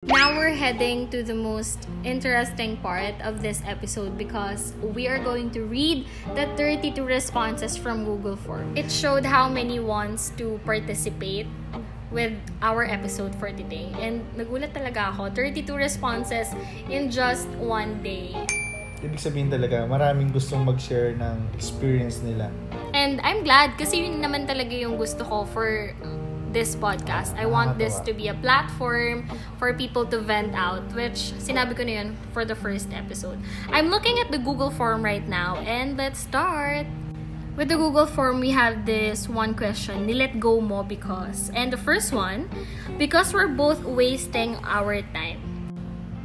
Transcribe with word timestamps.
Now 0.00 0.32
we're 0.32 0.56
heading 0.56 1.12
to 1.12 1.20
the 1.20 1.36
most 1.36 1.84
interesting 2.08 2.80
part 2.80 3.20
of 3.20 3.44
this 3.44 3.60
episode 3.68 4.16
because 4.16 4.72
we 4.80 5.04
are 5.04 5.20
going 5.20 5.52
to 5.52 5.68
read 5.68 6.08
the 6.32 6.48
32 6.56 7.04
responses 7.04 7.76
from 7.76 8.08
Google 8.08 8.32
Form. 8.32 8.72
It 8.80 8.88
showed 8.88 9.28
how 9.28 9.52
many 9.52 9.76
wants 9.76 10.32
to 10.40 10.56
participate 10.64 11.44
with 12.08 12.32
our 12.64 12.88
episode 12.88 13.36
for 13.36 13.52
today. 13.52 13.92
And 14.00 14.24
nagulat 14.40 14.72
talaga 14.72 15.12
ako, 15.12 15.36
32 15.36 15.68
responses 15.76 16.48
in 16.88 17.12
just 17.12 17.52
one 17.60 18.00
day. 18.00 18.32
Ibig 19.04 19.20
sabihin 19.20 19.52
talaga, 19.52 19.84
maraming 19.84 20.32
gustong 20.32 20.64
mag-share 20.64 21.12
ng 21.12 21.44
experience 21.52 22.24
nila. 22.24 22.48
And 22.96 23.20
I'm 23.20 23.44
glad 23.44 23.76
kasi 23.76 24.08
yun 24.08 24.24
naman 24.24 24.48
talaga 24.48 24.72
yung 24.72 24.96
gusto 24.96 25.28
ko 25.28 25.44
for 25.44 25.92
this 26.52 26.74
podcast. 26.74 27.36
I 27.38 27.46
want 27.46 27.78
this 27.78 28.00
to 28.00 28.12
be 28.12 28.28
a 28.28 28.34
platform 28.34 29.30
for 29.58 29.72
people 29.74 30.04
to 30.06 30.18
vent 30.18 30.54
out, 30.54 30.82
which 30.94 31.34
sinabi 31.38 31.76
ko 31.76 31.84
na 31.86 32.02
yun 32.02 32.08
for 32.32 32.44
the 32.44 32.54
first 32.54 32.90
episode. 32.92 33.38
I'm 33.70 33.88
looking 33.88 34.18
at 34.18 34.30
the 34.30 34.38
Google 34.38 34.70
form 34.70 35.04
right 35.04 35.26
now, 35.26 35.62
and 35.62 35.96
let's 35.96 36.18
start. 36.18 36.86
With 37.56 37.68
the 37.68 37.76
Google 37.76 38.06
form, 38.06 38.40
we 38.40 38.50
have 38.54 38.86
this 38.86 39.28
one 39.28 39.54
question, 39.54 40.06
nilet 40.06 40.38
go 40.40 40.60
mo 40.60 40.82
because. 40.82 41.50
And 41.54 41.72
the 41.72 41.76
first 41.76 42.12
one, 42.12 42.48
because 42.96 43.34
we're 43.34 43.50
both 43.50 43.82
wasting 43.82 44.56
our 44.64 45.02
time. 45.12 45.42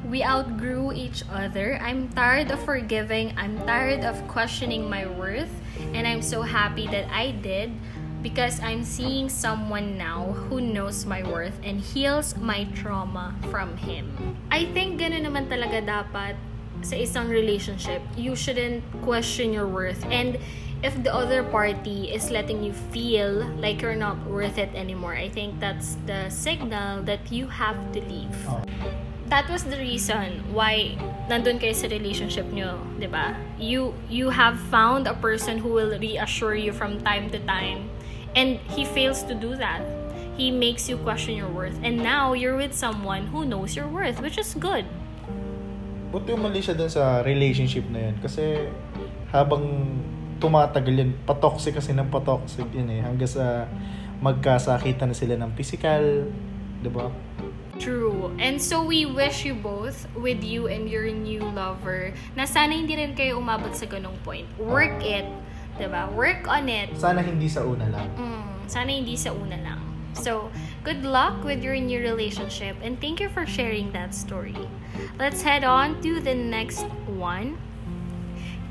We 0.05 0.23
outgrew 0.23 0.93
each 0.93 1.25
other. 1.33 1.81
I'm 1.81 2.07
tired 2.13 2.51
of 2.51 2.61
forgiving. 2.63 3.33
I'm 3.35 3.57
tired 3.65 4.05
of 4.05 4.15
questioning 4.29 4.87
my 4.87 5.09
worth. 5.09 5.49
And 5.97 6.07
I'm 6.07 6.21
so 6.21 6.45
happy 6.45 6.87
that 6.87 7.09
I 7.11 7.31
did 7.31 7.73
because 8.25 8.57
I'm 8.57 8.81
seeing 8.81 9.29
someone 9.29 10.01
now 10.01 10.33
who 10.49 10.57
knows 10.57 11.05
my 11.05 11.21
worth 11.21 11.53
and 11.61 11.77
heals 11.77 12.33
my 12.33 12.65
trauma 12.73 13.37
from 13.53 13.77
him. 13.77 14.09
I 14.49 14.65
think 14.73 14.97
ganun 14.97 15.29
naman 15.29 15.45
talaga 15.45 15.85
dapat 15.85 16.33
sa 16.81 16.97
isang 16.97 17.29
relationship. 17.29 18.01
You 18.17 18.33
shouldn't 18.33 18.81
question 19.05 19.53
your 19.53 19.69
worth. 19.69 20.01
And 20.09 20.41
if 20.81 20.97
the 21.05 21.13
other 21.13 21.45
party 21.45 22.09
is 22.09 22.33
letting 22.33 22.65
you 22.65 22.73
feel 22.89 23.45
like 23.61 23.85
you're 23.85 23.93
not 23.93 24.17
worth 24.25 24.57
it 24.57 24.73
anymore, 24.73 25.13
I 25.13 25.29
think 25.29 25.61
that's 25.61 25.93
the 26.09 26.25
signal 26.33 27.05
that 27.05 27.29
you 27.29 27.45
have 27.53 27.77
to 27.93 28.01
leave. 28.09 28.33
Oh. 28.49 28.65
That 29.29 29.45
was 29.53 29.69
the 29.69 29.77
reason 29.77 30.49
why 30.49 30.97
nandun 31.29 31.61
kayo 31.61 31.77
sa 31.77 31.93
relationship 31.93 32.49
nyo, 32.49 32.81
di 32.97 33.05
ba? 33.05 33.37
You, 33.61 33.93
you 34.09 34.33
have 34.33 34.57
found 34.73 35.05
a 35.05 35.13
person 35.13 35.61
who 35.61 35.69
will 35.69 35.93
reassure 35.97 36.57
you 36.57 36.73
from 36.73 37.01
time 37.05 37.29
to 37.29 37.37
time 37.45 37.94
And 38.35 38.59
he 38.75 38.83
fails 38.83 39.23
to 39.31 39.33
do 39.33 39.55
that. 39.55 39.81
He 40.35 40.51
makes 40.51 40.91
you 40.91 40.99
question 40.99 41.39
your 41.39 41.47
worth. 41.47 41.79
And 41.79 42.03
now 42.03 42.35
you're 42.35 42.59
with 42.59 42.75
someone 42.75 43.31
who 43.31 43.47
knows 43.47 43.75
your 43.75 43.87
worth, 43.87 44.19
which 44.19 44.35
is 44.35 44.51
good. 44.59 44.83
Buti 46.11 46.35
umali 46.35 46.59
siya 46.59 46.75
dun 46.75 46.91
sa 46.91 47.23
relationship 47.23 47.87
na 47.87 48.11
yun. 48.11 48.15
Kasi 48.19 48.67
habang 49.31 49.63
tumatagal 50.43 50.91
yun, 50.91 51.11
patoxic 51.23 51.79
kasi 51.79 51.95
ng 51.95 52.11
patoxic 52.11 52.67
yun 52.75 52.91
eh. 52.91 52.99
Hanggang 52.99 53.31
sa 53.31 53.71
magkasakitan 54.19 55.11
na 55.11 55.15
sila 55.15 55.39
ng 55.39 55.55
physical. 55.55 56.27
Di 56.83 56.91
ba? 56.91 57.07
True. 57.79 58.31
And 58.39 58.59
so 58.59 58.83
we 58.83 59.03
wish 59.03 59.43
you 59.43 59.55
both 59.55 60.07
with 60.15 60.43
you 60.43 60.67
and 60.67 60.87
your 60.87 61.11
new 61.11 61.43
lover 61.43 62.15
na 62.35 62.47
sana 62.47 62.71
hindi 62.71 62.95
rin 62.95 63.15
kayo 63.15 63.39
umabot 63.39 63.75
sa 63.75 63.87
ganong 63.87 64.15
point. 64.23 64.47
Work 64.59 65.03
it 65.03 65.27
'di 65.75 65.87
ba? 65.91 66.07
Work 66.11 66.47
on 66.47 66.67
it. 66.71 66.95
Sana 66.95 67.21
hindi 67.21 67.47
sa 67.51 67.63
una 67.63 67.85
lang. 67.87 68.07
Mm, 68.15 68.45
sana 68.67 68.89
hindi 68.91 69.15
sa 69.19 69.35
una 69.35 69.59
lang. 69.59 69.81
So, 70.15 70.47
good 70.87 71.03
luck 71.03 71.43
with 71.43 71.59
your 71.59 71.75
new 71.75 71.99
relationship 71.99 72.79
and 72.79 72.95
thank 73.03 73.19
you 73.19 73.27
for 73.27 73.43
sharing 73.43 73.91
that 73.91 74.15
story. 74.15 74.55
Let's 75.19 75.43
head 75.43 75.67
on 75.67 75.99
to 76.07 76.23
the 76.23 76.31
next 76.31 76.87
one. 77.03 77.59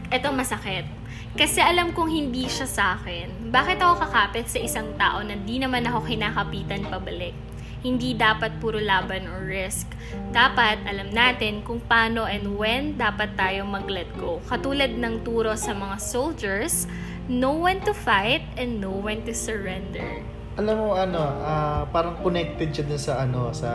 Ito 0.08 0.32
masakit. 0.32 0.88
Kasi 1.36 1.60
alam 1.60 1.92
kong 1.92 2.08
hindi 2.08 2.48
siya 2.48 2.64
sa 2.64 2.84
akin. 2.96 3.52
Bakit 3.52 3.76
ako 3.82 3.94
kakapit 4.08 4.46
sa 4.48 4.62
isang 4.62 4.94
tao 4.96 5.20
na 5.20 5.36
di 5.36 5.60
naman 5.60 5.84
ako 5.84 6.06
kinakapitan 6.08 6.86
pabalik? 6.88 7.36
Hindi 7.84 8.16
dapat 8.16 8.64
puro 8.64 8.80
laban 8.80 9.28
or 9.28 9.44
risk. 9.44 9.92
Dapat 10.32 10.88
alam 10.88 11.12
natin 11.12 11.60
kung 11.60 11.84
paano 11.84 12.24
and 12.24 12.56
when 12.56 12.96
dapat 12.96 13.36
tayo 13.36 13.68
mag-let 13.68 14.08
go. 14.16 14.40
Katulad 14.48 14.96
ng 14.96 15.20
turo 15.20 15.52
sa 15.52 15.76
mga 15.76 16.00
soldiers, 16.00 16.88
know 17.28 17.52
when 17.52 17.84
to 17.84 17.92
fight 17.92 18.40
and 18.56 18.80
know 18.80 18.96
when 18.96 19.20
to 19.28 19.36
surrender. 19.36 20.24
Alam 20.56 20.80
mo 20.80 20.96
ano, 20.96 21.20
uh, 21.44 21.84
parang 21.92 22.16
connected 22.24 22.72
siya 22.72 22.84
dun 22.88 22.96
sa 22.96 23.20
ano, 23.20 23.52
sa 23.52 23.68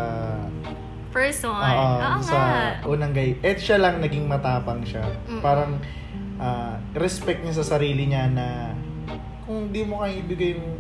First 1.09 1.45
one. 1.45 1.57
Uh, 1.57 2.17
Oo 2.17 2.21
sa 2.21 2.37
nga. 2.37 2.85
unang 2.85 3.13
gay. 3.13 3.37
Eh 3.41 3.57
siya 3.57 3.81
lang 3.81 4.01
naging 4.01 4.25
matapang 4.29 4.85
siya. 4.85 5.05
Mm-mm. 5.05 5.41
Parang 5.41 5.77
uh, 6.37 6.77
respect 6.97 7.41
niya 7.41 7.61
sa 7.61 7.77
sarili 7.77 8.09
niya 8.09 8.29
na 8.29 8.73
kung 9.45 9.73
di 9.73 9.81
mo 9.85 10.01
kaya 10.01 10.21
ibigay 10.21 10.57
yung 10.57 10.77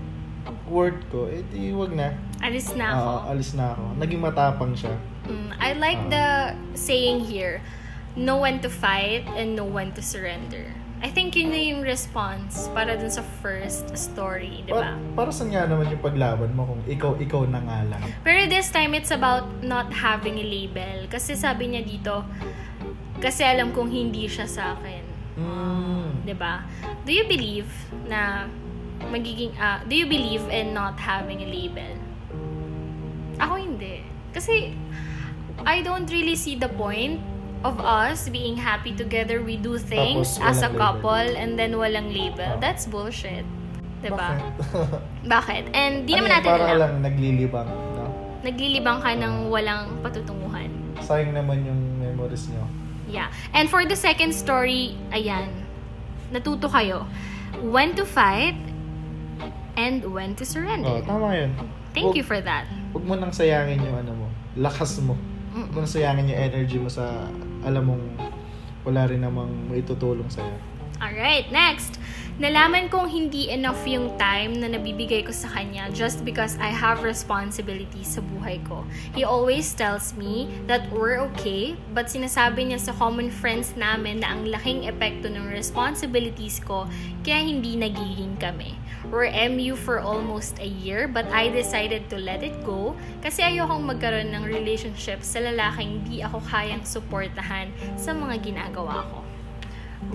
worth 0.69 1.01
ko, 1.09 1.25
eh 1.29 1.41
di 1.49 1.73
wag 1.73 1.93
na. 1.93 2.13
Alis 2.39 2.71
na 2.75 2.85
ako. 2.95 3.11
Uh, 3.11 3.31
alis 3.35 3.51
na 3.53 3.65
ako. 3.75 3.83
Naging 3.99 4.21
matapang 4.23 4.73
siya. 4.75 4.95
Mm, 5.27 5.49
I 5.59 5.69
like 5.75 6.03
uh, 6.07 6.11
the 6.11 6.25
saying 6.73 7.27
here, 7.27 7.59
know 8.15 8.39
when 8.39 8.63
to 8.63 8.71
fight 8.71 9.27
and 9.35 9.55
know 9.55 9.67
when 9.67 9.91
to 9.93 10.01
surrender. 10.01 10.71
I 10.99 11.07
think 11.07 11.31
yun 11.39 11.55
na 11.55 11.61
yung 11.63 11.79
response 11.79 12.67
para 12.75 12.99
dun 12.99 13.07
sa 13.07 13.23
first 13.39 13.87
story, 13.95 14.67
di 14.67 14.75
ba? 14.75 14.99
Pa- 14.99 15.23
para 15.23 15.29
saan 15.31 15.55
nga 15.55 15.63
naman 15.63 15.87
yung 15.87 16.03
paglaban 16.03 16.51
mo 16.51 16.67
kung 16.67 16.83
ikaw, 16.91 17.15
ikaw 17.15 17.47
na 17.47 17.63
nga 17.63 17.79
lang? 17.87 18.03
Pero 18.19 18.51
this 18.51 18.67
time, 18.67 18.91
it's 18.91 19.11
about 19.15 19.47
not 19.63 19.87
having 19.95 20.35
a 20.35 20.43
label. 20.43 21.07
Kasi 21.07 21.39
sabi 21.39 21.71
niya 21.71 21.87
dito, 21.87 22.27
kasi 23.23 23.47
alam 23.47 23.71
kong 23.71 23.87
hindi 23.87 24.27
siya 24.27 24.43
sa 24.43 24.75
akin. 24.75 25.03
Mm. 25.39 26.07
Di 26.27 26.35
ba? 26.35 26.67
Do 27.07 27.15
you 27.15 27.23
believe 27.31 27.71
na 28.11 28.51
magiging, 29.07 29.55
uh, 29.55 29.79
do 29.87 29.95
you 29.95 30.07
believe 30.07 30.43
in 30.51 30.75
not 30.75 30.99
having 30.99 31.39
a 31.39 31.47
label? 31.47 31.95
Ako 33.39 33.55
hindi. 33.55 34.03
Kasi, 34.31 34.75
I 35.65 35.81
don't 35.81 36.07
really 36.07 36.35
see 36.35 36.55
the 36.55 36.69
point 36.69 37.19
of 37.63 37.79
us 37.79 38.29
being 38.29 38.55
happy 38.55 38.95
together. 38.95 39.43
We 39.43 39.57
do 39.57 39.75
things 39.75 40.39
Tapos, 40.39 40.47
as 40.47 40.57
a 40.63 40.69
label. 40.71 40.79
couple 40.79 41.27
and 41.35 41.59
then 41.59 41.75
walang 41.75 42.11
label. 42.11 42.55
Oh. 42.55 42.61
That's 42.61 42.87
bullshit. 42.87 43.43
Diba? 43.99 44.15
Bakit? 44.15 44.43
Bakit? 45.35 45.63
And 45.75 46.07
di 46.07 46.15
ano 46.15 46.23
naman 46.23 46.31
natin 46.39 46.49
para 46.55 46.65
alam. 46.71 46.79
lang 46.79 46.93
naglilibang, 47.03 47.67
no? 47.67 48.05
Naglilibang 48.39 48.97
ka 49.03 49.11
ng 49.11 49.51
walang 49.51 49.99
patutunguhan. 49.99 50.71
Sayang 51.03 51.35
naman 51.35 51.67
yung 51.67 51.79
memories 51.99 52.47
nyo. 52.47 52.63
Yeah. 53.11 53.27
And 53.51 53.67
for 53.67 53.83
the 53.83 53.99
second 53.99 54.31
story, 54.31 54.95
ayan. 55.11 55.51
Natuto 56.31 56.71
kayo. 56.71 57.03
When 57.59 57.91
to 57.99 58.05
fight 58.07 58.55
and 59.75 59.99
when 60.15 60.39
to 60.39 60.45
surrender. 60.47 61.03
Oh, 61.03 61.03
tama 61.03 61.35
yun. 61.35 61.51
Thank 61.91 62.13
Huwag- 62.13 62.15
you 62.15 62.23
for 62.23 62.39
that. 62.39 62.69
Huwag 62.89 63.03
mo 63.05 63.13
nang 63.13 63.29
sayangin 63.29 63.85
yung 63.85 63.97
ano 64.01 64.11
mo, 64.25 64.27
lakas 64.57 64.97
mo. 65.05 65.13
Huwag 65.53 65.69
mo 65.69 65.77
nang 65.85 65.93
sayangin 65.93 66.33
yung 66.33 66.41
energy 66.41 66.77
mo 66.81 66.89
sa 66.89 67.29
alam 67.61 67.85
mong 67.85 68.05
wala 68.87 69.05
rin 69.05 69.21
namang 69.21 69.51
maitutulong 69.69 70.25
sa'yo. 70.31 70.55
Alright, 70.99 71.47
next. 71.53 71.95
Nalaman 72.39 72.87
kong 72.87 73.11
hindi 73.11 73.51
enough 73.51 73.83
yung 73.83 74.15
time 74.15 74.63
na 74.63 74.71
nabibigay 74.71 75.27
ko 75.27 75.31
sa 75.35 75.51
kanya 75.51 75.91
just 75.91 76.23
because 76.23 76.55
I 76.55 76.71
have 76.71 77.03
responsibilities 77.03 78.15
sa 78.15 78.23
buhay 78.23 78.63
ko. 78.63 78.87
He 79.11 79.27
always 79.27 79.75
tells 79.75 80.15
me 80.15 80.47
that 80.71 80.87
we're 80.87 81.19
okay, 81.35 81.75
but 81.91 82.07
sinasabi 82.07 82.71
niya 82.71 82.79
sa 82.79 82.95
common 82.95 83.27
friends 83.27 83.75
namin 83.75 84.23
na 84.23 84.31
ang 84.31 84.47
laking 84.47 84.87
epekto 84.87 85.27
ng 85.27 85.51
responsibilities 85.51 86.63
ko 86.63 86.87
kaya 87.27 87.43
hindi 87.43 87.75
nagiging 87.75 88.39
kami. 88.39 88.78
We're 89.07 89.31
MU 89.31 89.79
for 89.79 90.03
almost 90.03 90.59
a 90.59 90.67
year, 90.67 91.07
but 91.07 91.23
I 91.31 91.47
decided 91.47 92.11
to 92.11 92.19
let 92.19 92.43
it 92.43 92.59
go 92.67 92.99
kasi 93.23 93.39
ayokong 93.39 93.87
magkaroon 93.87 94.35
ng 94.35 94.43
relationship 94.43 95.23
sa 95.23 95.39
lalaking 95.39 96.03
di 96.03 96.19
ako 96.19 96.43
kayang 96.43 96.83
suportahan 96.83 97.71
sa 97.95 98.11
mga 98.11 98.43
ginagawa 98.43 99.07
ko. 99.07 99.19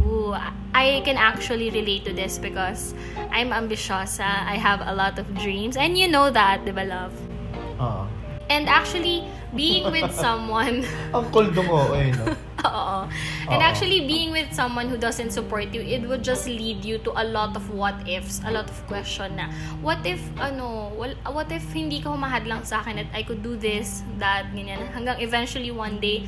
Ooh, 0.04 0.36
I 0.76 1.00
can 1.04 1.16
actually 1.16 1.72
relate 1.72 2.04
to 2.04 2.12
this 2.12 2.36
because 2.36 2.92
I'm 3.32 3.56
ambitiosa. 3.56 4.25
I 4.25 4.60
have 4.60 4.84
a 4.84 4.92
lot 4.92 5.16
of 5.16 5.28
dreams. 5.36 5.76
And 5.76 5.96
you 5.96 6.08
know 6.08 6.28
that, 6.28 6.64
di 6.64 6.72
love? 6.72 7.12
Oo. 7.81 8.23
And 8.50 8.69
actually, 8.69 9.25
being 9.56 9.88
with 9.91 10.12
someone... 10.25 10.85
Ang 11.14 11.26
cold 11.32 11.55
mo, 11.56 11.93
eh, 11.96 12.12
no? 12.12 12.37
Oo. 12.69 12.99
And 13.49 13.61
Oo. 13.61 13.64
actually, 13.64 14.08
being 14.08 14.32
with 14.32 14.52
someone 14.52 14.88
who 14.88 14.96
doesn't 14.96 15.32
support 15.32 15.73
you, 15.73 15.85
it 15.85 16.05
would 16.08 16.25
just 16.25 16.49
lead 16.49 16.85
you 16.85 16.96
to 17.05 17.11
a 17.17 17.25
lot 17.25 17.56
of 17.56 17.64
what 17.73 17.96
ifs, 18.08 18.41
a 18.44 18.50
lot 18.52 18.69
of 18.69 18.76
question 18.88 19.37
na, 19.37 19.52
what 19.85 20.00
if, 20.05 20.20
ano, 20.41 20.93
well, 20.96 21.12
what 21.29 21.52
if 21.52 21.64
hindi 21.73 22.00
ka 22.00 22.12
humahad 22.12 22.49
lang 22.49 22.64
sa 22.64 22.81
akin 22.81 23.05
that 23.05 23.11
I 23.12 23.23
could 23.25 23.44
do 23.44 23.56
this, 23.56 24.05
that, 24.17 24.49
ganyan. 24.52 24.81
Hanggang 24.93 25.20
eventually, 25.20 25.73
one 25.73 26.00
day, 26.00 26.25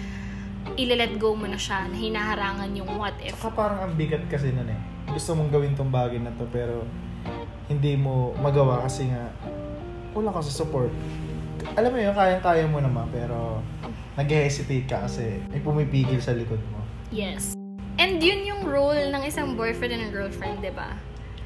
ililet 0.74 1.22
go 1.22 1.38
mo 1.38 1.46
na 1.46 1.56
siya, 1.56 1.86
na 1.86 1.96
hinaharangan 1.96 2.68
yung 2.74 2.90
what 2.98 3.14
if. 3.22 3.38
Saka 3.38 3.54
parang 3.54 3.78
ang 3.86 3.94
bigat 3.94 4.26
kasi 4.26 4.50
nun 4.50 4.66
eh. 4.66 4.80
Gusto 5.14 5.38
mong 5.38 5.54
gawin 5.54 5.78
tong 5.78 5.94
bagay 5.94 6.18
na 6.18 6.34
to 6.34 6.42
pero 6.50 6.82
hindi 7.70 7.94
mo 7.94 8.34
magawa 8.42 8.82
kasi 8.82 9.06
nga 9.06 9.30
wala 10.10 10.34
ka 10.34 10.42
sa 10.42 10.64
support. 10.64 10.90
Alam 11.76 11.92
mo 11.92 11.98
yun, 12.00 12.16
kayang-kaya 12.16 12.64
mo 12.64 12.80
naman 12.80 13.04
pero 13.12 13.60
nag-hesitate 14.16 14.88
ka 14.88 15.04
kasi 15.04 15.44
may 15.52 15.60
pumipigil 15.60 16.16
sa 16.24 16.32
likod 16.32 16.60
mo. 16.72 16.80
Yes. 17.12 17.52
And 18.00 18.16
yun 18.16 18.48
yung 18.48 18.64
role 18.64 19.12
ng 19.12 19.22
isang 19.28 19.60
boyfriend 19.60 19.92
and 19.92 20.08
girlfriend, 20.08 20.64
di 20.64 20.72
ba? 20.72 20.96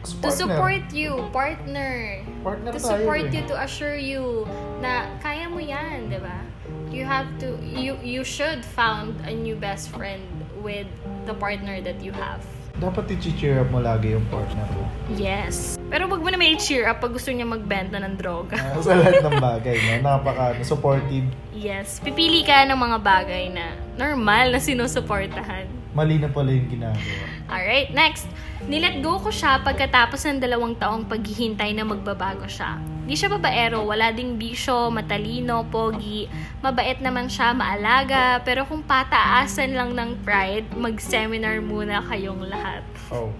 To 0.06 0.30
support 0.30 0.86
you, 0.94 1.26
partner. 1.34 2.22
Partner 2.46 2.70
to 2.72 2.78
tayo 2.78 3.02
support 3.02 3.26
eh. 3.26 3.34
you, 3.34 3.42
to 3.50 3.54
assure 3.58 3.98
you 3.98 4.46
na 4.78 5.10
kaya 5.18 5.50
mo 5.50 5.58
yan, 5.58 6.06
di 6.06 6.22
ba? 6.22 6.46
You 6.94 7.10
have 7.10 7.26
to, 7.42 7.58
you 7.66 7.98
you 7.98 8.22
should 8.22 8.62
found 8.62 9.18
a 9.26 9.34
new 9.34 9.58
best 9.58 9.90
friend 9.90 10.22
with 10.62 10.86
the 11.26 11.34
partner 11.34 11.82
that 11.82 11.98
you 11.98 12.14
have. 12.14 12.46
Dapat 12.80 13.12
i-cheer 13.12 13.60
up 13.60 13.68
mo 13.68 13.84
lagi 13.84 14.16
yung 14.16 14.24
partner 14.32 14.64
mo. 14.72 14.88
Yes. 15.12 15.76
Pero 15.92 16.08
wag 16.08 16.24
mo 16.24 16.32
na 16.32 16.40
may 16.40 16.56
cheer 16.56 16.88
up 16.88 17.04
pag 17.04 17.12
gusto 17.12 17.28
niya 17.28 17.44
magbenta 17.44 18.00
ng 18.00 18.16
droga. 18.16 18.56
Ah, 18.56 18.80
sa 18.80 18.96
lahat 18.96 19.20
ng 19.20 19.36
bagay, 19.36 19.76
no? 19.76 19.92
Napaka 20.00 20.56
supportive. 20.64 21.28
Yes. 21.52 22.00
Pipili 22.00 22.40
ka 22.40 22.64
ng 22.64 22.80
mga 22.80 22.98
bagay 23.04 23.52
na 23.52 23.76
normal 24.00 24.56
na 24.56 24.60
sinusuportahan. 24.64 25.79
Mali 25.90 26.22
na 26.22 26.30
pala 26.30 26.54
yung 26.54 26.70
ginagawa. 26.70 27.24
Alright, 27.50 27.90
next. 27.90 28.30
Nilet 28.70 29.02
go 29.02 29.18
ko 29.18 29.32
siya 29.32 29.58
pagkatapos 29.66 30.22
ng 30.22 30.38
dalawang 30.38 30.78
taong 30.78 31.10
paghihintay 31.10 31.74
na 31.74 31.82
magbabago 31.82 32.46
siya. 32.46 32.78
Di 33.10 33.18
siya 33.18 33.26
babaero, 33.26 33.82
wala 33.82 34.14
ding 34.14 34.38
bisyo, 34.38 34.86
matalino, 34.94 35.66
pogi, 35.66 36.30
mabait 36.62 37.02
naman 37.02 37.26
siya, 37.26 37.50
maalaga, 37.50 38.38
pero 38.46 38.62
kung 38.70 38.86
pataasan 38.86 39.74
lang 39.74 39.98
ng 39.98 40.22
pride, 40.22 40.70
mag-seminar 40.78 41.58
muna 41.58 42.06
kayong 42.06 42.46
lahat. 42.46 42.86
Oh. 43.10 43.34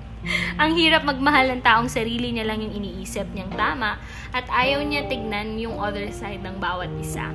Ang 0.59 0.75
hirap 0.75 1.07
magmahal 1.07 1.55
ng 1.55 1.63
taong 1.63 1.87
sarili 1.87 2.35
niya 2.35 2.51
lang 2.51 2.61
yung 2.61 2.75
iniisip 2.77 3.31
niyang 3.33 3.55
tama 3.57 3.97
at 4.35 4.45
ayaw 4.53 4.85
niya 4.85 5.09
tignan 5.09 5.57
yung 5.57 5.79
other 5.79 6.11
side 6.11 6.43
ng 6.43 6.59
bawat 6.59 6.91
isa. 7.01 7.31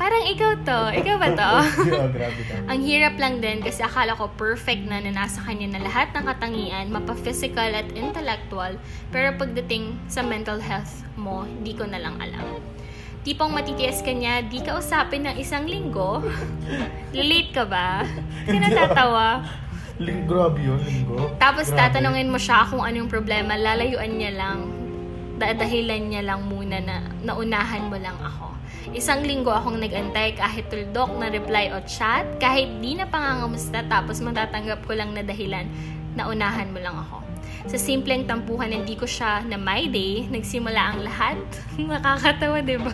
Parang 0.00 0.24
ikaw 0.26 0.52
to. 0.66 0.80
Ikaw 0.98 1.16
ba 1.20 1.28
to? 1.30 1.52
oh, 2.00 2.10
grabe 2.10 2.42
ka. 2.42 2.54
Ang 2.66 2.80
hirap 2.82 3.14
lang 3.20 3.38
din 3.38 3.62
kasi 3.62 3.84
akala 3.86 4.18
ko 4.18 4.26
perfect 4.34 4.82
na 4.88 4.98
na 4.98 5.14
nasa 5.14 5.38
kanya 5.44 5.78
na 5.78 5.86
lahat 5.86 6.10
ng 6.16 6.24
katangian, 6.26 6.90
mapa-physical 6.90 7.70
at 7.70 7.86
intellectual, 7.94 8.74
pero 9.14 9.36
pagdating 9.38 9.94
sa 10.10 10.26
mental 10.26 10.58
health 10.58 11.06
mo, 11.14 11.46
di 11.62 11.76
ko 11.76 11.86
na 11.86 12.02
lang 12.02 12.18
alam. 12.18 12.58
Tipong 13.22 13.54
matitiis 13.54 14.02
ka 14.02 14.10
niya, 14.10 14.42
di 14.42 14.58
ka 14.58 14.74
usapin 14.74 15.22
ng 15.22 15.38
isang 15.38 15.62
linggo. 15.70 16.18
Late 17.14 17.54
ka 17.54 17.62
ba? 17.62 18.02
Hindi 18.50 18.58
ka 18.58 18.58
natatawa. 18.58 19.28
Ling, 20.02 20.26
grabe 20.26 20.58
yun, 20.58 20.82
linggo. 20.82 21.30
Tapos 21.38 21.70
Grabe. 21.70 21.94
tatanungin 21.94 22.26
mo 22.26 22.40
siya 22.40 22.66
kung 22.66 22.82
anong 22.82 23.06
problema, 23.06 23.54
lalayuan 23.54 24.18
niya 24.18 24.34
lang, 24.34 24.66
dadahilan 25.38 26.10
niya 26.10 26.22
lang 26.26 26.42
muna 26.50 26.82
na 26.82 27.06
naunahan 27.22 27.86
mo 27.86 27.94
lang 27.94 28.18
ako. 28.18 28.61
Isang 28.90 29.22
linggo 29.22 29.54
akong 29.54 29.78
nagantay 29.78 30.34
kahit 30.34 30.66
tuldok 30.66 31.14
na 31.14 31.30
reply 31.30 31.70
o 31.70 31.78
chat, 31.86 32.26
kahit 32.42 32.82
di 32.82 32.98
na 32.98 33.06
pangangamusta 33.06 33.86
tapos 33.86 34.18
matatanggap 34.18 34.82
ko 34.82 34.98
lang 34.98 35.14
na 35.14 35.22
dahilan, 35.22 35.70
naunahan 36.16 36.68
mo 36.72 36.78
lang 36.80 36.96
ako. 36.96 37.32
Sa 37.70 37.78
simpleng 37.78 38.26
tampuhan, 38.26 38.74
hindi 38.74 38.98
ko 38.98 39.06
siya 39.06 39.46
na 39.46 39.54
my 39.54 39.86
day, 39.86 40.26
nagsimula 40.26 40.82
ang 40.82 41.06
lahat. 41.06 41.38
Nakakatawa, 41.78 42.58
di 42.58 42.74
ba? 42.74 42.90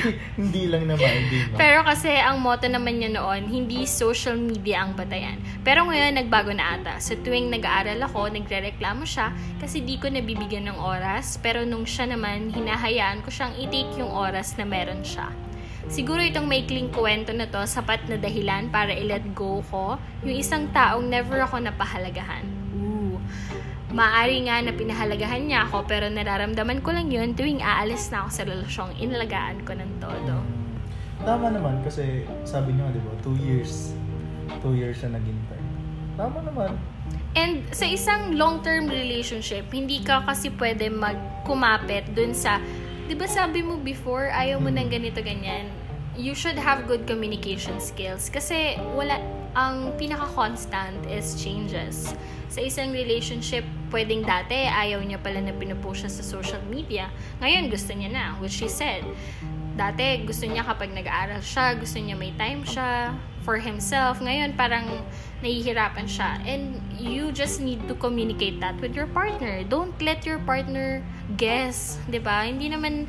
hindi 0.40 0.68
lang 0.68 0.92
naman, 0.92 1.08
hindi 1.08 1.48
ba? 1.48 1.56
Pero 1.56 1.80
kasi 1.88 2.12
ang 2.20 2.44
motto 2.44 2.68
naman 2.68 3.00
niya 3.00 3.16
noon, 3.16 3.48
hindi 3.48 3.88
social 3.88 4.36
media 4.36 4.84
ang 4.84 4.92
batayan. 4.92 5.40
Pero 5.64 5.88
ngayon, 5.88 6.20
nagbago 6.20 6.52
na 6.52 6.76
ata. 6.76 7.00
Sa 7.00 7.16
tuwing 7.16 7.48
nag-aaral 7.48 7.96
ako, 8.04 8.28
nagre-reklamo 8.28 9.08
siya 9.08 9.32
kasi 9.56 9.80
di 9.80 9.96
ko 9.96 10.12
nabibigyan 10.12 10.68
ng 10.68 10.76
oras. 10.76 11.40
Pero 11.40 11.64
nung 11.64 11.88
siya 11.88 12.12
naman, 12.12 12.52
hinahayaan 12.52 13.24
ko 13.24 13.32
siyang 13.32 13.56
i-take 13.56 13.96
yung 13.96 14.12
oras 14.12 14.52
na 14.60 14.68
meron 14.68 15.00
siya. 15.00 15.32
Siguro 15.88 16.20
itong 16.20 16.44
maikling 16.44 16.92
kwento 16.92 17.32
na 17.32 17.48
to, 17.48 17.64
sapat 17.64 18.04
na 18.04 18.20
dahilan 18.20 18.68
para 18.68 18.92
i-let 18.92 19.24
go 19.32 19.64
ko 19.72 19.96
yung 20.20 20.36
isang 20.36 20.68
taong 20.76 21.08
never 21.08 21.40
ako 21.40 21.56
napahalagahan. 21.56 22.59
Maari 23.90 24.46
nga 24.46 24.62
na 24.62 24.70
pinahalagahan 24.70 25.50
niya 25.50 25.66
ako 25.66 25.82
pero 25.90 26.06
nararamdaman 26.06 26.78
ko 26.78 26.94
lang 26.94 27.10
yun 27.10 27.34
tuwing 27.34 27.58
aalis 27.58 28.06
na 28.14 28.22
ako 28.22 28.30
sa 28.30 28.42
relasyong 28.46 28.92
inalagaan 29.02 29.58
ko 29.66 29.74
ng 29.74 29.92
todo. 29.98 30.38
Tama 31.26 31.50
naman 31.50 31.82
kasi 31.82 32.24
sabi 32.46 32.72
niyo, 32.78 32.86
di 32.94 33.02
ba, 33.02 33.12
two 33.20 33.34
years. 33.42 33.92
Two 34.62 34.78
years 34.78 35.02
na 35.02 35.18
naghintay. 35.18 35.60
Tama 36.14 36.38
naman. 36.46 36.78
And 37.34 37.66
sa 37.74 37.86
isang 37.86 38.38
long-term 38.38 38.86
relationship, 38.86 39.66
hindi 39.74 40.02
ka 40.06 40.22
kasi 40.22 40.54
pwede 40.54 40.86
magkumapit 40.90 42.14
dun 42.14 42.30
sa, 42.30 42.62
di 43.10 43.14
ba 43.18 43.26
sabi 43.26 43.62
mo 43.62 43.78
before, 43.78 44.30
ayaw 44.30 44.62
mo 44.62 44.70
ng 44.70 44.86
ganito, 44.86 45.18
ganyan. 45.18 45.66
You 46.14 46.34
should 46.34 46.58
have 46.58 46.86
good 46.86 47.06
communication 47.10 47.78
skills 47.82 48.30
kasi 48.30 48.78
wala, 48.94 49.18
ang 49.54 49.94
pinaka-constant 49.98 51.06
is 51.10 51.34
changes. 51.38 52.14
Sa 52.50 52.62
isang 52.62 52.90
relationship, 52.90 53.62
pwedeng 53.94 54.26
dati 54.26 54.66
ayaw 54.66 55.02
niya 55.02 55.18
pala 55.22 55.38
na 55.42 55.54
pinupost 55.54 56.06
siya 56.06 56.10
sa 56.10 56.22
social 56.22 56.62
media. 56.66 57.10
Ngayon, 57.42 57.70
gusto 57.70 57.94
niya 57.94 58.10
na, 58.10 58.24
which 58.38 58.58
she 58.58 58.70
said. 58.70 59.06
Dati, 59.78 60.26
gusto 60.26 60.46
niya 60.46 60.66
kapag 60.66 60.90
nag-aaral 60.90 61.42
siya, 61.42 61.78
gusto 61.78 61.98
niya 62.02 62.18
may 62.18 62.34
time 62.34 62.66
siya 62.66 63.14
for 63.46 63.58
himself. 63.58 64.18
Ngayon, 64.18 64.54
parang 64.58 64.86
nahihirapan 65.40 66.06
siya. 66.06 66.42
And 66.44 66.78
you 67.00 67.32
just 67.32 67.62
need 67.64 67.86
to 67.88 67.94
communicate 67.96 68.60
that 68.60 68.76
with 68.78 68.92
your 68.92 69.08
partner. 69.10 69.64
Don't 69.64 69.94
let 70.02 70.28
your 70.28 70.38
partner 70.44 71.00
guess, 71.40 71.96
'di 72.10 72.20
ba? 72.20 72.44
Hindi 72.44 72.68
naman 72.68 73.08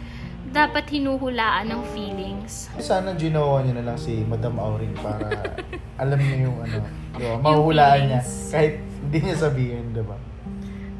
dapat 0.51 0.83
hinuhulaan 0.85 1.71
ng 1.71 1.81
feelings. 1.91 2.67
Sana 2.77 3.15
ginawa 3.15 3.63
niya 3.63 3.79
na 3.79 3.91
lang 3.91 3.97
si 3.97 4.21
Madam 4.21 4.59
Auring 4.59 4.91
para 4.99 5.31
alam 6.03 6.19
niya 6.19 6.37
yung 6.45 6.57
ano, 6.59 6.77
di 7.15 7.23
ba? 7.23 7.35
Mahuhulaan 7.39 8.01
niya. 8.05 8.21
Kahit 8.51 8.75
hindi 9.01 9.19
niya 9.21 9.35
sabihin, 9.39 9.95
di 9.95 10.03
ba? 10.03 10.19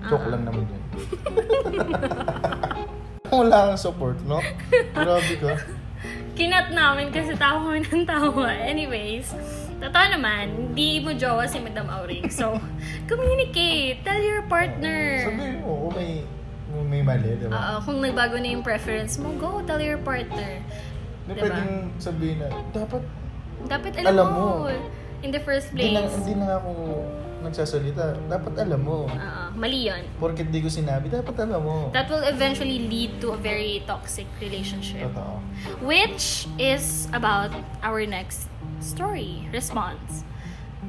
Joke 0.02 0.26
Ah. 0.26 0.32
lang 0.34 0.44
naman 0.44 0.64
yun. 0.66 0.82
Wala 3.32 3.72
kang 3.72 3.80
support, 3.80 4.18
no? 4.24 4.40
Grabe 4.92 5.34
ka. 5.38 5.54
Kinat 6.32 6.72
namin 6.72 7.12
kasi 7.12 7.36
tawa 7.36 7.70
kami 7.70 7.84
ng 7.84 8.04
tawa. 8.04 8.48
Anyways, 8.50 9.32
totoo 9.78 10.06
naman, 10.10 10.48
hindi 10.52 11.00
mo 11.00 11.12
jowa 11.12 11.44
si 11.46 11.60
Madam 11.60 11.88
Auring. 11.88 12.28
So, 12.28 12.56
communicate. 13.12 14.04
Tell 14.04 14.20
your 14.20 14.44
partner. 14.48 15.28
Sabi 15.28 15.60
mo, 15.60 15.88
kung 15.88 15.94
may, 15.96 16.24
may 16.92 17.00
mali, 17.00 17.40
di 17.40 17.48
ba? 17.48 17.56
Oo, 17.56 17.76
kung 17.88 18.04
nagbago 18.04 18.36
na 18.36 18.52
yung 18.52 18.64
preference 18.68 19.16
mo, 19.16 19.32
go 19.40 19.64
tell 19.64 19.80
your 19.80 19.96
partner. 20.04 20.60
Hindi 21.24 21.32
diba? 21.32 21.44
pwedeng 21.48 21.72
sabihin 21.96 22.38
na, 22.44 22.48
dapat, 22.76 23.02
Dapat 23.62 23.94
alam, 24.02 24.10
Alam 24.12 24.28
mo. 24.34 24.46
mo. 24.66 24.74
In 25.22 25.30
the 25.30 25.40
first 25.40 25.70
hindi 25.72 25.94
na, 25.94 26.02
place. 26.02 26.18
hindi 26.18 26.34
na 26.34 26.58
ako 26.58 26.72
nagsasalita. 27.42 28.06
Dapat 28.26 28.54
alam 28.58 28.82
mo. 28.82 29.06
Oo, 29.06 29.44
mali 29.54 29.90
yun. 29.90 30.02
Porket 30.18 30.50
di 30.50 30.62
ko 30.62 30.70
sinabi, 30.70 31.10
dapat 31.10 31.36
alam 31.42 31.62
mo. 31.62 31.78
That 31.94 32.10
will 32.10 32.26
eventually 32.26 32.86
lead 32.90 33.22
to 33.22 33.34
a 33.34 33.40
very 33.40 33.86
toxic 33.86 34.26
relationship. 34.42 35.10
Totoo. 35.14 35.42
Which 35.86 36.50
is 36.58 37.10
about 37.14 37.54
our 37.86 38.02
next 38.06 38.50
story, 38.82 39.46
response. 39.54 40.26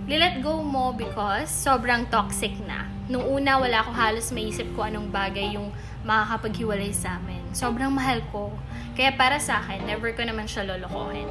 Lilet 0.09 0.40
go 0.40 0.64
mo 0.64 0.92
because 0.92 1.52
sobrang 1.52 2.09
toxic 2.09 2.56
na. 2.64 2.91
Nung 3.11 3.26
una, 3.26 3.59
wala 3.59 3.82
ko 3.82 3.90
halos 3.90 4.30
maisip 4.30 4.66
ko 4.78 4.87
anong 4.87 5.11
bagay 5.11 5.59
yung 5.59 5.75
makakapaghiwalay 6.06 6.94
sa 6.94 7.18
amin. 7.18 7.42
Sobrang 7.50 7.90
mahal 7.90 8.23
ko. 8.30 8.54
Kaya 8.94 9.14
para 9.14 9.42
sa 9.42 9.62
akin, 9.62 9.87
never 9.87 10.14
ko 10.14 10.23
naman 10.23 10.47
siya 10.47 10.66
lolokohin. 10.66 11.26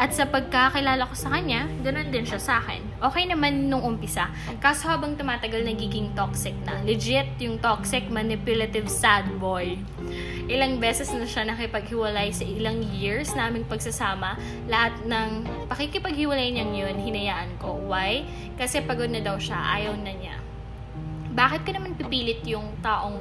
At 0.00 0.16
sa 0.16 0.24
pagkakilala 0.24 1.04
ko 1.04 1.14
sa 1.14 1.36
kanya, 1.36 1.68
ganun 1.84 2.08
din 2.08 2.24
siya 2.24 2.40
sa 2.40 2.64
akin. 2.64 2.80
Okay 2.98 3.28
naman 3.28 3.68
nung 3.68 3.84
umpisa. 3.84 4.32
Kaso 4.58 4.88
habang 4.88 5.20
tumatagal, 5.20 5.62
nagiging 5.68 6.16
toxic 6.16 6.56
na. 6.64 6.80
Legit 6.80 7.36
yung 7.44 7.60
toxic, 7.60 8.08
manipulative, 8.08 8.88
sad 8.88 9.28
boy. 9.36 9.76
Ilang 10.48 10.82
beses 10.82 11.12
na 11.14 11.28
siya 11.28 11.46
nakipaghiwalay 11.46 12.34
sa 12.34 12.42
ilang 12.42 12.82
years 12.98 13.36
naming 13.38 13.68
pagsasama. 13.68 14.34
Lahat 14.66 14.96
ng 15.06 15.46
pakikipaghiwalay 15.68 16.50
niyang 16.50 16.72
yun, 16.72 16.96
hinayaan 16.98 17.54
ko. 17.60 17.76
Why? 17.86 18.26
Kasi 18.58 18.82
pagod 18.82 19.12
na 19.12 19.22
daw 19.22 19.38
siya, 19.38 19.60
ayaw 19.60 19.94
na 20.02 20.10
niya. 20.18 20.41
Bakit 21.32 21.64
ko 21.64 21.70
naman 21.72 21.96
pipilit 21.96 22.44
yung 22.44 22.76
taong 22.84 23.18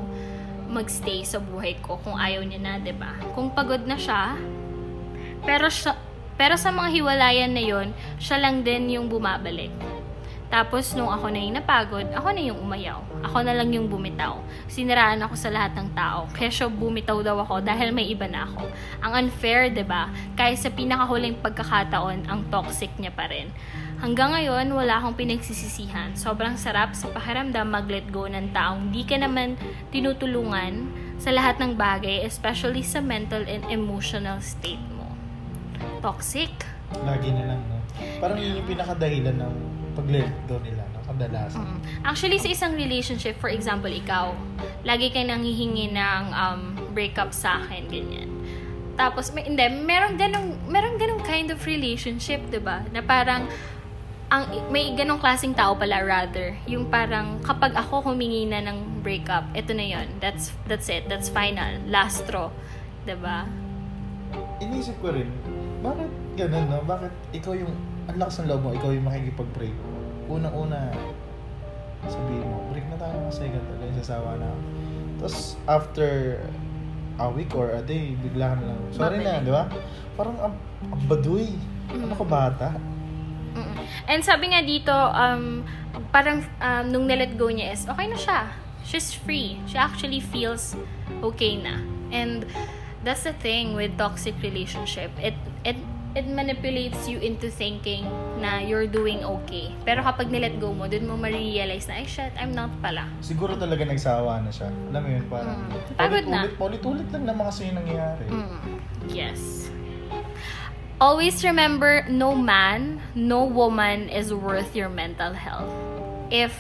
magstay 0.72 1.24
sa 1.28 1.40
buhay 1.40 1.80
ko 1.84 2.00
kung 2.00 2.16
ayaw 2.16 2.44
niya 2.44 2.60
na, 2.60 2.74
'di 2.80 2.96
ba? 2.96 3.16
Kung 3.36 3.52
pagod 3.52 3.84
na 3.84 4.00
siya, 4.00 4.40
pero 5.44 5.68
siya, 5.68 5.96
pero 6.40 6.56
sa 6.56 6.72
mga 6.72 6.90
hiwalayan 6.96 7.52
na 7.52 7.64
yon, 7.64 7.92
siya 8.20 8.40
lang 8.40 8.64
din 8.64 8.96
yung 8.96 9.12
bumabalik. 9.12 9.72
Tapos, 10.52 10.92
nung 11.00 11.08
ako 11.08 11.32
na 11.32 11.40
yung 11.40 11.56
napagod, 11.56 12.04
ako 12.12 12.28
na 12.36 12.44
yung 12.44 12.60
umayaw. 12.60 13.00
Ako 13.24 13.40
na 13.40 13.56
lang 13.56 13.72
yung 13.72 13.88
bumitaw. 13.88 14.36
Siniraan 14.68 15.24
ako 15.24 15.40
sa 15.40 15.48
lahat 15.48 15.80
ng 15.80 15.96
tao. 15.96 16.28
Kaya 16.36 16.52
siya 16.52 16.68
bumitaw 16.68 17.24
daw 17.24 17.40
ako 17.40 17.64
dahil 17.64 17.96
may 17.96 18.12
iba 18.12 18.28
na 18.28 18.44
ako. 18.44 18.68
Ang 19.00 19.12
unfair, 19.16 19.72
'di 19.72 19.88
ba? 19.88 20.12
Kahit 20.36 20.60
sa 20.60 20.68
pinakahuling 20.68 21.40
pagkakataon, 21.40 22.28
ang 22.28 22.44
toxic 22.52 22.92
niya 23.00 23.16
pa 23.16 23.32
rin. 23.32 23.48
Hanggang 24.02 24.34
ngayon, 24.34 24.74
wala 24.74 24.98
akong 24.98 25.14
pinagsisisihan. 25.14 26.18
Sobrang 26.18 26.58
sarap 26.58 26.98
sa 26.98 27.06
pakiramdam 27.14 27.70
mag-let 27.70 28.10
go 28.10 28.26
ng 28.26 28.50
taong 28.50 28.90
di 28.90 29.06
ka 29.06 29.14
naman 29.14 29.54
tinutulungan 29.94 30.90
sa 31.22 31.30
lahat 31.30 31.62
ng 31.62 31.78
bagay, 31.78 32.26
especially 32.26 32.82
sa 32.82 32.98
mental 32.98 33.46
and 33.46 33.62
emotional 33.70 34.42
state 34.42 34.82
mo. 34.98 35.06
Toxic? 36.02 36.50
Lagi 37.06 37.30
na 37.30 37.54
lang, 37.54 37.62
no? 37.70 37.78
Parang 38.18 38.42
yun 38.42 38.58
yung 38.58 38.68
pinakadahilan 38.74 39.38
ng 39.38 39.54
pag-let 39.94 40.34
go 40.50 40.58
nila, 40.66 40.82
no? 40.98 41.06
Kadalasan. 41.06 41.62
Mm. 41.62 41.80
Actually, 42.02 42.42
sa 42.42 42.50
isang 42.50 42.74
relationship, 42.74 43.38
for 43.38 43.54
example, 43.54 43.94
ikaw, 43.94 44.34
lagi 44.82 45.14
ka 45.14 45.22
nanghihingi 45.22 45.94
ng 45.94 46.24
um, 46.34 46.62
breakup 46.98 47.30
sa 47.38 47.62
akin, 47.62 47.86
ganyan. 47.86 48.34
Tapos, 48.98 49.30
may, 49.30 49.46
hindi, 49.46 49.62
meron 49.86 50.18
ganong, 50.18 50.58
meron 50.66 50.98
ganong 50.98 51.22
kind 51.22 51.54
of 51.54 51.62
relationship, 51.70 52.42
'di 52.50 52.60
ba 52.60 52.82
Na 52.90 53.06
parang, 53.06 53.46
ang 54.32 54.48
may 54.72 54.96
ganong 54.96 55.20
klaseng 55.20 55.52
tao 55.52 55.76
pala 55.76 56.00
rather 56.00 56.56
yung 56.64 56.88
parang 56.88 57.44
kapag 57.44 57.76
ako 57.76 58.16
humingi 58.16 58.48
na 58.48 58.64
ng 58.64 59.04
breakup 59.04 59.44
ito 59.52 59.76
na 59.76 59.84
yon 59.84 60.08
that's 60.24 60.56
that's 60.72 60.88
it 60.88 61.04
that's 61.12 61.28
final 61.28 61.76
last 61.92 62.24
straw 62.24 62.48
ba 63.04 63.44
Inisip 64.62 64.96
ko 65.02 65.12
rin, 65.12 65.28
bakit 65.82 66.08
ganun, 66.40 66.70
no? 66.70 66.80
Bakit 66.86 67.12
ikaw 67.36 67.52
yung, 67.58 67.74
ang 68.08 68.16
lakas 68.16 68.40
ng 68.40 68.48
loob 68.48 68.62
mo, 68.64 68.70
ikaw 68.72 68.94
yung 68.94 69.04
makikipag-break. 69.04 69.76
Unang-una, 70.32 70.94
sabihin 72.06 72.46
mo, 72.46 72.64
break 72.72 72.86
na 72.88 72.98
tayo 73.02 73.18
kasi 73.28 73.50
ganito, 73.50 73.74
ganyan 73.82 73.98
sasawa 74.00 74.38
na. 74.38 74.54
Tapos, 75.20 75.60
after 75.66 76.40
a 77.20 77.28
week 77.28 77.52
or 77.58 77.74
a 77.74 77.84
day, 77.84 78.16
bigla 78.22 78.54
ka 78.54 78.56
na 78.62 78.66
lang, 78.72 78.80
sorry 78.94 79.20
na, 79.20 79.42
Babalik. 79.42 79.44
di 79.44 79.52
ba? 79.52 79.64
Parang, 80.16 80.38
ang, 80.40 80.56
ang 80.94 81.02
baduy. 81.10 81.52
Ano 81.92 82.16
ka 82.16 82.24
bata? 82.24 82.68
Mm-mm. 83.54 83.76
And 84.08 84.20
sabi 84.24 84.52
nga 84.52 84.62
dito, 84.62 84.94
um, 84.94 85.64
parang 86.10 86.44
um, 86.60 86.84
nung 86.88 87.06
nilet 87.08 87.36
go 87.36 87.48
niya 87.48 87.76
is, 87.76 87.84
okay 87.88 88.08
na 88.08 88.18
siya. 88.18 88.40
She's 88.82 89.14
free. 89.14 89.62
She 89.70 89.78
actually 89.78 90.20
feels 90.20 90.74
okay 91.22 91.56
na. 91.56 91.80
And 92.10 92.44
that's 93.04 93.24
the 93.24 93.34
thing 93.34 93.78
with 93.78 93.96
toxic 93.96 94.36
relationship. 94.42 95.14
It, 95.22 95.38
it, 95.64 95.78
it 96.12 96.28
manipulates 96.28 97.08
you 97.08 97.22
into 97.22 97.48
thinking 97.48 98.04
na 98.42 98.60
you're 98.60 98.90
doing 98.90 99.24
okay. 99.24 99.72
Pero 99.86 100.02
kapag 100.04 100.28
nilet 100.28 100.60
go 100.60 100.74
mo, 100.74 100.90
dun 100.90 101.08
mo 101.08 101.16
ma-realize 101.16 101.88
na, 101.88 102.02
ay 102.02 102.06
shit, 102.10 102.34
I'm 102.36 102.52
not 102.52 102.74
pala. 102.82 103.08
Siguro 103.22 103.56
talaga 103.56 103.86
nagsawa 103.86 104.42
na 104.44 104.52
siya. 104.52 104.68
Alam 104.92 105.02
mo 105.06 105.10
yun, 105.14 105.26
parang, 105.30 105.56
Mm. 105.62 105.96
Pagod 105.96 106.26
na. 106.26 106.40
ulit-ulit, 106.42 106.58
paulit-ulit 106.58 107.08
lang 107.14 107.24
naman 107.30 107.44
kasi 107.48 107.70
yung 107.70 107.78
nangyayari. 107.80 108.26
Mm. 108.28 108.60
Yes. 109.08 109.61
Always 111.02 111.42
remember, 111.42 112.06
no 112.14 112.38
man, 112.38 113.02
no 113.18 113.50
woman 113.50 114.06
is 114.06 114.30
worth 114.30 114.78
your 114.78 114.86
mental 114.86 115.34
health. 115.34 115.74
If 116.30 116.54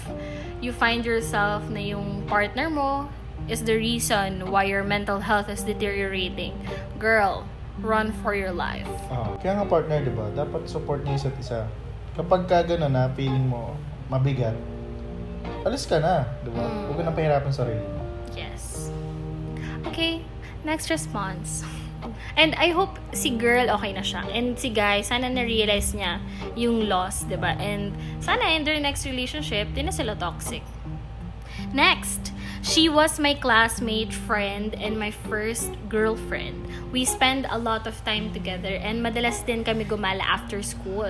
you 0.65 0.73
find 0.73 1.05
yourself 1.05 1.61
na 1.69 1.77
yung 1.77 2.25
partner 2.25 2.65
mo 2.73 3.05
is 3.45 3.61
the 3.61 3.77
reason 3.77 4.49
why 4.49 4.65
your 4.65 4.81
mental 4.81 5.21
health 5.21 5.45
is 5.45 5.61
deteriorating, 5.61 6.57
girl, 6.97 7.45
run 7.85 8.09
for 8.25 8.33
your 8.33 8.49
life. 8.49 8.89
Oo. 9.13 9.37
Kaya 9.37 9.61
nga 9.61 9.65
partner, 9.69 10.01
di 10.01 10.09
ba? 10.09 10.33
Dapat 10.33 10.65
support 10.65 11.05
niyo 11.05 11.21
isa't 11.21 11.37
isa. 11.37 11.69
Kapag 12.17 12.49
ka 12.49 12.65
gano'n 12.65 12.97
na, 12.97 13.13
feeling 13.13 13.45
mo 13.45 13.77
mabigat, 14.09 14.57
alis 15.69 15.85
ka 15.85 16.01
na, 16.01 16.25
di 16.41 16.49
ba? 16.49 16.65
Mm. 16.65 16.89
Huwag 16.89 16.97
ka 16.97 17.03
na 17.05 17.13
pahirapan 17.13 17.53
sarili 17.53 17.85
mo. 17.93 18.01
Yes. 18.33 18.89
Okay, 19.85 20.25
next 20.65 20.89
response. 20.89 21.61
And 22.37 22.55
I 22.55 22.71
hope 22.71 22.97
si 23.13 23.35
girl 23.35 23.69
okay 23.77 23.93
na 23.93 24.01
siya. 24.01 24.25
And 24.31 24.57
si 24.57 24.69
guy, 24.73 25.01
sana 25.01 25.29
na-realize 25.29 25.93
niya 25.93 26.19
yung 26.57 26.89
loss, 26.89 27.27
'di 27.27 27.37
ba? 27.37 27.53
And 27.59 27.93
sana 28.23 28.51
in 28.55 28.65
their 28.65 28.79
next 28.79 29.05
relationship, 29.05 29.71
di 29.75 29.85
na 29.85 29.93
sila 29.93 30.17
toxic. 30.17 30.63
Next, 31.71 32.33
she 32.61 32.89
was 32.89 33.19
my 33.19 33.33
classmate, 33.33 34.13
friend, 34.13 34.73
and 34.77 34.97
my 34.97 35.11
first 35.11 35.69
girlfriend. 35.89 36.55
We 36.91 37.05
spend 37.05 37.47
a 37.49 37.57
lot 37.57 37.87
of 37.87 37.97
time 38.05 38.33
together 38.33 38.75
and 38.81 39.01
madalas 39.01 39.45
din 39.45 39.63
kami 39.63 39.85
gumala 39.85 40.21
after 40.21 40.61
school. 40.61 41.09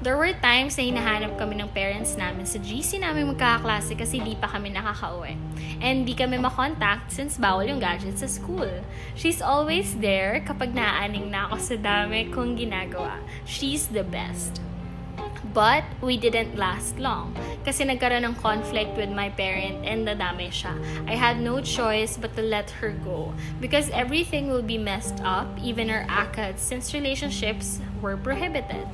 There 0.00 0.16
were 0.16 0.32
times 0.38 0.78
na 0.78 0.88
hinahanap 0.88 1.36
kami 1.36 1.60
ng 1.60 1.70
parents 1.74 2.14
namin 2.14 2.46
sa 2.46 2.62
GC 2.62 3.02
namin 3.02 3.28
magkakaklase 3.34 3.98
kasi 3.98 4.22
di 4.22 4.38
pa 4.38 4.46
kami 4.46 4.70
nakakauwi. 4.72 5.34
And 5.82 6.06
di 6.06 6.14
kami 6.14 6.38
makontakt 6.38 7.10
since 7.10 7.36
bawal 7.36 7.66
yung 7.68 7.82
gadgets 7.82 8.22
sa 8.22 8.30
school. 8.30 8.70
She's 9.18 9.42
always 9.42 9.98
there 9.98 10.40
kapag 10.46 10.72
naaaning 10.72 11.28
na 11.28 11.50
ako 11.50 11.56
sa 11.58 11.76
dami 11.76 12.30
kong 12.30 12.56
ginagawa. 12.56 13.18
She's 13.44 13.90
the 13.90 14.06
best. 14.06 14.62
But 15.56 15.88
we 16.04 16.20
didn't 16.20 16.60
last 16.60 17.00
long. 17.00 17.32
Kasi 17.64 17.88
nagkaroon 17.88 18.28
ng 18.28 18.36
conflict 18.44 18.92
with 18.92 19.08
my 19.08 19.32
parent 19.32 19.88
and 19.88 20.04
nadamay 20.04 20.52
siya. 20.52 20.76
I 21.08 21.16
had 21.16 21.40
no 21.40 21.64
choice 21.64 22.20
but 22.20 22.36
to 22.36 22.44
let 22.44 22.68
her 22.84 22.92
go. 23.00 23.32
Because 23.56 23.88
everything 23.88 24.52
will 24.52 24.60
be 24.60 24.76
messed 24.76 25.16
up, 25.24 25.48
even 25.56 25.88
our 25.88 26.04
ACADS, 26.12 26.60
since 26.60 26.92
relationships 26.92 27.80
were 28.02 28.16
prohibited. 28.16 28.86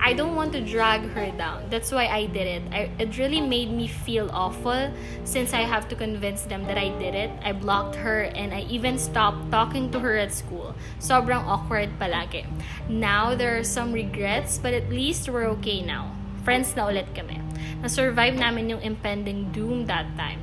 I 0.00 0.12
don't 0.12 0.34
want 0.34 0.52
to 0.52 0.60
drag 0.60 1.02
her 1.10 1.30
down. 1.36 1.68
That's 1.70 1.92
why 1.92 2.06
I 2.06 2.26
did 2.26 2.46
it. 2.46 2.62
I, 2.72 2.90
it 2.98 3.18
really 3.18 3.40
made 3.40 3.70
me 3.70 3.86
feel 3.86 4.30
awful 4.32 4.92
since 5.24 5.52
I 5.52 5.62
have 5.62 5.88
to 5.88 5.96
convince 5.96 6.42
them 6.42 6.64
that 6.64 6.78
I 6.78 6.90
did 6.98 7.14
it. 7.14 7.30
I 7.42 7.52
blocked 7.52 7.96
her 7.96 8.30
and 8.34 8.52
I 8.54 8.62
even 8.70 8.98
stopped 8.98 9.50
talking 9.50 9.90
to 9.92 10.00
her 10.00 10.16
at 10.16 10.32
school. 10.32 10.74
Sobrang 11.00 11.44
awkward 11.46 11.90
palagi. 11.98 12.46
Now, 12.88 13.34
there 13.34 13.58
are 13.58 13.64
some 13.64 13.92
regrets, 13.92 14.58
but 14.58 14.74
at 14.74 14.88
least 14.90 15.28
we're 15.28 15.46
okay 15.60 15.82
now. 15.82 16.14
Friends 16.44 16.74
na 16.76 16.88
ulit 16.88 17.12
kami. 17.14 17.40
Na-survive 17.82 18.34
namin 18.34 18.70
yung 18.70 18.82
impending 18.82 19.52
doom 19.52 19.86
that 19.86 20.06
time. 20.16 20.40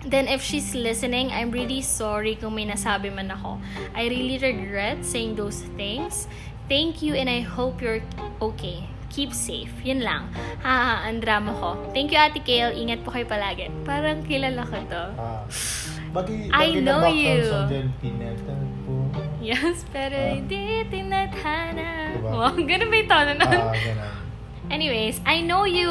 Then 0.00 0.28
if 0.28 0.40
she's 0.40 0.74
listening, 0.74 1.30
I'm 1.30 1.52
really 1.52 1.82
sorry 1.84 2.34
kung 2.34 2.56
may 2.56 2.64
nasabi 2.64 3.12
man 3.12 3.30
ako. 3.30 3.60
I 3.92 4.08
really 4.08 4.40
regret 4.40 5.04
saying 5.04 5.36
those 5.36 5.60
things. 5.76 6.24
Thank 6.70 7.02
you 7.02 7.18
and 7.18 7.26
I 7.26 7.42
hope 7.42 7.82
you're 7.82 7.98
okay. 8.40 8.86
Keep 9.10 9.34
safe. 9.34 9.74
Yun 9.82 10.06
lang. 10.06 10.30
Ha, 10.62 11.02
ang 11.02 11.18
drama 11.18 11.50
ko. 11.50 11.74
Thank 11.90 12.14
you, 12.14 12.18
Ate 12.22 12.38
Kale. 12.38 12.78
Ingat 12.78 13.02
po 13.02 13.10
kayo 13.10 13.26
palagi. 13.26 13.66
Parang 13.82 14.22
kilala 14.22 14.62
ko 14.62 14.78
to. 14.86 15.04
Ah. 15.18 15.42
Bagi, 16.14 16.46
I 16.50 16.74
bagi 16.74 16.82
know 16.82 17.02
na 17.02 17.10
background 17.10 17.22
you. 17.22 17.42
Yes, 19.42 19.82
pero 19.90 20.14
Ah. 20.14 20.30
hindi 20.34 20.62
tinatana. 20.86 21.90
Diba? 22.14 22.30
Wow, 22.30 22.54
ganun 22.70 22.86
ba 22.86 22.96
yung 22.98 23.10
tono 23.10 23.32
nun? 23.34 23.50
Ah, 23.66 23.74
ganun. 23.74 24.12
Anyways, 24.70 25.18
I 25.26 25.42
know 25.42 25.66
you. 25.66 25.90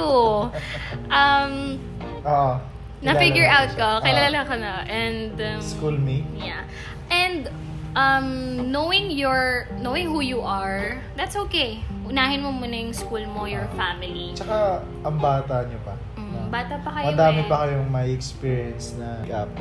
Um, 1.11 1.79
Ah, 2.23 2.59
na-figure 2.99 3.47
out 3.47 3.71
ko. 3.75 3.99
Kilala 3.99 4.43
Ah, 4.43 4.47
ko 4.47 4.55
na. 4.55 4.73
And, 4.87 5.35
um, 5.35 5.59
Schoolmate. 5.59 6.27
Yeah. 6.35 6.63
And 7.11 7.47
um 7.95 8.27
knowing 8.71 9.09
your 9.09 9.65
knowing 9.81 10.09
who 10.09 10.21
you 10.21 10.41
are, 10.41 11.01
that's 11.15 11.35
okay. 11.49 11.81
Unahin 12.09 12.41
mo 12.41 12.49
muna 12.49 12.73
yung 12.73 12.93
school 12.93 13.21
mo, 13.29 13.45
your 13.45 13.69
family. 13.77 14.33
Tsaka, 14.33 14.81
ang 15.05 15.17
bata 15.21 15.65
niyo 15.69 15.77
pa. 15.85 15.93
Mm, 16.17 16.49
bata 16.49 16.75
pa 16.81 16.89
kayo 16.97 17.05
Madami 17.13 17.41
eh. 17.45 17.49
pa 17.49 17.55
kayong 17.65 17.89
may 17.89 18.09
experience 18.09 18.97
na 18.97 19.21
gap. 19.29 19.49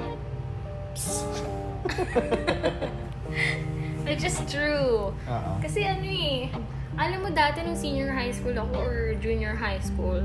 Which 4.08 4.24
is 4.24 4.40
true. 4.48 5.12
Oo. 5.12 5.52
Kasi 5.60 5.84
ano 5.84 6.08
eh, 6.08 6.48
alam 6.96 7.20
mo 7.20 7.28
dati 7.28 7.60
nung 7.60 7.76
senior 7.76 8.10
high 8.16 8.32
school 8.32 8.56
ako 8.56 8.72
or 8.80 8.96
junior 9.20 9.52
high 9.52 9.80
school, 9.84 10.24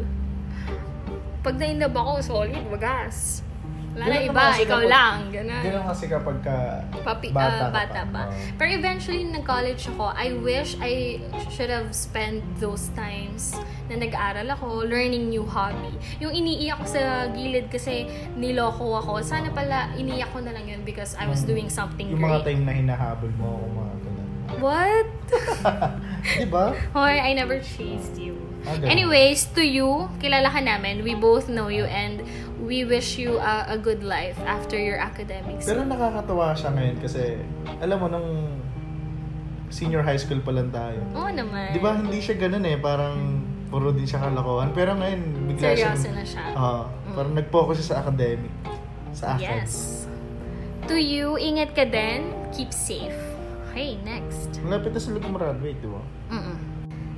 pag 1.43 1.60
na-inlove 1.60 1.91
ako, 1.93 2.12
solid, 2.24 2.63
wagas. 2.72 3.43
Wala 3.93 4.03
na 4.03 4.17
iba, 4.19 4.43
ikaw 4.57 4.81
kapag- 4.81 4.89
lang. 4.89 5.15
Ganun. 5.29 5.62
Ganun 5.62 5.83
kasi 5.85 6.03
kapag 6.07 6.38
ka 6.39 6.55
Papi, 7.00 7.27
bata, 7.29 7.45
ah, 7.45 7.59
ka 7.59 7.67
bata 7.69 8.01
pa. 8.09 8.21
Oo. 8.25 8.33
Pero 8.57 8.69
eventually, 8.71 9.21
nag-college 9.23 9.85
ako, 9.88 10.05
I 10.09 10.33
wish 10.35 10.73
I 10.79 11.21
should 11.47 11.69
have 11.69 11.89
spent 11.91 12.41
those 12.57 12.89
times 12.93 13.53
na 13.85 13.95
nag-aaral 13.95 14.50
ako, 14.50 14.81
learning 14.83 15.29
new 15.29 15.45
hobby. 15.45 15.93
Yung 16.17 16.31
iniiyak 16.31 16.79
ko 16.79 16.88
sa 16.89 17.01
gilid 17.29 17.69
kasi 17.69 18.09
niloko 18.33 18.97
ako, 18.97 19.21
sana 19.21 19.50
pala 19.50 19.93
iniiyak 19.93 20.29
ko 20.29 20.41
na 20.41 20.51
lang 20.51 20.65
yun 20.65 20.81
because 20.81 21.13
I 21.13 21.25
was 21.25 21.41
Mm. 21.41 21.47
doing 21.47 21.67
something 21.69 22.09
Yung 22.09 22.17
mga 22.19 22.41
great. 22.41 22.50
time 22.50 22.62
na 22.63 22.73
hinahabol 22.73 23.29
mo 23.35 23.45
ako, 23.53 23.65
mga 23.69 23.93
ganun. 24.00 24.27
What? 24.57 25.09
Di 26.39 26.47
ba? 26.47 26.73
Hoy, 26.91 27.15
I 27.15 27.33
never 27.33 27.59
chased 27.59 28.17
you. 28.17 28.41
Ah, 28.63 28.73
ganun. 28.73 28.89
Anyways, 28.89 29.51
to 29.51 29.62
you, 29.62 30.07
kilala 30.17 30.47
ka 30.47 30.59
namin. 30.59 31.03
We 31.03 31.13
both 31.13 31.45
know 31.45 31.67
you 31.67 31.83
and 31.83 32.23
we 32.73 32.81
wish 32.81 33.21
you 33.21 33.37
a, 33.37 33.69
a 33.69 33.77
good 33.77 34.01
life 34.01 34.33
after 34.49 34.73
your 34.73 34.97
academics. 34.97 35.69
Pero 35.69 35.85
nakakatawa 35.85 36.57
siya 36.57 36.73
ngayon 36.73 36.97
kasi, 36.97 37.37
alam 37.77 38.01
mo, 38.01 38.07
nung 38.09 38.29
senior 39.69 40.01
high 40.01 40.17
school 40.17 40.41
pa 40.41 40.49
lang 40.49 40.73
tayo. 40.73 40.97
Oo 41.13 41.29
naman. 41.29 41.69
Di 41.69 41.77
ba 41.77 41.93
hindi 41.93 42.17
siya 42.17 42.33
ganun 42.41 42.65
eh, 42.65 42.81
parang 42.81 43.45
puro 43.69 43.93
din 43.93 44.09
siya 44.09 44.25
kalokohan. 44.25 44.73
Pero 44.73 44.97
ngayon, 44.97 45.21
bigla 45.53 45.77
Seryoso 45.77 46.09
siya. 46.09 46.13
na 46.17 46.23
siya. 46.25 46.43
Oo. 46.57 46.83
parang 47.13 47.33
nag-focus 47.37 47.75
siya 47.77 47.87
sa 47.93 47.97
academic. 48.01 48.53
Sa 49.13 49.37
akin. 49.37 49.61
Yes. 49.61 49.73
To 50.89 50.97
you, 50.97 51.37
ingat 51.37 51.77
ka 51.77 51.85
din. 51.85 52.33
Keep 52.57 52.73
safe. 52.73 53.17
Okay, 53.69 53.97
next. 54.01 54.61
Malapit 54.65 54.93
na 54.93 55.01
sila 55.01 55.17
gumraduate, 55.21 55.77
di 55.77 55.89
ba? 55.89 56.01
Mm-mm. 56.33 56.57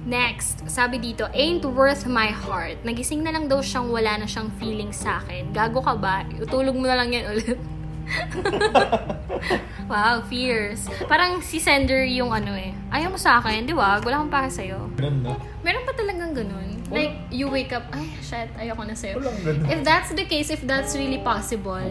Next, 0.06 0.62
sabi 0.70 1.02
dito, 1.02 1.26
ain't 1.34 1.66
worth 1.66 2.06
my 2.06 2.30
heart. 2.30 2.78
Nagising 2.86 3.26
na 3.26 3.34
lang 3.34 3.50
daw 3.50 3.58
siyang 3.58 3.90
wala 3.90 4.22
na 4.22 4.30
siyang 4.30 4.54
feeling 4.62 4.94
sa 4.94 5.18
akin. 5.18 5.50
Gago 5.50 5.82
ka 5.82 5.98
ba? 5.98 6.22
Utulog 6.38 6.78
mo 6.78 6.86
na 6.86 7.02
lang 7.02 7.10
yan 7.10 7.26
ulit. 7.34 7.58
Wow, 9.86 10.26
fierce. 10.26 10.90
Parang 11.06 11.46
si 11.46 11.62
sender 11.62 12.10
yung 12.10 12.34
ano 12.34 12.58
eh. 12.58 12.74
Ayaw 12.90 13.14
mo 13.14 13.20
sa 13.22 13.38
akin, 13.38 13.70
di 13.70 13.74
ba? 13.78 14.02
Wala 14.02 14.18
akong 14.18 14.34
para 14.34 14.50
sa'yo. 14.50 14.90
Ganun, 14.98 15.22
no? 15.22 15.38
Meron 15.62 15.86
pa 15.86 15.94
talagang 15.94 16.34
ganun. 16.34 16.82
Like, 16.90 17.14
you 17.30 17.46
wake 17.54 17.70
up, 17.70 17.86
ay, 17.94 18.10
shit, 18.18 18.50
ayoko 18.58 18.82
na 18.82 18.98
sa'yo. 18.98 19.22
If 19.70 19.86
that's 19.86 20.10
the 20.10 20.26
case, 20.26 20.50
if 20.50 20.66
that's 20.66 20.98
really 20.98 21.22
possible, 21.22 21.86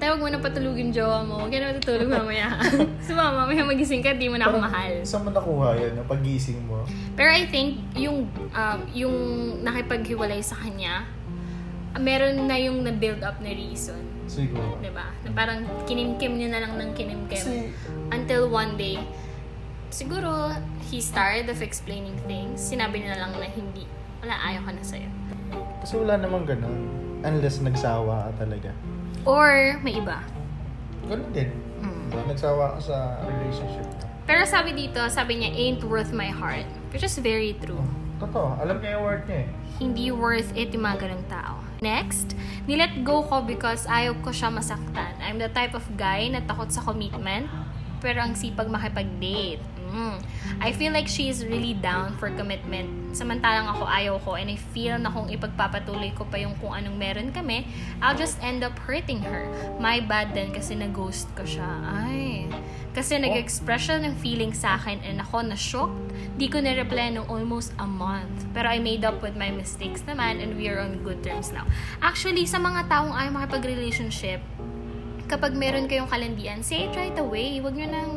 tawag 0.00 0.18
mo 0.18 0.26
na 0.32 0.40
patulugin 0.40 0.88
jowa 0.90 1.20
mo. 1.20 1.44
Huwag 1.44 1.52
ka 1.52 1.60
na 1.60 1.76
matutulog 1.76 2.08
mamaya. 2.08 2.56
so, 3.04 3.12
mama, 3.12 3.44
mamaya 3.44 3.68
magising 3.68 4.00
ka, 4.00 4.16
di 4.16 4.32
mo 4.32 4.40
na 4.40 4.48
ako 4.48 4.56
Parang, 4.56 4.66
mahal. 4.72 4.92
Saan 5.04 5.22
mo 5.22 5.30
nakuha 5.30 5.76
yun, 5.76 5.92
yung 6.00 6.08
pagising 6.08 6.60
mo? 6.64 6.88
Pero 7.12 7.28
I 7.28 7.44
think, 7.46 7.84
yung, 7.94 8.24
um, 8.32 8.78
yung 8.96 9.16
nakipaghiwalay 9.60 10.40
sa 10.40 10.56
kanya, 10.56 11.04
meron 12.00 12.48
na 12.48 12.56
yung 12.56 12.80
na-build 12.80 13.20
up 13.20 13.38
na 13.44 13.52
reason. 13.52 14.00
Siguro. 14.30 14.78
'di 14.78 14.94
ba? 14.94 15.10
Na 15.26 15.34
parang 15.34 15.66
kinimkim 15.90 16.38
niya 16.38 16.54
na 16.54 16.62
lang 16.62 16.78
ng 16.78 16.94
kinimkim. 16.94 17.34
Kasi, 17.34 17.74
Until 18.14 18.46
one 18.46 18.78
day, 18.78 18.94
siguro, 19.90 20.54
he's 20.86 21.10
tired 21.10 21.50
of 21.50 21.58
explaining 21.58 22.14
things. 22.30 22.62
Sinabi 22.62 23.02
niya 23.02 23.18
na 23.18 23.26
lang 23.26 23.34
na 23.34 23.46
hindi, 23.50 23.90
wala, 24.22 24.38
ayaw 24.38 24.62
ka 24.66 24.72
na 24.72 24.82
sa'yo. 24.86 25.10
kasi 25.82 25.98
wala 25.98 26.14
namang 26.14 26.46
ganun. 26.46 26.78
Unless 27.26 27.58
nagsawa 27.60 28.30
ka 28.30 28.46
talaga. 28.46 28.70
Or, 29.28 29.76
may 29.84 30.00
iba. 30.00 30.24
Ganun 31.08 31.30
din. 31.34 31.50
Mm. 31.84 32.28
Nagsawa 32.30 32.76
ka 32.76 32.80
sa 32.80 32.96
relationship. 33.24 33.86
Pero 34.24 34.46
sabi 34.46 34.72
dito, 34.72 35.00
sabi 35.10 35.42
niya, 35.42 35.50
ain't 35.52 35.82
worth 35.82 36.14
my 36.14 36.30
heart. 36.30 36.68
Which 36.94 37.02
is 37.02 37.18
very 37.18 37.58
true. 37.58 37.82
Totoo. 38.20 38.60
Alam 38.60 38.78
niya 38.84 39.00
yung 39.00 39.04
word 39.04 39.22
niya 39.26 39.40
eh. 39.42 39.48
Hindi 39.80 40.12
worth 40.12 40.52
it 40.52 40.70
yung 40.76 40.84
mga 40.84 41.08
ganong 41.08 41.26
tao. 41.26 41.56
Next, 41.80 42.36
nilet 42.68 43.00
go 43.00 43.24
ko 43.24 43.40
because 43.40 43.88
ayaw 43.88 44.12
ko 44.20 44.28
siya 44.28 44.52
masaktan. 44.52 45.16
I'm 45.24 45.40
the 45.40 45.48
type 45.48 45.72
of 45.72 45.82
guy 45.96 46.28
na 46.28 46.44
takot 46.44 46.68
sa 46.68 46.84
commitment, 46.84 47.48
pero 48.04 48.20
ang 48.20 48.36
sipag 48.36 48.68
makipag-date. 48.68 49.64
Mm. 49.90 50.16
I 50.62 50.70
feel 50.70 50.94
like 50.94 51.10
she 51.10 51.26
is 51.26 51.42
really 51.42 51.74
down 51.74 52.14
for 52.16 52.30
commitment. 52.38 53.12
Samantalang 53.12 53.66
ako 53.66 53.84
ayaw 53.90 54.16
ko 54.22 54.38
and 54.38 54.48
I 54.48 54.56
feel 54.56 54.94
na 54.96 55.10
kung 55.10 55.26
ipagpapatuloy 55.26 56.14
ko 56.14 56.24
pa 56.30 56.38
yung 56.38 56.54
kung 56.62 56.72
anong 56.72 56.94
meron 56.94 57.28
kami, 57.34 57.66
I'll 57.98 58.16
just 58.16 58.38
end 58.38 58.62
up 58.62 58.78
hurting 58.86 59.26
her. 59.26 59.50
My 59.82 59.98
bad 59.98 60.32
din 60.32 60.54
kasi 60.54 60.78
na-ghost 60.78 61.26
ko 61.34 61.42
siya. 61.42 61.66
Ay. 61.90 62.46
Kasi 62.90 63.22
nag-express 63.22 63.86
siya 63.86 64.02
ng 64.02 64.18
feeling 64.18 64.50
sa 64.50 64.74
akin 64.74 64.98
and 65.06 65.22
ako 65.22 65.46
na-shocked. 65.46 66.10
Di 66.34 66.50
ko 66.50 66.58
na-reply 66.58 67.14
nung 67.14 67.26
almost 67.30 67.70
a 67.78 67.86
month. 67.86 68.46
Pero 68.50 68.66
I 68.66 68.82
made 68.82 69.06
up 69.06 69.22
with 69.22 69.38
my 69.38 69.54
mistakes 69.54 70.02
naman 70.06 70.42
and 70.42 70.58
we 70.58 70.66
are 70.66 70.82
on 70.82 70.98
good 71.06 71.22
terms 71.22 71.54
now. 71.54 71.66
Actually, 72.02 72.50
sa 72.50 72.58
mga 72.58 72.90
taong 72.90 73.14
ayaw 73.14 73.30
makipag-relationship, 73.30 74.42
kapag 75.30 75.54
meron 75.54 75.86
kayong 75.86 76.10
kalandian, 76.10 76.66
say 76.66 76.90
it 76.90 76.94
right 76.98 77.14
away. 77.14 77.62
Huwag 77.62 77.78
nyo 77.78 77.86
nang 77.86 78.10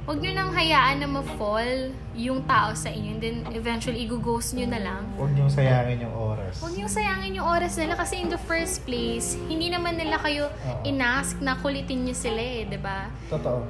Huwag 0.00 0.18
nyo 0.18 0.32
nang 0.32 0.50
hayaan 0.50 0.96
na 0.98 1.06
ma-fall 1.06 1.92
yung 2.16 2.42
tao 2.42 2.72
sa 2.72 2.88
inyo 2.88 3.10
and 3.10 3.20
then 3.20 3.36
eventually 3.52 4.02
i-ghost 4.02 4.56
nyo 4.56 4.66
na 4.66 4.80
lang. 4.80 5.02
Huwag 5.14 5.30
niyong 5.32 5.52
sayangin 5.52 6.02
yung 6.02 6.14
oras. 6.16 6.56
Huwag 6.58 6.74
nyo 6.74 6.88
sayangin 6.88 7.36
yung 7.36 7.46
oras 7.46 7.76
nila 7.76 7.94
kasi 7.94 8.18
in 8.18 8.26
the 8.26 8.40
first 8.40 8.82
place, 8.82 9.36
hindi 9.46 9.68
naman 9.68 9.94
nila 9.94 10.16
kayo 10.18 10.48
Oo. 10.48 10.82
inask 10.82 11.38
na 11.38 11.54
kulitin 11.54 12.08
nyo 12.08 12.16
sila 12.16 12.40
eh, 12.40 12.64
'di 12.64 12.80
ba? 12.80 13.06
Totoo. 13.28 13.60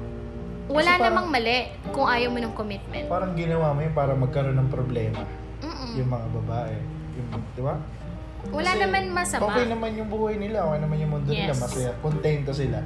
Wala 0.71 0.95
parang- 0.95 1.03
namang 1.03 1.27
mali 1.29 1.59
kung 1.91 2.07
ayaw 2.07 2.31
mo 2.31 2.39
ng 2.39 2.55
commitment. 2.55 3.05
Parang 3.05 3.35
ginawa 3.35 3.75
mo 3.75 3.83
yun 3.83 3.91
para 3.91 4.15
magkaroon 4.15 4.55
ng 4.55 4.69
problema. 4.71 5.21
Mm-mm. 5.61 5.99
Yung 5.99 6.09
mga 6.09 6.27
babae. 6.33 6.75
Yung, 7.11 7.27
di 7.51 7.61
ba? 7.61 7.75
Wala 8.49 8.71
Kasi 8.71 8.81
naman 8.81 9.03
masama. 9.13 9.41
Okay 9.45 9.65
naman 9.67 9.93
yung 9.93 10.09
buhay 10.09 10.35
nila, 10.35 10.65
okay 10.65 10.79
naman 10.81 10.97
yung 10.97 11.11
mundo 11.11 11.29
nila, 11.29 11.53
Yes. 11.53 11.61
masaya, 11.61 11.91
kontento 12.01 12.49
sila. 12.49 12.81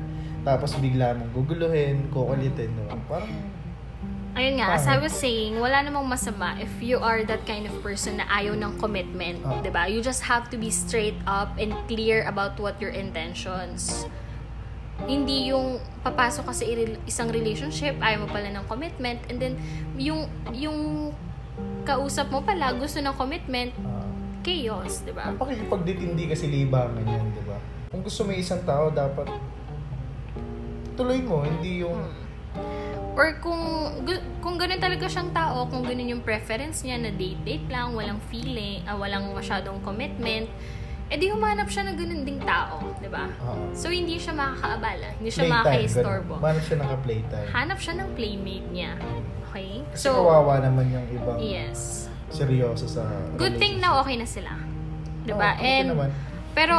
Tapos 0.45 0.77
bigla 0.77 1.17
mong 1.17 1.33
guguluhin, 1.33 2.05
kukulitin, 2.13 2.69
ba? 2.85 2.93
Parang, 3.09 3.33
Ayun 4.35 4.59
nga, 4.59 4.75
as 4.75 4.83
I 4.83 4.99
was 4.99 5.15
saying, 5.15 5.55
wala 5.63 5.79
namang 5.79 6.11
masama 6.11 6.59
if 6.59 6.67
you 6.83 6.99
are 6.99 7.23
that 7.23 7.47
kind 7.47 7.63
of 7.63 7.71
person 7.79 8.19
na 8.19 8.27
ayaw 8.27 8.51
ng 8.59 8.75
commitment, 8.83 9.39
Oo. 9.47 9.63
'di 9.63 9.71
ba? 9.71 9.87
You 9.87 10.03
just 10.03 10.27
have 10.27 10.51
to 10.51 10.59
be 10.59 10.67
straight 10.67 11.15
up 11.23 11.55
and 11.55 11.71
clear 11.87 12.27
about 12.27 12.59
what 12.59 12.75
your 12.83 12.91
intentions. 12.91 14.03
Hindi 15.07 15.55
yung 15.55 15.79
papasok 16.03 16.51
ka 16.51 16.53
sa 16.53 16.67
isang 17.07 17.31
relationship, 17.31 17.95
ayaw 18.03 18.27
mo 18.27 18.29
pala 18.29 18.51
ng 18.51 18.67
commitment, 18.67 19.23
and 19.31 19.39
then 19.39 19.55
yung 19.95 20.27
yung 20.51 21.15
kausap 21.87 22.27
mo 22.27 22.43
pala 22.43 22.75
gusto 22.75 22.99
ng 22.99 23.15
commitment, 23.15 23.71
ah, 23.87 24.03
chaos, 24.43 24.99
'di 25.07 25.15
ba? 25.15 25.31
ang 25.31 25.39
pakikipagditindi 25.39 26.27
kasi 26.27 26.51
libangan 26.51 27.07
yan, 27.07 27.23
di 27.31 27.43
ba? 27.47 27.55
Kung 27.87 28.03
gusto 28.03 28.27
mo 28.27 28.35
yung 28.35 28.43
isang 28.43 28.59
tao, 28.67 28.91
dapat 28.91 29.31
tuloy 30.95 31.19
mo, 31.19 31.43
hindi 31.43 31.83
yung... 31.83 31.99
Hmm. 31.99 32.23
Or 33.15 33.31
kung 33.39 33.63
kung 34.43 34.59
ganun 34.59 34.75
talaga 34.75 35.07
siyang 35.07 35.31
tao, 35.31 35.63
kung 35.71 35.87
ganun 35.87 36.19
yung 36.19 36.23
preference 36.23 36.83
niya 36.83 36.99
na 36.99 37.11
date-date 37.11 37.63
lang, 37.71 37.95
walang 37.95 38.19
feeling, 38.27 38.83
ah, 38.83 38.99
walang 38.99 39.31
masyadong 39.31 39.79
commitment, 39.79 40.51
edi 41.07 41.31
humanap 41.31 41.71
siya 41.71 41.87
ng 41.87 41.95
ganun 41.95 42.21
ding 42.27 42.43
tao, 42.43 42.83
di 42.99 43.07
ba? 43.07 43.31
ah, 43.39 43.55
So, 43.71 43.87
hindi 43.87 44.19
siya 44.19 44.35
makakaabala. 44.35 45.15
Hindi 45.15 45.31
siya 45.31 45.47
playtime, 45.47 45.63
makaka-istorbo. 45.63 46.33
Manap 46.43 46.63
siya 46.67 46.77
naka-playtime. 46.83 47.47
Hanap 47.55 47.79
siya 47.79 47.93
ng 47.95 48.09
playmate 48.19 48.67
niya. 48.73 48.91
Okay? 49.47 49.71
Kasi 49.95 50.01
So, 50.03 50.19
kawawa 50.19 50.59
naman 50.59 50.91
yung 50.91 51.07
ibang 51.15 51.39
yes. 51.39 52.11
seryoso 52.27 52.83
sa 52.83 53.07
Good 53.39 53.55
thing 53.55 53.79
na 53.79 53.95
okay 54.03 54.19
na 54.19 54.27
sila. 54.27 54.59
Di 55.23 55.31
ba? 55.31 55.55
Oo, 55.55 55.59
okay 55.61 55.71
And, 55.79 55.87
naman. 55.95 56.09
pero, 56.51 56.75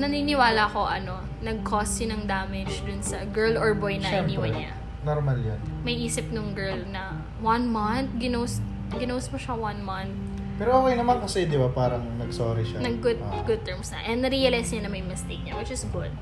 naniniwala 0.00 0.64
ko, 0.72 0.88
ano, 0.88 1.20
nag-cause 1.44 2.00
yun 2.00 2.10
ng 2.14 2.24
damage 2.24 2.80
dun 2.82 2.98
sa 2.98 3.22
girl 3.26 3.54
or 3.54 3.72
boy 3.72 3.94
na 3.94 4.08
Siyempre, 4.08 4.28
iniwan 4.32 4.50
niya. 4.56 4.72
Normal 5.04 5.36
yan. 5.38 5.60
may 5.84 5.94
isip 5.94 6.32
nung 6.32 6.52
girl 6.52 6.80
na 6.88 7.12
one 7.38 7.68
month, 7.68 8.16
ginost, 8.16 8.64
ginost 8.90 9.28
mo 9.28 9.36
siya 9.36 9.54
one 9.54 9.80
month, 9.80 10.14
Pero 10.54 10.70
okay 10.78 10.94
naman 10.94 11.18
kasi, 11.18 11.44
di 11.44 11.58
ba, 11.58 11.66
parang 11.68 11.98
nag-sorry 12.16 12.62
siya. 12.62 12.78
nag 12.78 13.02
good, 13.02 13.18
Ah. 13.20 13.42
good 13.42 13.60
terms 13.62 13.90
na. 13.90 13.98
And 14.00 14.22
na-realize 14.22 14.70
niya 14.70 14.82
na 14.82 14.88
may 14.88 15.02
mistake 15.02 15.42
niya, 15.42 15.58
which 15.58 15.68
is 15.68 15.82
good. 15.90 16.14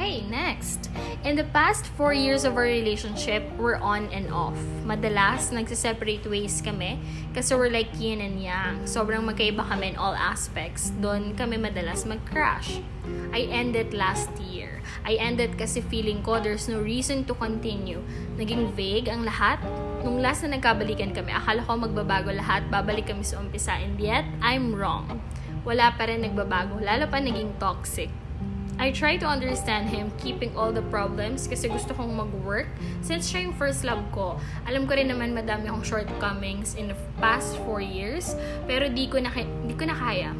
Okay, 0.00 0.24
next. 0.32 0.88
In 1.28 1.36
the 1.36 1.44
past 1.52 1.84
four 1.92 2.16
years 2.16 2.48
of 2.48 2.56
our 2.56 2.64
relationship, 2.64 3.44
we're 3.60 3.76
on 3.76 4.08
and 4.16 4.32
off. 4.32 4.56
Madalas, 4.88 5.52
nagsiseparate 5.52 6.24
ways 6.24 6.64
kami 6.64 6.96
kasi 7.36 7.52
we're 7.52 7.68
like 7.68 7.92
yin 8.00 8.24
and 8.24 8.40
yang. 8.40 8.80
Sobrang 8.88 9.28
magkaiba 9.28 9.60
kami 9.60 9.92
in 9.92 10.00
all 10.00 10.16
aspects. 10.16 10.88
Doon 11.04 11.36
kami 11.36 11.60
madalas 11.60 12.08
mag-crash. 12.08 12.80
I 13.36 13.44
ended 13.52 13.92
last 13.92 14.32
year. 14.40 14.80
I 15.04 15.20
ended 15.20 15.60
kasi 15.60 15.84
feeling 15.84 16.24
ko 16.24 16.40
there's 16.40 16.64
no 16.64 16.80
reason 16.80 17.28
to 17.28 17.36
continue. 17.36 18.00
Naging 18.40 18.72
vague 18.72 19.12
ang 19.12 19.28
lahat. 19.28 19.60
Nung 20.00 20.24
last 20.24 20.40
na 20.48 20.56
nagkabalikan 20.56 21.12
kami, 21.12 21.28
akala 21.36 21.60
ko 21.68 21.76
magbabago 21.76 22.32
lahat, 22.32 22.64
babalik 22.72 23.12
kami 23.12 23.20
sa 23.20 23.36
umpisa, 23.36 23.76
and 23.76 24.00
yet, 24.00 24.24
I'm 24.40 24.72
wrong. 24.72 25.20
Wala 25.60 25.92
pa 25.92 26.08
rin 26.08 26.24
nagbabago, 26.24 26.80
lalo 26.80 27.04
pa 27.04 27.20
naging 27.20 27.60
toxic. 27.60 28.08
I 28.80 28.88
try 28.96 29.20
to 29.20 29.28
understand 29.28 29.92
him 29.92 30.08
keeping 30.16 30.56
all 30.56 30.72
the 30.72 30.80
problems 30.88 31.44
kasi 31.44 31.68
gusto 31.68 31.92
kong 31.92 32.16
mag-work. 32.16 32.64
Since 33.04 33.28
siya 33.28 33.44
yung 33.44 33.52
first 33.60 33.84
love 33.84 34.00
ko, 34.08 34.40
alam 34.64 34.88
ko 34.88 34.96
rin 34.96 35.12
naman 35.12 35.36
madami 35.36 35.68
akong 35.68 35.84
shortcomings 35.84 36.80
in 36.80 36.88
the 36.88 36.96
past 37.20 37.60
four 37.68 37.84
years, 37.84 38.32
pero 38.64 38.88
di 38.88 39.04
ko 39.04 39.20
na, 39.20 39.28
di 39.68 39.76
ko 39.76 39.84
na 39.84 39.92
kaya. 39.92 40.32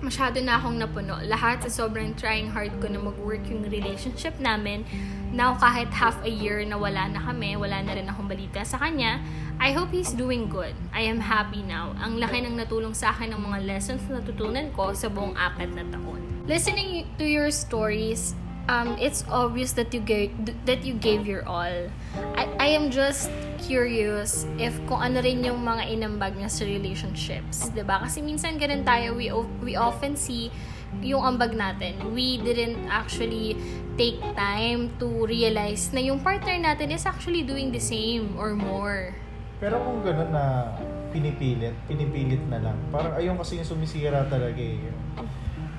Masyado 0.00 0.40
na 0.40 0.56
akong 0.56 0.80
napuno. 0.80 1.20
Lahat 1.28 1.60
sa 1.68 1.68
sobrang 1.68 2.16
trying 2.16 2.48
hard 2.48 2.72
ko 2.80 2.88
na 2.88 2.96
mag-work 2.96 3.44
yung 3.52 3.68
relationship 3.68 4.40
namin. 4.40 4.88
Now, 5.36 5.60
kahit 5.60 5.92
half 5.92 6.16
a 6.24 6.32
year 6.32 6.64
na 6.64 6.80
wala 6.80 7.12
na 7.12 7.20
kami, 7.20 7.60
wala 7.60 7.84
na 7.84 7.92
rin 7.92 8.08
akong 8.08 8.24
balita 8.24 8.64
sa 8.64 8.80
kanya, 8.80 9.20
I 9.60 9.76
hope 9.76 9.92
he's 9.92 10.16
doing 10.16 10.48
good. 10.48 10.72
I 10.96 11.04
am 11.04 11.20
happy 11.20 11.60
now. 11.60 11.92
Ang 12.00 12.24
laki 12.24 12.40
ng 12.40 12.56
natulong 12.56 12.96
sa 12.96 13.12
akin 13.12 13.36
ng 13.36 13.40
mga 13.44 13.68
lessons 13.68 14.00
na 14.08 14.24
natutunan 14.24 14.72
ko 14.72 14.96
sa 14.96 15.12
buong 15.12 15.36
apat 15.36 15.76
na 15.76 15.84
taon. 15.92 16.25
Listening 16.46 17.10
to 17.18 17.26
your 17.26 17.50
stories, 17.50 18.38
um, 18.70 18.94
it's 19.02 19.26
obvious 19.26 19.74
that 19.74 19.90
you 19.90 19.98
gave 19.98 20.30
that 20.62 20.86
you 20.86 20.94
gave 20.94 21.26
your 21.26 21.42
all. 21.42 21.90
I, 22.38 22.46
I 22.62 22.68
am 22.70 22.94
just 22.94 23.34
curious 23.58 24.46
if 24.54 24.78
kung 24.86 25.02
ano 25.02 25.18
rin 25.26 25.42
yung 25.42 25.66
mga 25.66 25.90
inambag 25.90 26.38
niya 26.38 26.46
sa 26.46 26.62
relationships, 26.62 27.66
'di 27.74 27.82
ba? 27.82 27.98
Kasi 27.98 28.22
minsan 28.22 28.62
ganun 28.62 28.86
tayo, 28.86 29.18
we 29.18 29.26
we 29.58 29.74
often 29.74 30.14
see 30.14 30.54
yung 31.02 31.26
ambag 31.26 31.50
natin. 31.58 32.14
We 32.14 32.38
didn't 32.38 32.78
actually 32.94 33.58
take 33.98 34.22
time 34.38 34.94
to 35.02 35.26
realize 35.26 35.90
na 35.90 35.98
yung 35.98 36.22
partner 36.22 36.54
natin 36.62 36.94
is 36.94 37.10
actually 37.10 37.42
doing 37.42 37.74
the 37.74 37.82
same 37.82 38.38
or 38.38 38.54
more. 38.54 39.18
Pero 39.58 39.82
kung 39.82 39.98
gano'n 39.98 40.30
na 40.30 40.78
pinipilit, 41.10 41.74
pinipilit 41.90 42.46
na 42.46 42.70
lang. 42.70 42.78
Parang 42.94 43.18
ayun 43.18 43.34
kasi 43.34 43.58
yung 43.58 43.66
sumisira 43.66 44.22
talaga 44.30 44.62
eh. 44.62 44.94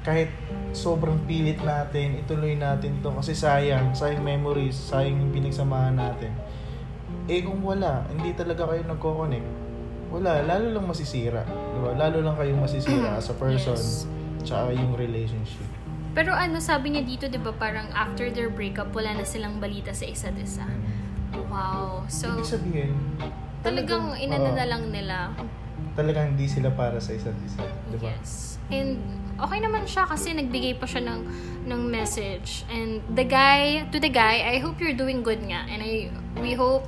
Kahit 0.07 0.31
sobrang 0.71 1.19
pilit 1.27 1.59
natin, 1.59 2.15
ituloy 2.15 2.55
natin 2.55 3.03
to 3.03 3.11
kasi 3.11 3.35
sayang, 3.35 3.91
sayang 3.91 4.23
memories, 4.23 4.79
sayang 4.79 5.19
yung 5.19 5.35
pinagsamahan 5.35 5.99
natin. 5.99 6.31
Eh 7.27 7.43
kung 7.43 7.59
wala, 7.59 8.07
hindi 8.07 8.31
talaga 8.31 8.71
kayo 8.71 8.87
nagko-connect. 8.87 9.43
Wala, 10.07 10.47
lalo 10.47 10.71
lang 10.71 10.87
masisira. 10.87 11.43
Di 11.43 11.79
ba? 11.83 11.91
Lalo 11.91 12.23
lang 12.23 12.39
kayong 12.39 12.63
masisira 12.63 13.19
as 13.19 13.27
a 13.27 13.35
person. 13.41 13.75
Yes. 13.75 14.07
Tsaka 14.47 14.71
yung 14.71 14.95
relationship. 14.95 15.67
Pero 16.15 16.31
ano 16.31 16.57
sabi 16.57 16.95
niya 16.95 17.03
dito, 17.03 17.27
'di 17.27 17.37
ba, 17.37 17.51
parang 17.51 17.91
after 17.91 18.31
their 18.31 18.47
breakup 18.47 18.89
wala 18.89 19.11
na 19.11 19.27
silang 19.27 19.59
balita 19.59 19.91
sa 19.91 20.07
isa't 20.07 20.39
isa. 20.39 20.63
Wow. 21.51 22.07
So, 22.07 22.31
Ibig 22.31 22.47
sabihin, 22.47 22.91
talagang 23.59 24.15
inano 24.15 24.49
oo, 24.49 24.55
na 24.55 24.65
lang 24.65 24.87
nila. 24.87 25.35
talagang 25.93 26.33
hindi 26.33 26.47
sila 26.47 26.71
para 26.71 26.97
sa 26.97 27.11
isa't 27.11 27.35
isa. 27.43 27.61
Di 27.91 27.97
ba? 27.99 28.07
Yes. 28.15 28.55
And 28.71 28.97
okay 29.37 29.59
naman 29.61 29.85
siya 29.85 30.09
kasi 30.09 30.33
nagbigay 30.33 30.77
pa 30.77 30.89
siya 30.89 31.05
ng 31.05 31.21
ng 31.67 31.81
message. 31.87 32.65
And 32.71 33.03
the 33.13 33.27
guy, 33.27 33.85
to 33.91 33.97
the 33.99 34.09
guy, 34.09 34.41
I 34.43 34.57
hope 34.57 34.81
you're 34.81 34.97
doing 34.97 35.21
good 35.21 35.43
nga. 35.45 35.67
And 35.69 35.83
I 35.83 36.09
we 36.41 36.57
hope 36.57 36.87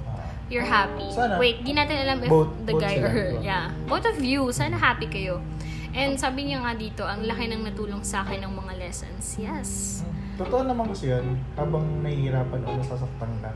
you're 0.49 0.65
happy. 0.65 1.05
Sana. 1.13 1.37
Wait, 1.37 1.61
di 1.61 1.77
natin 1.77 2.01
alam 2.01 2.25
if 2.25 2.29
Both- 2.29 2.57
the 2.65 2.73
both 2.73 2.81
guy 2.81 2.97
or 2.97 3.09
her. 3.09 3.29
Yeah. 3.39 3.69
Both 3.85 4.09
of 4.09 4.17
you, 4.17 4.49
sana 4.49 4.75
happy 4.75 5.05
kayo. 5.05 5.45
And 5.93 6.17
sabi 6.17 6.49
niya 6.49 6.61
nga 6.65 6.73
dito, 6.77 7.01
ang 7.05 7.25
laki 7.25 7.49
ng 7.49 7.65
natulong 7.65 8.01
sa 8.05 8.25
akin 8.25 8.45
ng 8.45 8.53
mga 8.53 8.73
lessons. 8.77 9.37
Yes. 9.41 10.01
Totoo 10.37 10.65
naman 10.65 10.89
kasi 10.89 11.09
yun, 11.09 11.37
habang 11.57 11.83
nahihirapan 12.05 12.61
o 12.65 12.69
nasasaktan 12.77 13.31
ka, 13.41 13.51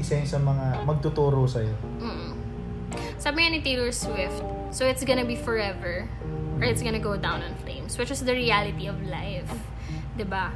isa 0.00 0.16
yun 0.16 0.28
sa 0.28 0.40
mga 0.40 0.82
magtuturo 0.88 1.44
sa'yo. 1.44 1.76
Mm. 2.00 2.32
Sabi 3.20 3.44
nga 3.44 3.50
ni 3.52 3.60
Taylor 3.60 3.92
Swift, 3.92 4.40
so 4.72 4.88
it's 4.88 5.04
gonna 5.04 5.24
be 5.24 5.36
forever 5.36 6.08
or 6.58 6.64
it's 6.64 6.82
gonna 6.82 7.02
go 7.02 7.16
down 7.16 7.42
in 7.42 7.52
flames, 7.62 7.96
which 7.96 8.10
is 8.10 8.20
the 8.22 8.32
reality 8.34 8.86
of 8.86 8.96
life. 9.06 9.48
'Di 10.16 10.24
ba? 10.24 10.50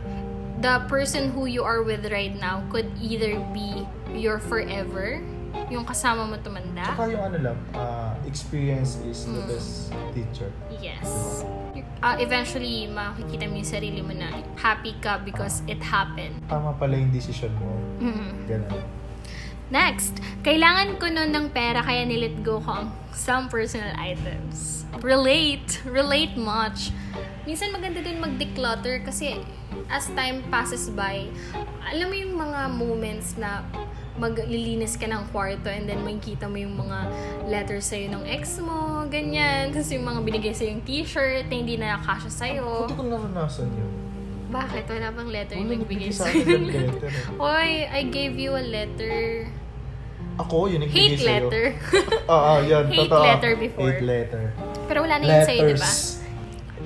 The 0.61 0.85
person 0.93 1.33
who 1.33 1.49
you 1.49 1.65
are 1.65 1.81
with 1.81 2.05
right 2.13 2.33
now 2.33 2.61
could 2.69 2.89
either 3.01 3.41
be 3.57 3.89
your 4.13 4.37
forever, 4.37 5.25
yung 5.73 5.89
kasama 5.89 6.29
mo 6.29 6.37
tumanda. 6.37 6.85
Tsaka 6.85 7.09
yung 7.09 7.25
ano 7.33 7.39
lang, 7.41 7.59
ah, 7.73 8.13
experience 8.29 9.01
is 9.09 9.25
the 9.25 9.41
Mm. 9.41 9.49
best 9.49 9.73
teacher. 10.13 10.51
Yes. 10.81 11.09
Uh, 12.01 12.17
eventually, 12.17 12.89
makikita 12.89 13.45
mo 13.49 13.61
yung 13.61 13.69
sarili 13.69 14.01
mo 14.01 14.13
na 14.13 14.33
happy 14.57 14.97
ka 15.01 15.21
because 15.21 15.61
it 15.69 15.81
happened. 15.81 16.33
Tama 16.49 16.73
pala 16.77 16.97
yung 16.97 17.13
decision 17.13 17.53
mo. 17.61 17.77
Mhm. 18.01 18.49
Ganun. 18.49 18.85
Next, 19.71 20.19
kailangan 20.43 20.97
ko 20.99 21.13
nun 21.13 21.31
ng 21.31 21.47
pera 21.53 21.85
kaya 21.85 22.03
nilet 22.03 22.41
go 22.43 22.59
ko 22.59 22.85
ang 22.85 22.89
some 23.13 23.47
personal 23.47 23.93
items. 23.97 24.80
Relate. 24.99 25.81
Relate 25.87 26.35
much. 26.35 26.91
Minsan 27.47 27.71
maganda 27.71 28.03
din 28.03 28.19
mag-declutter 28.19 29.01
kasi 29.01 29.39
as 29.87 30.11
time 30.13 30.43
passes 30.49 30.91
by, 30.91 31.31
alam 31.83 32.07
mo 32.07 32.15
yung 32.15 32.35
mga 32.35 32.61
moments 32.69 33.35
na 33.35 33.65
maglilinis 34.21 35.01
ka 35.01 35.09
ng 35.09 35.33
kwarto 35.33 35.67
and 35.67 35.89
then 35.89 36.05
makikita 36.05 36.45
mo 36.45 36.61
yung 36.61 36.77
mga 36.77 37.09
letters 37.49 37.89
sa'yo 37.89 38.13
ng 38.13 38.29
ex 38.29 38.61
mo, 38.61 39.09
ganyan. 39.09 39.69
Tapos 39.73 39.89
yung 39.89 40.05
mga 40.05 40.21
binigay 40.21 40.53
sa'yo 40.53 40.77
yung 40.77 40.85
t-shirt 40.85 41.49
na 41.49 41.55
hindi 41.55 41.75
na 41.81 41.97
nakasya 41.97 42.29
sa'yo. 42.31 42.85
Hindi 42.85 42.95
ko 42.95 43.05
naranasan 43.09 43.67
yun. 43.73 43.91
Bakit? 44.51 44.85
Wala 44.85 45.09
bang 45.15 45.29
letter 45.31 45.55
yung 45.57 45.71
nagbigay 45.71 46.11
nagbigay 46.11 46.13
sa 46.13 46.27
sa'yo? 46.27 46.43
ng 46.45 46.67
letter. 46.69 47.09
eh. 47.09 47.39
Hoy, 47.41 47.71
I 47.89 48.01
gave 48.05 48.35
you 48.37 48.53
a 48.53 48.61
letter. 48.61 49.47
Ako, 50.37 50.69
yun 50.69 50.85
nagbigay 50.85 51.01
Hate 51.09 51.17
sa'yo. 51.17 51.27
letter. 51.49 51.65
Oo, 52.29 52.53
yun. 52.69 52.85
Hate 52.87 53.09
totoo. 53.09 53.25
letter 53.25 53.53
before. 53.57 53.89
Hate 53.89 54.05
letter. 54.05 54.45
Pero 54.91 55.07
wala 55.07 55.23
na 55.23 55.27
yun 55.31 55.47
sa'yo, 55.47 55.63
di 55.71 55.79
ba? 55.79 55.93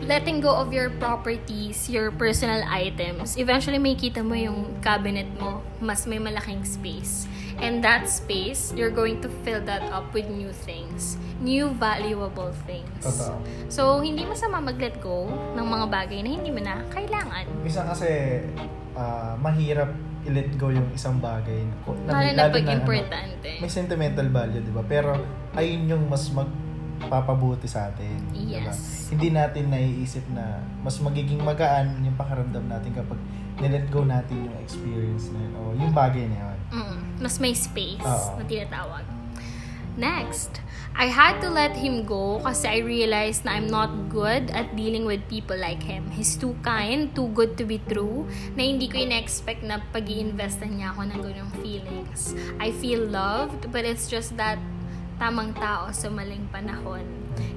Letting 0.04 0.44
go 0.44 0.52
of 0.52 0.68
your 0.76 0.92
properties, 1.00 1.88
your 1.88 2.12
personal 2.12 2.60
items, 2.68 3.40
eventually 3.40 3.80
may 3.80 3.96
kita 3.96 4.20
mo 4.20 4.36
yung 4.36 4.76
cabinet 4.84 5.24
mo, 5.40 5.64
mas 5.80 6.04
may 6.04 6.20
malaking 6.20 6.60
space. 6.68 7.24
And 7.64 7.80
that 7.80 8.10
space, 8.12 8.76
you're 8.76 8.92
going 8.92 9.24
to 9.24 9.32
fill 9.40 9.64
that 9.64 9.80
up 9.88 10.12
with 10.12 10.28
new 10.28 10.52
things. 10.52 11.16
New 11.40 11.72
valuable 11.80 12.52
things. 12.68 12.90
Totoo. 13.00 13.40
So, 13.72 14.04
hindi 14.04 14.28
masama 14.28 14.60
mag-let 14.60 15.00
go 15.00 15.30
ng 15.56 15.64
mga 15.64 15.86
bagay 15.88 16.18
na 16.26 16.30
hindi 16.36 16.50
mo 16.52 16.60
na 16.60 16.84
kailangan. 16.92 17.48
Minsan 17.64 17.88
kasi, 17.88 18.42
ah, 18.98 19.38
mahirap 19.40 19.88
i-let 20.28 20.50
go 20.60 20.68
yung 20.68 20.90
isang 20.92 21.16
bagay. 21.22 21.64
Lalo 22.04 22.28
na 22.36 22.52
pag 22.52 22.64
ano, 22.68 22.80
importante. 22.80 23.48
may 23.62 23.70
sentimental 23.70 24.28
value, 24.28 24.60
di 24.60 24.72
ba? 24.74 24.82
Pero, 24.84 25.16
ayun 25.54 25.88
yung 25.88 26.04
mas 26.10 26.28
magpapabuti 27.00 27.66
sa 27.66 27.90
atin. 27.90 28.18
Yes. 28.35 29.11
Hindi 29.11 29.35
natin 29.35 29.70
naiisip 29.70 30.24
na 30.33 30.62
mas 30.83 30.98
magiging 31.02 31.42
magaan 31.42 32.02
yung 32.02 32.16
pakaramdam 32.16 32.64
natin 32.66 32.90
kapag 32.94 33.18
nilet 33.59 33.87
go 33.90 34.02
natin 34.02 34.50
yung 34.50 34.57
experience 34.59 35.30
na 35.30 35.38
yun 35.42 35.52
o 35.54 35.62
yung 35.78 35.92
bagay 35.94 36.26
na 36.26 36.37
yun. 36.38 36.59
Mm, 36.74 36.98
mas 37.22 37.38
may 37.38 37.54
space 37.54 38.02
Oo. 38.02 38.40
na 38.40 38.44
tinatawag. 38.46 39.04
Next, 39.94 40.59
I 40.98 41.07
had 41.07 41.38
to 41.38 41.50
let 41.50 41.78
him 41.78 42.02
go 42.02 42.42
kasi 42.42 42.66
I 42.66 42.78
realized 42.83 43.46
na 43.46 43.54
I'm 43.54 43.70
not 43.70 44.11
good 44.11 44.50
at 44.50 44.74
dealing 44.74 45.07
with 45.07 45.22
people 45.30 45.54
like 45.54 45.78
him. 45.78 46.11
He's 46.11 46.35
too 46.35 46.59
kind, 46.66 47.14
too 47.14 47.30
good 47.30 47.54
to 47.59 47.64
be 47.66 47.78
true, 47.78 48.26
na 48.59 48.66
hindi 48.66 48.90
ko 48.90 48.98
ina-expect 48.98 49.62
na 49.62 49.78
pag 49.94 50.11
investan 50.11 50.83
niya 50.83 50.90
ako 50.98 51.14
ng 51.14 51.20
ganyung 51.22 51.52
feelings. 51.62 52.35
I 52.59 52.74
feel 52.74 53.07
loved, 53.07 53.70
but 53.70 53.87
it's 53.87 54.11
just 54.11 54.35
that 54.35 54.59
tamang 55.16 55.55
tao 55.55 55.90
sa 55.94 56.11
maling 56.11 56.46
panahon. 56.50 57.05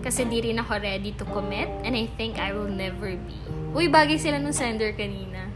Kasi 0.02 0.26
di 0.26 0.42
rin 0.42 0.58
ako 0.62 0.78
ready 0.82 1.14
to 1.18 1.26
commit 1.30 1.70
and 1.86 1.94
I 1.94 2.10
think 2.18 2.38
I 2.38 2.54
will 2.54 2.70
never 2.70 3.14
be. 3.14 3.38
Uy, 3.74 3.90
bagay 3.90 4.18
sila 4.18 4.42
nung 4.42 4.56
sender 4.56 4.94
kanina. 4.94 5.50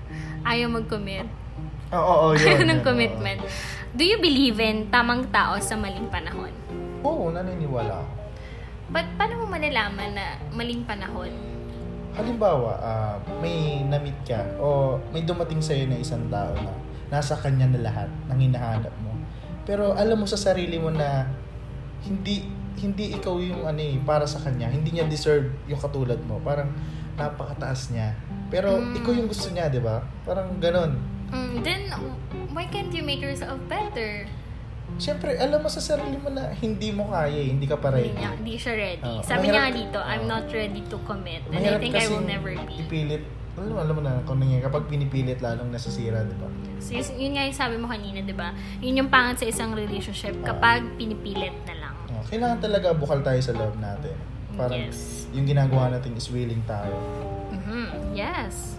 Ayaw 0.46 0.70
mag-commit. 0.70 1.26
Oo, 1.94 2.00
oo, 2.00 2.28
yun. 2.38 2.46
Ayaw 2.46 2.62
yun, 2.62 2.70
ng 2.70 2.82
oo. 2.82 2.88
commitment. 2.88 3.40
Do 3.92 4.04
you 4.08 4.18
believe 4.22 4.58
in 4.64 4.88
tamang 4.90 5.30
tao 5.30 5.60
sa 5.60 5.76
maling 5.76 6.08
panahon? 6.08 6.54
Oo, 7.02 7.34
naniniwala 7.34 8.02
ako. 8.02 8.12
But 8.92 9.08
paano 9.16 9.44
mo 9.44 9.46
malalaman 9.56 10.12
na 10.16 10.36
maling 10.52 10.84
panahon? 10.84 11.32
Halimbawa, 12.12 12.72
ah, 12.84 13.16
may 13.40 13.88
na-meet 13.88 14.20
ka 14.28 14.44
o 14.60 15.00
may 15.16 15.24
dumating 15.24 15.64
sa'yo 15.64 15.88
na 15.88 15.96
isang 15.96 16.28
tao 16.28 16.52
na 16.60 16.76
nasa 17.08 17.40
kanya 17.40 17.72
na 17.72 17.88
lahat 17.88 18.10
ng 18.28 18.40
hinahanap 18.52 18.92
mo. 19.00 19.16
Pero 19.64 19.96
alam 19.96 20.20
mo 20.20 20.28
sa 20.28 20.36
sarili 20.36 20.76
mo 20.76 20.92
na 20.92 21.28
hindi 22.02 22.48
hindi 22.74 23.14
ikaw 23.14 23.38
yung 23.38 23.62
ano 23.64 23.78
eh, 23.78 24.00
para 24.02 24.26
sa 24.26 24.40
kanya. 24.40 24.66
Hindi 24.66 24.90
niya 24.92 25.06
deserve 25.06 25.54
yung 25.66 25.78
katulad 25.78 26.18
mo. 26.26 26.42
Parang 26.42 26.72
napakataas 27.14 27.94
niya. 27.94 28.16
Pero 28.50 28.74
Mm. 28.74 28.98
ikaw 28.98 29.12
yung 29.14 29.30
gusto 29.30 29.48
niya, 29.50 29.70
di 29.70 29.78
ba? 29.78 30.02
Parang 30.24 30.58
ganon. 30.58 30.98
Mm, 31.30 31.62
then, 31.62 31.82
why 32.52 32.66
can't 32.66 32.90
you 32.90 33.00
make 33.00 33.22
yourself 33.22 33.56
better? 33.68 34.26
Siyempre, 34.98 35.38
alam 35.38 35.62
mo 35.62 35.70
sa 35.70 35.80
sarili 35.80 36.18
mo 36.18 36.28
na 36.28 36.52
hindi 36.54 36.92
mo 36.92 37.08
kaya 37.08 37.32
eh, 37.32 37.48
hindi 37.48 37.64
ka 37.64 37.78
pa 37.78 37.88
Hindi, 37.90 38.02
ready. 38.04 38.18
niya, 38.18 38.32
hindi 38.34 38.56
siya 38.58 38.74
ready. 38.74 39.04
Oo. 39.06 39.24
Sabi 39.24 39.46
niya 39.48 39.64
Mahirap- 39.64 39.78
dito, 39.78 40.00
I'm 40.02 40.26
not 40.26 40.46
ready 40.50 40.82
to 40.84 40.98
commit. 41.02 41.42
And 41.48 41.62
I 41.62 41.78
think 41.78 41.96
I 41.96 42.08
will 42.08 42.26
never 42.26 42.52
be. 42.52 42.76
Ipilit, 42.78 43.24
alam 43.54 43.72
mo, 43.72 43.80
alam 43.80 43.94
mo 43.94 44.02
na 44.02 44.20
kung 44.26 44.38
nangyayari, 44.38 44.68
kapag 44.68 44.84
pinipilit 44.90 45.40
lalong 45.40 45.70
nasisira, 45.70 46.22
di 46.22 46.36
ba? 46.36 46.50
So, 46.82 46.92
yun, 46.92 47.06
yun 47.16 47.32
nga 47.32 47.44
yung 47.46 47.56
sabi 47.56 47.76
mo 47.78 47.88
kanina, 47.88 48.20
di 48.20 48.34
ba? 48.34 48.52
Yun 48.80 49.06
yung 49.06 49.10
pangat 49.10 49.40
sa 49.40 49.46
isang 49.48 49.72
relationship 49.72 50.36
kapag 50.42 50.84
pinipilit 50.98 51.56
na 51.64 51.76
lang. 51.78 51.81
Kailangan 52.30 52.60
talaga 52.62 52.94
bukal 52.94 53.24
tayo 53.24 53.40
sa 53.42 53.54
love 53.56 53.78
natin. 53.80 54.16
Parang 54.54 54.92
Yes. 54.92 55.26
yung 55.32 55.48
ginagawa 55.48 55.90
natin 55.90 56.14
is 56.14 56.28
willing 56.28 56.62
tayo. 56.68 56.94
Mhm. 57.56 58.14
Yes. 58.14 58.76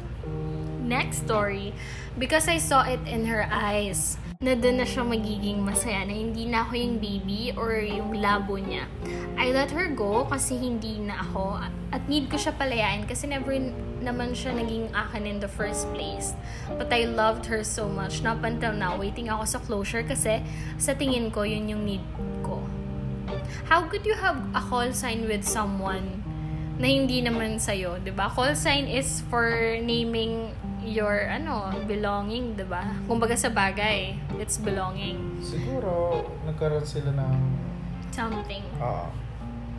Next 0.83 1.25
story. 1.25 1.73
Because 2.21 2.45
I 2.45 2.61
saw 2.61 2.85
it 2.85 3.01
in 3.09 3.25
her 3.25 3.49
eyes 3.49 4.21
na 4.43 4.59
doon 4.59 4.83
na 4.83 4.87
siya 4.87 5.07
magiging 5.07 5.63
masaya 5.63 6.03
na 6.03 6.13
hindi 6.13 6.51
na 6.51 6.67
ako 6.67 6.75
yung 6.75 6.97
baby 6.99 7.55
or 7.55 7.79
yung 7.79 8.11
labo 8.19 8.59
niya. 8.59 8.91
I 9.39 9.55
let 9.55 9.71
her 9.71 9.87
go 9.95 10.27
kasi 10.27 10.59
hindi 10.59 10.99
na 10.99 11.23
ako 11.23 11.63
at 11.95 12.03
need 12.11 12.27
ko 12.27 12.37
siya 12.37 12.53
palayain 12.59 13.07
kasi 13.07 13.31
never 13.31 13.55
naman 14.03 14.35
siya 14.35 14.51
naging 14.53 14.91
akin 14.91 15.25
in 15.25 15.39
the 15.39 15.47
first 15.47 15.87
place. 15.95 16.35
But 16.75 16.91
I 16.91 17.07
loved 17.07 17.47
her 17.47 17.63
so 17.63 17.87
much 17.87 18.27
na 18.27 18.35
up 18.35 18.43
until 18.43 18.75
now, 18.75 18.99
waiting 18.99 19.31
ako 19.31 19.47
sa 19.47 19.59
closure 19.63 20.03
kasi 20.03 20.43
sa 20.77 20.93
tingin 20.93 21.31
ko 21.31 21.47
yun 21.47 21.71
yung 21.71 21.87
need 21.87 22.03
ko. 22.43 22.59
How 23.67 23.87
could 23.87 24.05
you 24.05 24.15
have 24.15 24.38
a 24.53 24.61
call 24.61 24.91
sign 24.93 25.25
with 25.27 25.43
someone 25.43 26.23
na 26.77 26.88
hindi 26.88 27.23
naman 27.23 27.61
sa'yo, 27.61 28.01
ba? 28.11 28.27
Call 28.29 28.57
sign 28.57 28.88
is 28.88 29.23
for 29.31 29.49
naming 29.79 30.51
your 30.83 31.31
ano, 31.31 31.71
belonging, 31.87 32.59
ba? 32.67 32.83
Kumbaga 33.07 33.38
sa 33.38 33.49
bagay, 33.49 34.19
it's 34.43 34.59
belonging. 34.59 35.38
Siguro, 35.38 36.27
nagkaroon 36.43 36.83
sila 36.83 37.15
ng 37.15 37.35
Something. 38.12 38.65
ah 38.77 39.09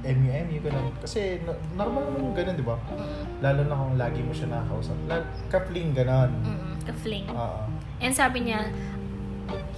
MU-MU, 0.03 0.59
ganun. 0.59 0.91
Kasi 0.99 1.39
no- 1.47 1.55
normal 1.79 2.11
naman 2.11 2.19
yung 2.27 2.35
ganun, 2.35 2.55
di 2.59 2.65
ba? 2.67 2.75
Mm, 2.91 3.23
Lalo 3.39 3.61
na 3.63 3.75
kung 3.79 3.95
lagi 3.95 4.19
mo 4.19 4.35
siya 4.35 4.51
nakakausap. 4.51 4.97
La- 5.07 5.27
Kapling, 5.47 5.95
ganun. 5.95 6.31
mm, 6.43 6.73
ka-fling. 6.83 7.27
Oo. 7.31 7.63
And 8.03 8.11
sabi 8.11 8.51
niya, 8.51 8.67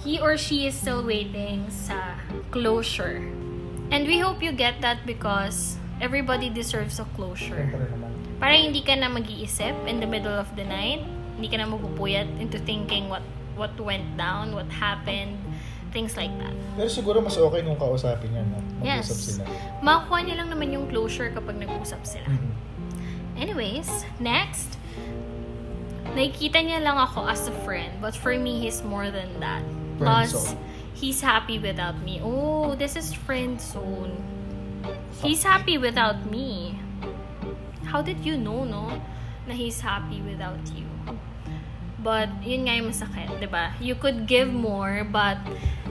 he 0.02 0.18
or 0.18 0.34
she 0.34 0.66
is 0.66 0.74
still 0.74 1.06
waiting 1.06 1.70
sa 1.70 2.18
closure. 2.50 3.22
And 3.90 4.06
we 4.06 4.18
hope 4.18 4.42
you 4.42 4.52
get 4.52 4.80
that 4.82 5.06
because 5.06 5.76
everybody 6.00 6.50
deserves 6.50 6.98
a 6.98 7.06
closure. 7.16 7.70
Para 8.36 8.52
hindi 8.52 8.82
ka 8.84 8.98
na 8.98 9.08
mag-iisip 9.08 9.74
in 9.88 10.00
the 10.02 10.08
middle 10.08 10.34
of 10.34 10.50
the 10.56 10.64
night. 10.64 11.00
Hindi 11.36 11.48
ka 11.48 11.56
na 11.62 11.66
magpupuyat 11.68 12.28
into 12.40 12.58
thinking 12.60 13.08
what 13.08 13.24
what 13.56 13.72
went 13.80 14.04
down, 14.20 14.52
what 14.52 14.68
happened, 14.68 15.40
things 15.96 16.16
like 16.16 16.32
that. 16.40 16.52
Pero 16.76 16.88
siguro 16.92 17.24
mas 17.24 17.40
okay 17.40 17.64
kung 17.64 17.80
kausapin 17.80 18.28
niya, 18.36 18.44
no? 18.44 18.60
Yes. 18.84 19.08
Mag-usap 19.08 19.18
sila. 19.20 19.44
Makukuha 19.80 20.20
niya 20.28 20.36
lang 20.44 20.48
naman 20.52 20.68
yung 20.76 20.84
closure 20.92 21.32
kapag 21.32 21.56
nag-usap 21.56 22.04
sila. 22.04 22.28
Mhm. 22.28 22.50
Anyways, 23.40 23.88
next. 24.20 24.76
Nakikita 26.16 26.60
niya 26.64 26.80
lang 26.80 26.96
ako 26.96 27.28
as 27.28 27.44
a 27.48 27.54
friend, 27.64 27.92
but 28.00 28.16
for 28.16 28.32
me, 28.36 28.60
he's 28.60 28.80
more 28.80 29.12
than 29.12 29.28
that. 29.40 29.64
Friend 29.96 30.28
Plus, 30.28 30.32
zone. 30.32 30.56
He's 30.96 31.20
happy 31.20 31.60
without 31.60 32.00
me. 32.00 32.20
Oh, 32.24 32.74
this 32.74 32.96
is 32.96 33.12
friend 33.12 33.60
zone. 33.60 34.16
He's 35.20 35.44
happy 35.44 35.76
without 35.76 36.24
me. 36.30 36.80
How 37.84 38.00
did 38.00 38.24
you 38.24 38.36
know, 38.40 38.64
no? 38.64 38.88
Na 39.46 39.54
he's 39.54 39.80
happy 39.80 40.24
without 40.24 40.64
you. 40.72 40.88
But, 42.00 42.32
yun 42.40 42.64
nga 42.64 42.74
yung 42.80 42.88
masakit, 42.88 43.28
di 43.36 43.46
ba? 43.46 43.76
You 43.80 43.94
could 43.96 44.26
give 44.26 44.48
more, 44.48 45.04
but 45.04 45.36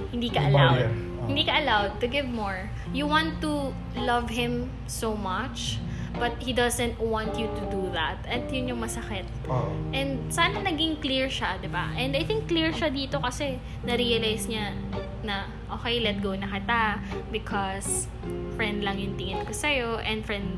hindi 0.09 0.29
ka 0.33 0.47
allowed. 0.47 0.89
Oh. 0.89 1.27
Hindi 1.27 1.43
ka 1.45 1.59
allowed 1.59 1.99
to 2.01 2.07
give 2.07 2.25
more. 2.25 2.69
You 2.93 3.05
want 3.05 3.41
to 3.41 3.73
love 3.99 4.29
him 4.29 4.71
so 4.87 5.13
much, 5.17 5.77
but 6.17 6.33
he 6.39 6.51
doesn't 6.51 6.95
want 6.97 7.35
you 7.35 7.47
to 7.51 7.63
do 7.69 7.87
that. 7.91 8.19
At 8.25 8.47
yun 8.49 8.71
yung 8.71 8.81
masakit. 8.81 9.25
Oo. 9.47 9.71
And 9.91 10.31
sana 10.31 10.59
naging 10.61 10.99
clear 10.99 11.27
siya, 11.27 11.59
'di 11.59 11.69
ba? 11.69 11.91
And 11.95 12.15
I 12.15 12.23
think 12.23 12.47
clear 12.47 12.71
siya 12.71 12.89
dito 12.89 13.19
kasi 13.19 13.59
na-realize 13.83 14.47
niya 14.47 14.75
na 15.21 15.47
okay, 15.71 15.99
let 15.99 16.21
go 16.21 16.35
na 16.35 16.47
kita 16.47 16.99
because 17.29 18.07
friend 18.55 18.85
lang 18.85 18.99
yung 19.01 19.15
tingin 19.15 19.41
ko 19.43 19.51
sa'yo 19.51 19.99
and 20.01 20.23
friend 20.23 20.55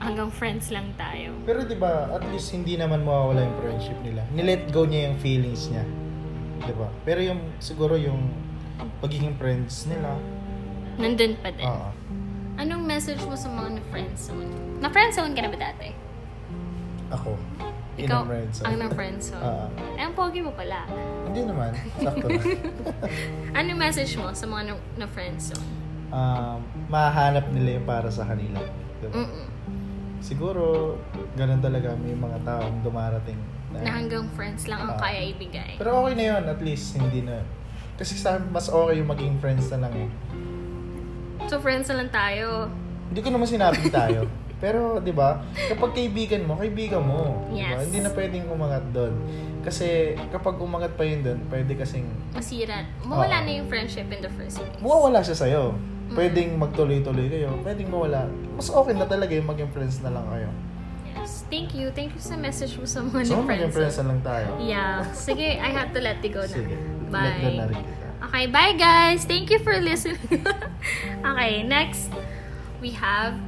hanggang 0.00 0.32
friends 0.32 0.72
lang 0.72 0.92
tayo. 0.96 1.32
Pero 1.44 1.64
'di 1.64 1.76
ba, 1.76 2.08
at 2.12 2.24
least 2.32 2.52
hindi 2.52 2.76
naman 2.76 3.04
mawawala 3.04 3.44
yung 3.44 3.56
friendship 3.60 3.98
nila. 4.00 4.24
Nilet 4.32 4.72
go 4.72 4.88
niya 4.88 5.12
yung 5.12 5.18
feelings 5.20 5.68
niya. 5.68 5.84
'Di 6.64 6.74
ba? 6.76 6.88
Pero 7.04 7.20
yung 7.20 7.40
siguro 7.60 7.96
yung 7.96 8.32
pagiging 9.00 9.36
friends 9.36 9.88
nila, 9.88 10.16
Nandun 10.96 11.36
pa 11.40 11.52
din. 11.52 11.64
oo. 11.64 11.88
Anong 12.56 12.82
message 12.82 13.20
mo 13.22 13.36
sa 13.36 13.48
mga 13.48 13.68
na-friendzone? 13.76 14.48
Na-friendzone 14.80 15.32
ka 15.32 15.40
na 15.44 15.50
ba 15.50 15.58
dati? 15.60 15.88
Ako. 17.12 17.36
Ikaw 17.96 18.20
ang 18.62 18.76
na-friendzone. 18.78 19.40
Oo. 19.40 19.66
Eh, 19.94 20.02
ang 20.02 20.12
pogi 20.12 20.40
mo 20.40 20.52
pala. 20.52 20.84
Hindi 21.24 21.40
naman, 21.44 21.72
sakto 21.96 22.26
lang. 22.28 22.44
Anong 23.58 23.78
message 23.78 24.12
mo 24.16 24.32
sa 24.32 24.44
mga 24.44 24.72
na- 24.72 24.84
na-friendzone? 24.98 25.68
um, 26.06 26.60
mahanap 26.86 27.50
nila 27.50 27.76
yung 27.76 27.86
para 27.86 28.06
sa 28.08 28.22
kanila. 28.22 28.62
'di 28.96 29.06
ba? 29.10 29.16
Mm-mm. 29.18 29.46
Siguro, 30.18 30.96
ganun 31.34 31.58
talaga 31.58 31.92
may 31.94 32.14
mga 32.14 32.40
taong 32.42 32.80
dumarating 32.80 33.36
na, 33.68 33.82
Na 33.82 33.90
hanggang 33.92 34.24
friends 34.32 34.64
lang 34.64 34.80
ang 34.80 34.94
Ah. 34.94 35.00
kaya 35.02 35.20
ibigay. 35.28 35.76
Pero 35.76 35.98
okay 35.98 36.14
na 36.14 36.24
yun, 36.30 36.42
at 36.46 36.60
least 36.60 36.94
hindi 36.94 37.20
na. 37.20 37.42
Kasi 37.96 38.14
sa 38.14 38.38
mas 38.40 38.68
okay 38.68 38.96
yung 38.96 39.08
maging 39.08 39.36
friends 39.38 39.68
na 39.68 39.82
lang 39.82 39.94
eh. 39.98 40.08
So, 41.46 41.58
friends 41.58 41.86
na 41.88 42.02
lang 42.02 42.10
tayo. 42.10 42.66
Hindi 43.06 43.20
ko 43.20 43.28
naman 43.30 43.46
sinabing 43.46 43.90
tayo. 43.94 44.26
Pero, 44.56 44.98
di 44.98 45.12
ba, 45.12 45.44
kapag 45.68 45.92
kaibigan 45.92 46.42
mo, 46.42 46.56
kaibigan 46.56 47.00
mo. 47.00 47.44
Yes. 47.50 47.86
Hindi 47.86 48.00
na 48.00 48.10
pwedeng 48.10 48.48
umangat 48.48 48.82
doon. 48.90 49.12
Kasi 49.60 50.14
kapag 50.30 50.56
umangat 50.56 50.94
pa 50.94 51.02
yun 51.02 51.20
doon, 51.20 51.38
pwede 51.46 51.74
kasing 51.74 52.06
Masira. 52.32 52.86
Mawala 53.00 53.36
Oo. 53.36 53.44
na 53.44 53.52
yung 53.52 53.66
friendship 53.66 54.06
in 54.08 54.18
the 54.18 54.32
first 54.32 54.56
place. 54.56 54.78
mawawala 54.78 55.20
siya 55.20 55.36
sa'yo. 55.36 55.62
Pwedeng 56.08 56.54
magtuloy-tuloy 56.56 57.26
kayo. 57.26 57.50
Pwedeng 57.60 57.90
mawala. 57.90 58.30
Mas 58.54 58.66
okay 58.66 58.94
na 58.94 59.04
talaga 59.04 59.34
yung 59.34 59.44
maging 59.44 59.68
friends 59.68 59.98
na 60.00 60.14
lang 60.14 60.24
kayo. 60.24 60.48
Yes. 61.04 61.44
Thank 61.46 61.74
you. 61.74 61.90
Thank 61.90 62.14
you 62.14 62.22
sa 62.22 62.34
message 62.34 62.74
mo 62.74 62.86
sa 62.86 63.02
mga 63.02 63.26
So, 63.26 63.36
na 63.36 63.44
maging 63.44 63.70
friends. 63.70 63.74
friends 63.74 63.96
na 63.98 64.04
lang 64.08 64.20
tayo. 64.22 64.48
Yeah. 64.56 64.94
Sige, 65.12 65.46
I 65.52 65.68
have 65.68 65.90
to 65.90 66.00
let 66.00 66.18
you 66.20 66.30
go 66.30 66.40
na. 66.40 66.48
Sige. 66.48 66.74
Bye. 67.06 67.20
Let 67.20 67.34
go 67.36 67.48
na 67.52 67.64
rin 67.66 67.80
kita. 67.84 68.05
Okay, 68.26 68.50
bye 68.50 68.74
guys. 68.74 69.22
Thank 69.22 69.54
you 69.54 69.62
for 69.62 69.78
listening. 69.78 70.18
okay, 71.22 71.62
next 71.62 72.10
we 72.82 72.90
have 72.98 73.38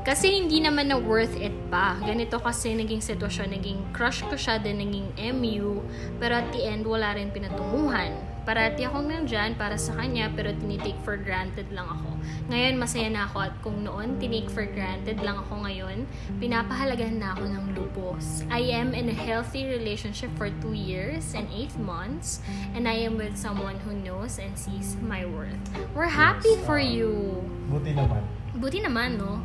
kasi 0.00 0.38
hindi 0.38 0.64
naman 0.64 0.88
na 0.88 0.96
worth 0.96 1.36
it 1.36 1.52
pa. 1.68 2.00
Ganito 2.00 2.40
kasi 2.40 2.72
naging 2.72 3.04
sitwasyon, 3.04 3.52
naging 3.52 3.80
crush 3.92 4.24
ko 4.24 4.32
siya, 4.32 4.56
then 4.62 4.80
naging 4.80 5.12
MU, 5.36 5.82
pero 6.16 6.40
at 6.40 6.48
the 6.56 6.62
end, 6.62 6.86
wala 6.86 7.18
rin 7.18 7.28
pinatunguhan. 7.34 8.16
Parati 8.46 8.86
akong 8.86 9.10
nandyan 9.10 9.58
para 9.58 9.74
sa 9.74 9.98
kanya, 9.98 10.30
pero 10.30 10.54
tinitake 10.54 10.94
for 11.02 11.18
granted 11.18 11.66
lang 11.74 11.90
ako. 11.90 12.14
Ngayon, 12.46 12.78
masaya 12.78 13.10
na 13.10 13.26
ako 13.26 13.42
at 13.42 13.54
kung 13.58 13.82
noon, 13.82 14.22
tinake 14.22 14.46
for 14.46 14.62
granted 14.70 15.18
lang 15.18 15.34
ako 15.34 15.66
ngayon, 15.66 16.06
pinapahalagahan 16.38 17.18
na 17.18 17.34
ako 17.34 17.42
ng 17.50 17.64
lubos. 17.74 18.46
I 18.46 18.70
am 18.70 18.94
in 18.94 19.10
a 19.10 19.18
healthy 19.18 19.66
relationship 19.66 20.30
for 20.38 20.54
two 20.62 20.78
years 20.78 21.34
and 21.34 21.50
eight 21.50 21.74
months, 21.74 22.38
and 22.78 22.86
I 22.86 23.02
am 23.02 23.18
with 23.18 23.34
someone 23.34 23.82
who 23.82 23.98
knows 23.98 24.38
and 24.38 24.54
sees 24.54 24.94
my 25.02 25.26
worth. 25.26 25.58
We're 25.90 26.06
happy 26.06 26.54
for 26.62 26.78
you. 26.78 27.42
Buti 27.66 27.98
naman. 27.98 28.22
Buti 28.62 28.78
naman, 28.78 29.18
no? 29.18 29.42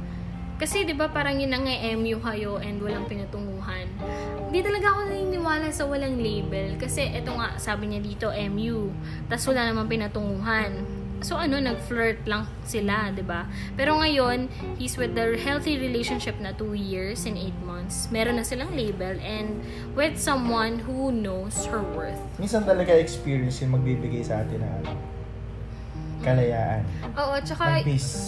Kasi 0.61 0.85
'di 0.85 0.93
ba 0.93 1.09
parang 1.09 1.41
yun 1.41 1.49
ang 1.57 1.65
MU 1.97 2.21
kayo 2.21 2.61
and 2.61 2.77
walang 2.85 3.09
pinatunguhan. 3.09 3.89
Hindi 4.45 4.61
talaga 4.61 4.93
ako 4.93 5.09
naniniwala 5.09 5.73
sa 5.73 5.89
walang 5.89 6.21
label 6.21 6.77
kasi 6.77 7.09
eto 7.17 7.33
nga 7.33 7.57
sabi 7.57 7.89
niya 7.89 8.01
dito 8.05 8.29
MU, 8.29 8.93
tas 9.25 9.41
wala 9.49 9.65
namang 9.65 9.89
pinatunguhan. 9.89 11.01
So 11.21 11.37
ano, 11.37 11.57
nag-flirt 11.61 12.25
lang 12.29 12.45
sila, 12.61 13.09
'di 13.09 13.25
ba? 13.25 13.49
Pero 13.73 13.97
ngayon, 13.97 14.53
he's 14.77 14.97
with 15.01 15.17
their 15.17 15.33
healthy 15.33 15.81
relationship 15.81 16.37
na 16.37 16.53
2 16.53 16.77
years 16.77 17.25
and 17.25 17.41
8 17.41 17.57
months. 17.65 18.09
Meron 18.13 18.37
na 18.37 18.45
silang 18.45 18.73
label 18.77 19.17
and 19.17 19.65
with 19.97 20.17
someone 20.17 20.81
who 20.85 21.09
knows 21.09 21.65
her 21.69 21.81
worth. 21.97 22.21
Minsan 22.37 22.69
talaga 22.69 22.93
experience 22.93 23.61
yung 23.65 23.77
magbibigay 23.77 24.25
sa 24.25 24.45
atin 24.45 24.61
ng 24.61 24.73
ano, 24.81 24.93
kalayaan. 26.21 26.81
Oo, 27.13 27.35
tsaka 27.41 27.81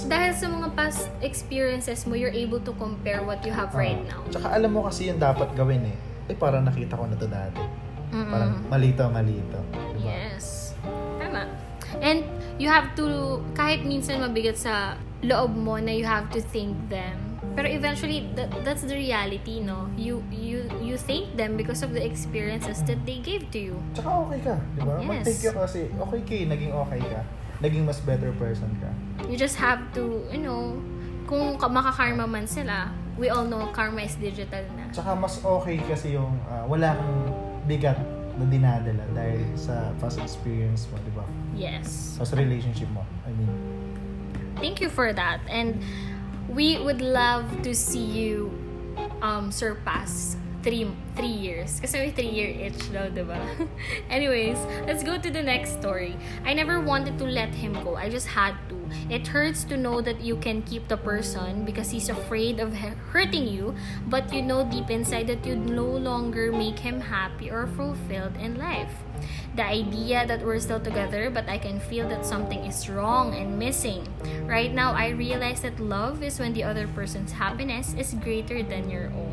dahil 0.06 0.32
sa 0.34 0.45
mga 0.47 0.67
past 0.73 1.08
experiences 1.21 2.03
mo, 2.03 2.13
you're 2.13 2.34
able 2.34 2.60
to 2.60 2.73
compare 2.75 3.21
what 3.21 3.39
you 3.41 3.53
have 3.53 3.71
right 3.73 3.97
Ah. 4.10 4.17
now. 4.17 4.21
Tsaka 4.29 4.47
alam 4.51 4.73
mo 4.73 4.86
kasi 4.86 5.08
yung 5.08 5.17
dapat 5.17 5.49
gawin 5.53 5.86
eh. 5.88 5.97
Eh 6.27 6.36
parang 6.36 6.63
nakita 6.63 6.95
ko 6.95 7.06
na 7.06 7.15
to 7.15 7.27
dati. 7.27 7.62
Mm-mm. 8.13 8.29
Parang 8.29 8.53
malito, 8.69 9.03
malito. 9.10 9.60
Diba? 9.97 10.06
Yes. 10.06 10.77
Tama. 11.17 11.49
And 12.01 12.25
you 12.58 12.69
have 12.69 12.93
to, 12.95 13.06
kahit 13.53 13.82
minsan 13.84 14.21
mabigat 14.21 14.58
sa 14.58 14.95
loob 15.21 15.53
mo 15.53 15.77
na 15.77 15.93
you 15.93 16.06
have 16.06 16.29
to 16.32 16.39
thank 16.53 16.73
them. 16.89 17.17
Pero 17.53 17.69
eventually, 17.69 18.25
that, 18.34 18.49
that's 18.65 18.82
the 18.82 18.97
reality, 18.97 19.62
no? 19.62 19.86
You 19.93 20.25
you 20.34 20.65
you 20.82 20.97
thank 20.97 21.38
them 21.38 21.53
because 21.53 21.86
of 21.86 21.93
the 21.93 22.01
experiences 22.01 22.82
that 22.89 22.97
they 23.06 23.21
gave 23.21 23.45
to 23.53 23.60
you. 23.62 23.77
Tsaka 23.93 24.10
okay 24.25 24.39
ka, 24.41 24.56
di 24.73 24.82
ba? 24.82 24.93
Yes. 24.97 25.06
Mag-thank 25.06 25.39
you 25.45 25.53
kasi 25.53 25.79
okay 25.93 26.21
ka 26.25 26.34
eh, 26.34 26.45
naging 26.49 26.73
okay 26.73 26.97
ka. 26.97 27.21
Naging 27.63 27.88
mas 27.88 28.04
better 28.04 28.36
person 28.36 28.67
ka. 28.84 28.91
You 29.32 29.39
just 29.39 29.56
have 29.56 29.80
to, 29.95 30.28
you 30.28 30.43
know, 30.43 30.76
kung 31.23 31.56
ka- 31.56 31.71
makakarma 31.71 32.28
man 32.28 32.43
sila, 32.43 32.91
we 33.15 33.32
all 33.32 33.47
know 33.47 33.71
karma 33.71 34.04
is 34.04 34.19
digital 34.19 34.67
na. 34.76 34.91
Tsaka 34.91 35.15
mas 35.15 35.39
okay 35.39 35.80
kasi 35.80 36.19
yung 36.19 36.36
ah, 36.52 36.67
wala 36.67 36.99
kang 36.99 37.15
bigat 37.63 37.95
na 38.36 38.43
dinadala 38.49 39.06
dahil 39.15 39.39
sa 39.56 39.93
past 40.02 40.19
experience 40.19 40.89
mo, 40.91 40.97
di 41.08 41.13
ba? 41.15 41.26
Yes. 41.56 42.19
Sa 42.19 42.36
relationship 42.36 42.89
mo. 42.91 43.06
I 43.23 43.32
mean, 43.32 43.54
Thank 44.58 44.82
you 44.82 44.89
for 44.89 45.13
that. 45.13 45.41
And 45.49 45.82
we 46.49 46.78
would 46.78 47.02
love 47.02 47.45
to 47.63 47.73
see 47.73 48.04
you 48.06 48.54
um, 49.21 49.52
surpass 49.52 50.38
three 50.63 50.88
three 51.15 51.36
years. 51.36 51.78
Kasi 51.84 51.99
may 51.99 52.12
three 52.12 52.32
year 52.32 52.49
itch 52.49 52.89
daw, 52.89 53.12
diba? 53.12 53.38
Anyways, 54.10 54.58
let's 54.88 55.04
go 55.04 55.19
to 55.19 55.30
the 55.30 55.43
next 55.43 55.78
story. 55.78 56.15
I 56.47 56.56
never 56.56 56.80
wanted 56.80 57.19
to 57.19 57.28
let 57.28 57.54
him 57.54 57.76
go. 57.84 57.99
I 57.99 58.10
just 58.10 58.32
had 58.32 58.56
to. 58.71 58.80
It 59.12 59.28
hurts 59.28 59.63
to 59.69 59.78
know 59.78 60.02
that 60.02 60.21
you 60.23 60.39
can 60.39 60.63
keep 60.63 60.88
the 60.88 60.97
person 60.97 61.65
because 61.65 61.91
he's 61.91 62.10
afraid 62.10 62.60
of 62.60 62.73
hurting 63.13 63.45
you, 63.45 63.76
but 64.08 64.32
you 64.34 64.41
know 64.41 64.63
deep 64.65 64.89
inside 64.89 65.28
that 65.28 65.45
you'd 65.45 65.69
no 65.69 65.86
longer 65.86 66.52
make 66.52 66.80
him 66.80 67.02
happy 67.02 67.52
or 67.52 67.67
fulfilled 67.67 68.39
in 68.39 68.58
life. 68.58 68.91
The 69.56 69.63
idea 69.63 70.26
that 70.26 70.41
we're 70.41 70.60
still 70.60 70.80
together, 70.80 71.30
but 71.30 71.47
I 71.47 71.58
can 71.58 71.80
feel 71.80 72.10
that 72.10 72.26
something 72.26 72.65
is 72.65 72.89
wrong 72.89 73.36
and 73.36 73.60
missing. 73.60 74.08
Right 74.45 74.73
now, 74.73 74.93
I 74.93 75.10
realize 75.10 75.62
that 75.62 75.80
love 75.80 76.23
is 76.23 76.39
when 76.39 76.54
the 76.54 76.63
other 76.63 76.88
person's 76.88 77.32
happiness 77.32 77.93
is 77.93 78.13
greater 78.15 78.63
than 78.63 78.89
your 78.89 79.13
own. 79.13 79.33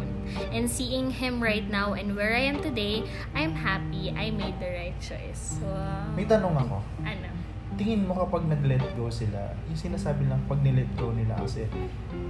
And 0.51 0.67
seeing 0.67 1.11
him 1.11 1.39
right 1.39 1.65
now 1.65 1.93
and 1.93 2.15
where 2.15 2.33
I 2.33 2.47
am 2.47 2.59
today, 2.59 3.03
I'm 3.33 3.53
happy 3.53 4.11
I 4.11 4.31
made 4.31 4.59
the 4.59 4.69
right 4.69 4.99
choice. 4.99 5.59
Wow. 5.61 6.13
may 6.13 6.25
tanong 6.25 6.55
ako. 6.57 6.79
Ano? 7.01 7.29
Tingin 7.75 8.05
mo 8.05 8.13
kapag 8.15 8.45
nag-let 8.45 8.83
go 8.93 9.09
sila, 9.09 9.55
yung 9.65 9.79
sinasabi 9.79 10.27
lang 10.27 10.43
pag 10.45 10.61
nilet 10.61 10.91
go 10.95 11.11
nila 11.11 11.39
kasi 11.39 11.65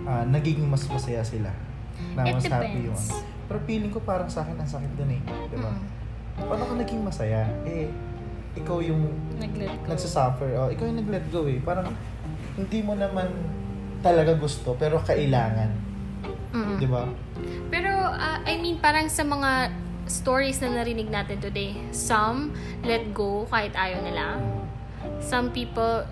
ah, 0.04 0.22
nagiging 0.22 0.68
mas 0.68 0.84
masaya 0.86 1.20
sila. 1.20 1.50
Na 2.14 2.22
It 2.22 2.34
mas 2.34 2.46
happy 2.46 2.86
depends. 2.86 3.10
ano. 3.10 3.26
Pero 3.46 3.58
feeling 3.64 3.90
ko 3.90 3.98
parang 4.00 4.30
sa 4.30 4.40
akin 4.40 4.56
ang 4.56 4.68
sakit 4.68 4.92
dun 4.94 5.10
eh. 5.10 5.20
Di 5.50 5.56
ba? 5.58 5.68
Mm. 5.68 5.84
Paano 6.46 6.62
ka 6.64 6.74
naging 6.78 7.02
masaya? 7.02 7.42
Eh, 7.66 7.90
ikaw 8.52 8.78
yung 8.78 9.10
Nag-let 9.36 9.74
go. 9.74 9.86
nagsasuffer. 9.90 10.48
Oh, 10.54 10.68
ikaw 10.68 10.86
yung 10.86 10.98
nag-let 11.02 11.26
go 11.28 11.44
eh. 11.44 11.58
Parang 11.58 11.90
hindi 12.54 12.78
mo 12.80 12.94
naman 12.94 13.26
talaga 14.00 14.32
gusto 14.32 14.72
pero 14.74 15.02
kailangan. 15.02 15.89
Mm. 16.50 16.76
Di 16.82 16.88
ba? 16.90 17.04
Pero, 17.70 17.92
uh, 17.94 18.38
I 18.42 18.58
mean, 18.58 18.82
parang 18.82 19.06
sa 19.06 19.22
mga 19.22 19.70
stories 20.10 20.58
na 20.58 20.82
narinig 20.82 21.06
natin 21.06 21.38
today, 21.38 21.78
some 21.94 22.50
let 22.82 23.14
go 23.14 23.46
kahit 23.46 23.70
ayaw 23.78 24.02
nila. 24.02 24.42
Some 25.22 25.54
people, 25.54 26.02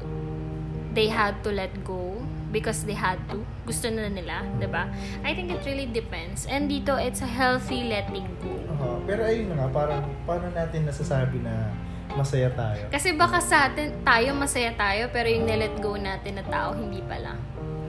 they 0.95 1.11
had 1.11 1.43
to 1.43 1.51
let 1.51 1.75
go 1.83 2.23
because 2.55 2.87
they 2.87 2.97
had 2.97 3.19
to. 3.29 3.43
Gusto 3.69 3.93
na 3.93 4.09
nila, 4.09 4.47
'di 4.57 4.69
ba? 4.71 4.89
I 5.21 5.37
think 5.37 5.53
it 5.53 5.61
really 5.69 5.91
depends. 5.91 6.49
And 6.49 6.71
dito, 6.71 6.97
it's 6.97 7.21
a 7.21 7.29
healthy 7.29 7.91
letting 7.91 8.25
go. 8.41 8.55
Oo. 8.79 9.03
pero 9.05 9.27
ayun 9.27 9.53
na 9.53 9.65
nga, 9.65 9.69
parang 9.75 10.05
paano 10.25 10.49
natin 10.55 10.87
nasasabi 10.87 11.43
na 11.43 11.75
masaya 12.17 12.49
tayo. 12.55 12.89
Kasi 12.89 13.13
baka 13.13 13.43
sa 13.43 13.69
atin, 13.69 13.93
tayo 14.01 14.33
masaya 14.33 14.73
tayo, 14.73 15.13
pero 15.13 15.29
yung 15.29 15.45
nilet 15.45 15.77
go 15.83 15.99
natin 15.99 16.41
na 16.41 16.45
tao, 16.47 16.73
hindi 16.73 17.05
pala. 17.05 17.37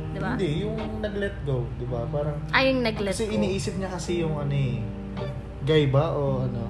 Di 0.10 0.18
ba? 0.18 0.34
Hindi, 0.34 0.66
yung 0.66 0.76
nag-let 1.02 1.36
go, 1.46 1.66
di 1.78 1.86
ba? 1.86 2.06
Parang, 2.10 2.38
Ay, 2.50 2.74
yung 2.74 2.82
nag-let 2.82 3.14
kasi 3.14 3.30
go. 3.30 3.36
iniisip 3.38 3.74
niya 3.78 3.90
kasi 3.94 4.26
yung 4.26 4.36
ano 4.38 4.54
eh, 4.54 4.82
gay 5.66 5.86
ba 5.90 6.14
o 6.14 6.46
ano? 6.46 6.70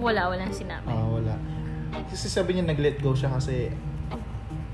Wala, 0.00 0.28
walang 0.32 0.52
sinabi. 0.52 0.88
Ah, 0.88 1.08
wala. 1.08 1.34
Kasi 2.08 2.28
sabi 2.28 2.56
niya 2.56 2.64
nag-let 2.68 3.00
go 3.00 3.12
siya 3.16 3.32
kasi 3.32 3.72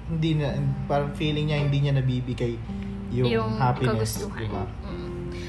hindi 0.07 0.39
na, 0.39 0.55
parang 0.87 1.11
feeling 1.19 1.51
niya 1.51 1.59
hindi 1.59 1.79
niya 1.83 1.95
nabibigay 1.99 2.55
yung, 3.11 3.59
happiness, 3.59 4.23
kagustuhan. 4.23 4.39
di 4.39 4.49
ba? 4.51 4.65
Mm. 4.87 5.06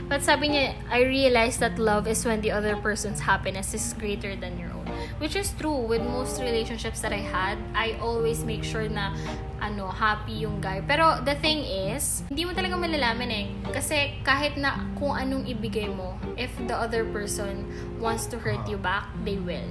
But 0.08 0.24
sabi 0.24 0.56
niya, 0.56 0.72
I 0.88 1.04
realized 1.04 1.60
that 1.60 1.76
love 1.76 2.08
is 2.08 2.24
when 2.24 2.40
the 2.40 2.56
other 2.56 2.80
person's 2.80 3.20
happiness 3.20 3.76
is 3.76 3.92
greater 4.00 4.40
than 4.40 4.56
your 4.56 4.72
own. 4.72 4.88
Which 5.20 5.36
is 5.36 5.52
true. 5.60 5.84
With 5.84 6.00
most 6.00 6.40
relationships 6.40 7.04
that 7.04 7.12
I 7.12 7.20
had, 7.20 7.60
I 7.76 8.00
always 8.00 8.48
make 8.48 8.64
sure 8.64 8.88
na 8.88 9.12
ano, 9.60 9.92
happy 9.92 10.48
yung 10.48 10.64
guy. 10.64 10.80
Pero 10.88 11.20
the 11.28 11.36
thing 11.44 11.60
is, 11.68 12.24
hindi 12.32 12.48
mo 12.48 12.56
talaga 12.56 12.80
malalaman 12.80 13.30
eh. 13.36 13.46
Kasi 13.68 14.24
kahit 14.24 14.56
na 14.56 14.80
kung 14.96 15.12
anong 15.12 15.44
ibigay 15.44 15.92
mo, 15.92 16.16
if 16.40 16.56
the 16.72 16.76
other 16.76 17.04
person 17.12 17.68
wants 18.00 18.32
to 18.32 18.40
hurt 18.40 18.64
you 18.72 18.80
back, 18.80 19.12
they 19.28 19.36
will. 19.36 19.68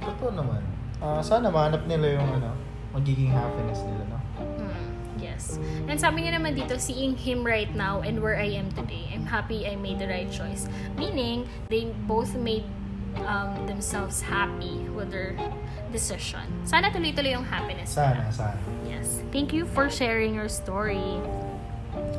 Totoo 0.00 0.32
naman. 0.32 0.64
Ah, 1.04 1.20
sana 1.20 1.52
mahanap 1.52 1.84
nila 1.84 2.16
yung 2.16 2.28
ano, 2.40 2.56
magiging 2.96 3.28
happiness 3.28 3.84
nila, 3.84 4.13
yes. 5.50 5.58
And 5.88 6.00
sabi 6.00 6.22
niya 6.24 6.40
naman 6.40 6.56
dito, 6.56 6.80
seeing 6.80 7.16
him 7.16 7.44
right 7.44 7.70
now 7.74 8.00
and 8.00 8.22
where 8.22 8.36
I 8.36 8.48
am 8.56 8.72
today, 8.72 9.10
I'm 9.12 9.26
happy 9.26 9.66
I 9.66 9.76
made 9.76 9.98
the 9.98 10.08
right 10.08 10.30
choice. 10.30 10.66
Meaning, 10.96 11.48
they 11.68 11.92
both 12.08 12.34
made 12.34 12.64
um, 13.26 13.66
themselves 13.66 14.20
happy 14.20 14.88
with 14.90 15.10
their 15.10 15.36
decision. 15.92 16.42
Sana 16.66 16.90
tuloy-tuloy 16.90 17.38
yung 17.38 17.46
happiness. 17.46 17.94
Sana, 17.94 18.26
nila. 18.26 18.32
sana. 18.32 18.58
Yes. 18.88 19.22
Thank 19.30 19.52
you 19.52 19.66
for 19.66 19.88
sharing 19.90 20.34
your 20.34 20.48
story. 20.48 21.20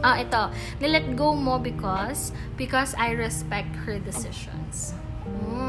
Ah, 0.06 0.22
ito. 0.22 0.54
Nilet 0.80 1.18
go 1.18 1.34
mo 1.34 1.58
because 1.58 2.32
because 2.56 2.94
I 2.96 3.12
respect 3.18 3.74
her 3.84 3.98
decisions. 4.00 4.96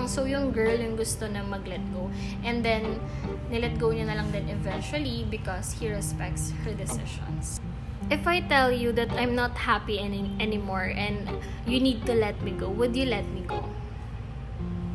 So 0.07 0.25
yung 0.25 0.55
girl 0.55 0.79
yung 0.79 0.95
gusto 0.95 1.27
na 1.27 1.43
mag-let 1.43 1.83
go. 1.91 2.09
And 2.47 2.63
then, 2.63 3.03
nilet 3.51 3.77
go 3.77 3.91
niya 3.91 4.07
na 4.07 4.23
lang 4.23 4.31
din 4.31 4.47
eventually 4.49 5.27
because 5.27 5.75
he 5.77 5.91
respects 5.91 6.55
her 6.63 6.73
decisions. 6.73 7.59
If 8.07 8.23
I 8.23 8.39
tell 8.47 8.71
you 8.71 8.95
that 8.95 9.11
I'm 9.19 9.35
not 9.35 9.59
happy 9.59 9.99
any 9.99 10.31
anymore 10.39 10.95
and 10.95 11.27
you 11.67 11.83
need 11.83 12.07
to 12.07 12.15
let 12.15 12.39
me 12.43 12.55
go, 12.55 12.71
would 12.71 12.95
you 12.95 13.11
let 13.11 13.27
me 13.35 13.43
go? 13.43 13.67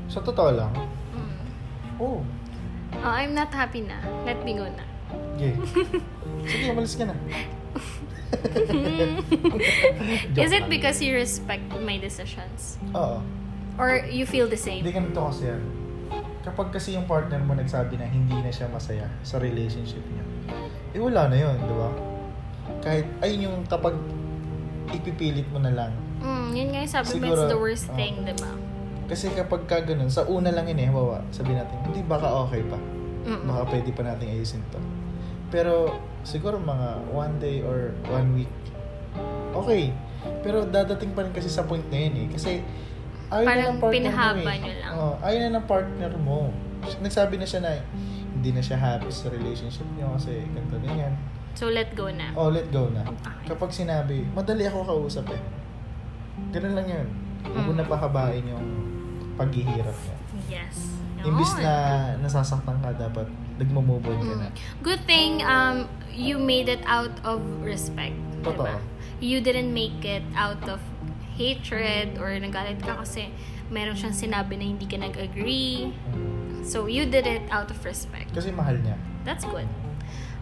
Sa 0.08 0.24
totoo 0.24 0.56
lang, 0.56 0.72
Mm. 1.12 2.00
oh, 2.00 2.20
Oh, 2.92 3.08
I'm 3.08 3.32
not 3.32 3.56
happy 3.56 3.88
na. 3.88 3.96
Let 4.28 4.44
me 4.44 4.52
go 4.56 4.68
na. 4.68 4.84
gay. 5.40 5.56
Sige, 6.44 6.76
umalis 6.76 7.00
ka 7.00 7.08
na. 7.08 7.16
Is 10.40 10.52
it 10.52 10.70
because 10.70 11.02
you 11.02 11.16
respect 11.16 11.64
my 11.84 11.98
decisions? 12.00 12.78
Oo. 12.96 13.20
Or 13.82 14.06
you 14.06 14.30
feel 14.30 14.46
the 14.46 14.62
same? 14.62 14.86
Hindi 14.86 14.94
ganito 14.94 15.26
kasi 15.26 15.50
yan. 15.50 15.62
Kapag 16.46 16.70
kasi 16.70 16.94
yung 16.94 17.10
partner 17.10 17.42
mo 17.42 17.58
nagsabi 17.58 17.98
na 17.98 18.06
hindi 18.06 18.38
na 18.38 18.54
siya 18.54 18.70
masaya 18.70 19.10
sa 19.26 19.42
relationship 19.42 20.06
niya, 20.06 20.26
eh 20.94 21.02
wala 21.02 21.26
na 21.26 21.38
yun, 21.42 21.58
di 21.58 21.74
ba? 21.74 21.90
Kahit, 22.86 23.10
ayun 23.26 23.50
yung 23.50 23.58
kapag 23.66 23.98
ipipilit 24.94 25.50
mo 25.50 25.58
na 25.58 25.74
lang. 25.74 25.92
Mm, 26.22 26.48
yun 26.54 26.68
nga 26.70 26.80
yung 26.86 26.94
sabi 26.94 27.10
mo, 27.18 27.34
it's 27.34 27.50
the 27.50 27.58
worst 27.58 27.90
oh. 27.90 27.98
thing, 27.98 28.22
di 28.22 28.38
ba? 28.38 28.54
Kasi 29.10 29.34
kapag 29.34 29.66
ka 29.66 29.82
ganun, 29.82 30.14
sa 30.14 30.30
una 30.30 30.54
lang 30.54 30.70
yun 30.70 30.78
eh, 30.78 30.88
hawawa, 30.94 31.26
sabi 31.34 31.58
natin, 31.58 31.74
hindi 31.82 32.06
baka 32.06 32.30
okay 32.46 32.62
pa. 32.62 32.78
Mm-mm. 33.26 33.50
Baka 33.50 33.62
pwede 33.74 33.90
pa 33.98 34.02
nating 34.06 34.30
ayusin 34.30 34.62
to. 34.70 34.82
Pero 35.50 35.98
siguro 36.22 36.62
mga 36.62 37.02
one 37.10 37.34
day 37.42 37.66
or 37.66 37.98
one 38.14 38.38
week, 38.38 38.54
okay. 39.58 39.90
Pero 40.46 40.70
dadating 40.70 41.18
pa 41.18 41.26
rin 41.26 41.34
kasi 41.34 41.50
sa 41.50 41.66
point 41.66 41.86
na 41.90 41.98
yun 41.98 42.16
eh. 42.24 42.28
Kasi 42.30 42.62
ayaw 43.32 43.42
na 43.42 43.48
Parang 43.48 43.66
ng 43.66 43.80
partner 43.80 43.96
pinahaba 43.98 44.38
mo 44.38 44.52
eh. 44.52 44.76
lang. 44.78 44.94
Oo, 44.94 45.14
ayaw 45.22 45.40
na 45.40 45.50
ng 45.54 45.66
partner 45.66 46.12
mo. 46.18 46.40
Nagsabi 47.00 47.36
na 47.36 47.46
siya 47.46 47.62
na 47.62 47.72
hindi 48.32 48.50
na 48.52 48.60
siya 48.60 48.76
happy 48.76 49.08
sa 49.08 49.30
relationship 49.30 49.88
niyo 49.94 50.12
kasi 50.14 50.44
ganito 50.50 50.76
ganyan. 50.78 51.14
So, 51.52 51.68
let 51.68 51.92
go 51.94 52.08
na. 52.08 52.32
Oh, 52.32 52.48
let 52.48 52.68
go 52.70 52.88
na. 52.88 53.04
Okay. 53.04 53.52
Kapag 53.52 53.72
sinabi, 53.72 54.24
madali 54.30 54.64
ako 54.64 54.84
kausap 54.84 55.28
eh. 55.30 55.42
Ganun 56.50 56.74
lang 56.74 56.88
yun. 56.88 57.08
Huwag 57.44 57.68
Mm. 57.68 57.78
na 57.78 57.86
pahabain 57.86 58.44
yung 58.46 58.68
paghihirap 59.36 59.96
niya. 59.98 60.18
Yes. 60.50 60.76
Imbis 61.22 61.54
Yun. 61.54 61.62
na 61.62 61.74
nasasaktan 62.18 62.82
ka, 62.82 62.90
dapat 62.98 63.28
nagmo-move 63.56 64.02
on 64.02 64.20
ka 64.20 64.36
na. 64.38 64.48
Mm. 64.48 64.56
Good 64.82 65.02
thing 65.06 65.32
um 65.44 65.86
you 66.10 66.36
made 66.36 66.66
it 66.66 66.82
out 66.86 67.14
of 67.22 67.40
respect. 67.62 68.18
Totoo. 68.42 68.66
Diba? 68.66 68.80
You 69.22 69.38
didn't 69.38 69.70
make 69.70 70.02
it 70.02 70.26
out 70.34 70.66
of 70.66 70.82
hatred 71.42 72.22
or 72.22 72.30
nagalit 72.38 72.78
ka 72.86 73.02
kasi 73.02 73.34
meron 73.74 73.98
siyang 73.98 74.14
sinabi 74.14 74.62
na 74.62 74.66
hindi 74.70 74.86
ka 74.86 75.02
nag-agree. 75.02 75.90
So, 76.62 76.86
you 76.86 77.10
did 77.10 77.26
it 77.26 77.50
out 77.50 77.74
of 77.74 77.82
respect. 77.82 78.30
Kasi 78.38 78.54
mahal 78.54 78.78
niya. 78.78 78.94
That's 79.26 79.48
good. 79.50 79.66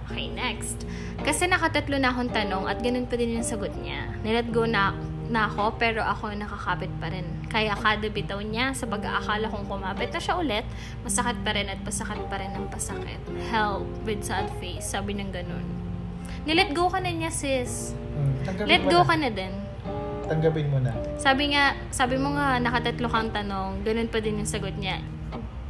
Okay, 0.09 0.27
next. 0.33 0.89
Kasi 1.21 1.45
nakatatlo 1.45 2.01
na 2.01 2.09
akong 2.09 2.33
tanong 2.33 2.65
at 2.65 2.81
ganun 2.81 3.05
pa 3.05 3.15
din 3.15 3.37
yung 3.37 3.45
sagot 3.45 3.71
niya. 3.77 4.09
Nilet 4.25 4.49
go 4.49 4.65
na, 4.65 4.97
na 5.29 5.45
ako 5.45 5.77
pero 5.77 6.01
ako 6.01 6.33
nakakapit 6.33 6.89
pa 6.97 7.13
rin. 7.13 7.23
Kaya 7.45 7.77
kada 7.77 8.09
bitaw 8.09 8.41
niya 8.41 8.73
sa 8.73 8.89
pag-aakala 8.89 9.45
kong 9.53 9.69
kumapit 9.69 10.09
na 10.09 10.17
siya 10.17 10.41
ulit, 10.41 10.65
masakit 11.05 11.37
pa 11.45 11.53
rin 11.53 11.69
at 11.69 11.77
pasakit 11.85 12.25
pa 12.25 12.41
rin 12.41 12.49
ng 12.57 12.67
pasakit. 12.73 13.21
Help 13.53 13.85
with 14.01 14.25
sad 14.25 14.49
face. 14.57 14.89
Sabi 14.89 15.13
ng 15.13 15.29
ganun. 15.29 15.65
Nilet 16.49 16.73
go 16.73 16.89
ka 16.89 16.97
na 16.97 17.13
niya, 17.13 17.29
sis. 17.29 17.93
Mm. 17.93 18.33
Tanggapin 18.49 18.65
Let 18.65 18.83
go 18.89 18.99
na. 19.05 19.07
ka 19.07 19.15
na 19.21 19.29
din. 19.29 19.53
Tanggapin 20.29 20.69
mo 20.69 20.77
na. 20.77 20.93
Sabi 21.17 21.51
nga, 21.51 21.73
sabi 21.89 22.21
mo 22.21 22.37
nga, 22.37 22.61
nakatatlo 22.61 23.09
kang 23.09 23.33
tanong, 23.33 23.81
ganun 23.81 24.07
pa 24.07 24.21
din 24.21 24.37
yung 24.37 24.49
sagot 24.49 24.77
niya. 24.77 25.01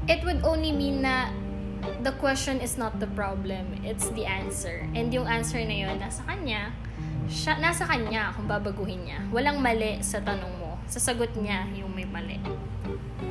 It 0.06 0.20
would 0.28 0.44
only 0.44 0.76
mean 0.76 1.00
na 1.00 1.32
the 2.04 2.12
question 2.20 2.60
is 2.60 2.76
not 2.76 3.00
the 3.00 3.08
problem, 3.16 3.80
it's 3.88 4.12
the 4.14 4.28
answer. 4.28 4.84
And 4.92 5.16
yung 5.16 5.32
answer 5.32 5.64
na 5.64 5.88
yun, 5.88 5.96
nasa 5.96 6.28
kanya, 6.28 6.76
siya, 7.30 7.56
nasa 7.62 7.88
kanya 7.88 8.36
kung 8.36 8.50
babaguhin 8.50 9.08
niya. 9.08 9.24
Walang 9.32 9.64
mali 9.64 10.02
sa 10.04 10.20
tanong 10.20 10.60
mo. 10.60 10.76
Sa 10.90 11.00
sagot 11.00 11.32
niya, 11.40 11.64
yung 11.72 11.94
may 11.94 12.04
mali. 12.04 12.42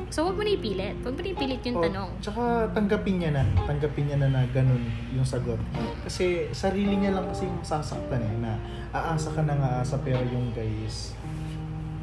So, 0.09 0.25
wag 0.25 0.39
mo 0.39 0.41
na 0.41 0.57
ipilit. 0.57 0.97
Wag 1.05 1.13
mo 1.13 1.21
na 1.21 1.29
ipilit 1.29 1.61
yung 1.69 1.77
Oh, 1.77 1.85
tanong. 1.85 2.09
Tsaka 2.17 2.41
tanggapin 2.73 3.21
niya 3.21 3.29
na. 3.29 3.43
Tanggapin 3.69 4.09
niya 4.09 4.17
na 4.17 4.27
na 4.33 4.41
ganun 4.49 4.81
yung 5.13 5.21
sagot. 5.21 5.61
Kasi 6.01 6.49
sarili 6.49 6.97
niya 6.97 7.13
lang 7.13 7.29
kasi 7.29 7.45
yung 7.45 7.61
sasaktan 7.61 8.17
eh. 8.17 8.35
Na 8.41 8.57
aasa 8.89 9.29
ka 9.29 9.45
ng 9.45 9.61
aasa 9.61 10.01
pero 10.01 10.25
yung 10.25 10.49
guys, 10.49 11.13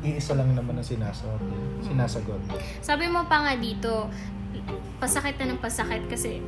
iisa 0.04 0.36
lang 0.36 0.52
naman 0.52 0.76
ang 0.76 0.84
sinasagot. 0.84 1.40
eh. 1.40 1.86
Sinasagot. 1.86 2.40
Sabi 2.80 3.08
mo 3.08 3.24
pa 3.24 3.46
nga 3.46 3.54
dito, 3.56 4.10
pasakit 4.98 5.36
na 5.40 5.54
ng 5.54 5.60
pasakit 5.60 6.04
kasi 6.08 6.40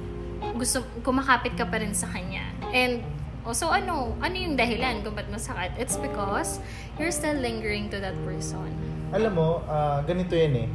gusto 0.55 0.83
kumakapit 1.03 1.55
ka 1.55 1.67
pa 1.67 1.81
rin 1.81 1.93
sa 1.93 2.09
kanya. 2.09 2.45
And 2.71 3.03
also 3.43 3.73
ano, 3.73 4.13
ano 4.21 4.37
yung 4.37 4.55
dahilan 4.57 5.01
kung 5.03 5.17
ba't 5.17 5.29
masakit? 5.33 5.73
It's 5.77 5.97
because 5.97 6.61
you're 6.97 7.15
still 7.15 7.37
lingering 7.37 7.89
to 7.89 7.99
that 7.99 8.17
person. 8.25 8.69
Alam 9.09 9.33
mo, 9.35 9.49
ah, 9.65 10.05
ganito 10.05 10.37
yan 10.37 10.67
eh. 10.67 10.69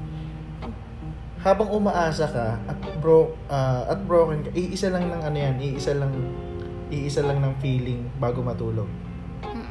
Habang 1.44 1.68
umaasa 1.76 2.24
ka 2.24 2.56
at 2.56 2.78
bro 3.04 3.36
ah, 3.52 3.84
at 3.92 4.00
broken 4.08 4.48
ka, 4.48 4.50
iisa 4.56 4.88
lang 4.88 5.12
ng 5.12 5.22
ano 5.22 5.38
yan, 5.38 5.56
iisa 5.60 5.92
lang 5.92 6.12
iisa 6.88 7.20
lang 7.26 7.44
ng 7.44 7.54
feeling 7.60 8.08
bago 8.16 8.40
matulog. 8.40 8.88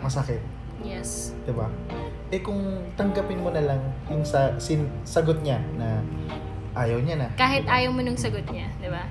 Masakit. 0.04 0.42
Yes. 0.82 1.32
'di 1.46 1.54
ba? 1.54 1.70
Eh 2.32 2.40
kung 2.40 2.64
tanggapin 2.96 3.44
mo 3.44 3.52
na 3.52 3.60
lang 3.62 3.80
yung 4.08 4.24
sa 4.24 4.56
sin, 4.56 4.88
sagot 5.04 5.44
niya 5.44 5.60
na 5.76 6.00
ayaw 6.72 6.96
niya 6.98 7.20
na. 7.20 7.28
Kahit 7.36 7.68
ayaw 7.68 7.92
mo 7.92 8.00
nung 8.00 8.16
sagot 8.16 8.48
niya, 8.48 8.72
di 8.80 8.88
ba? 8.88 9.04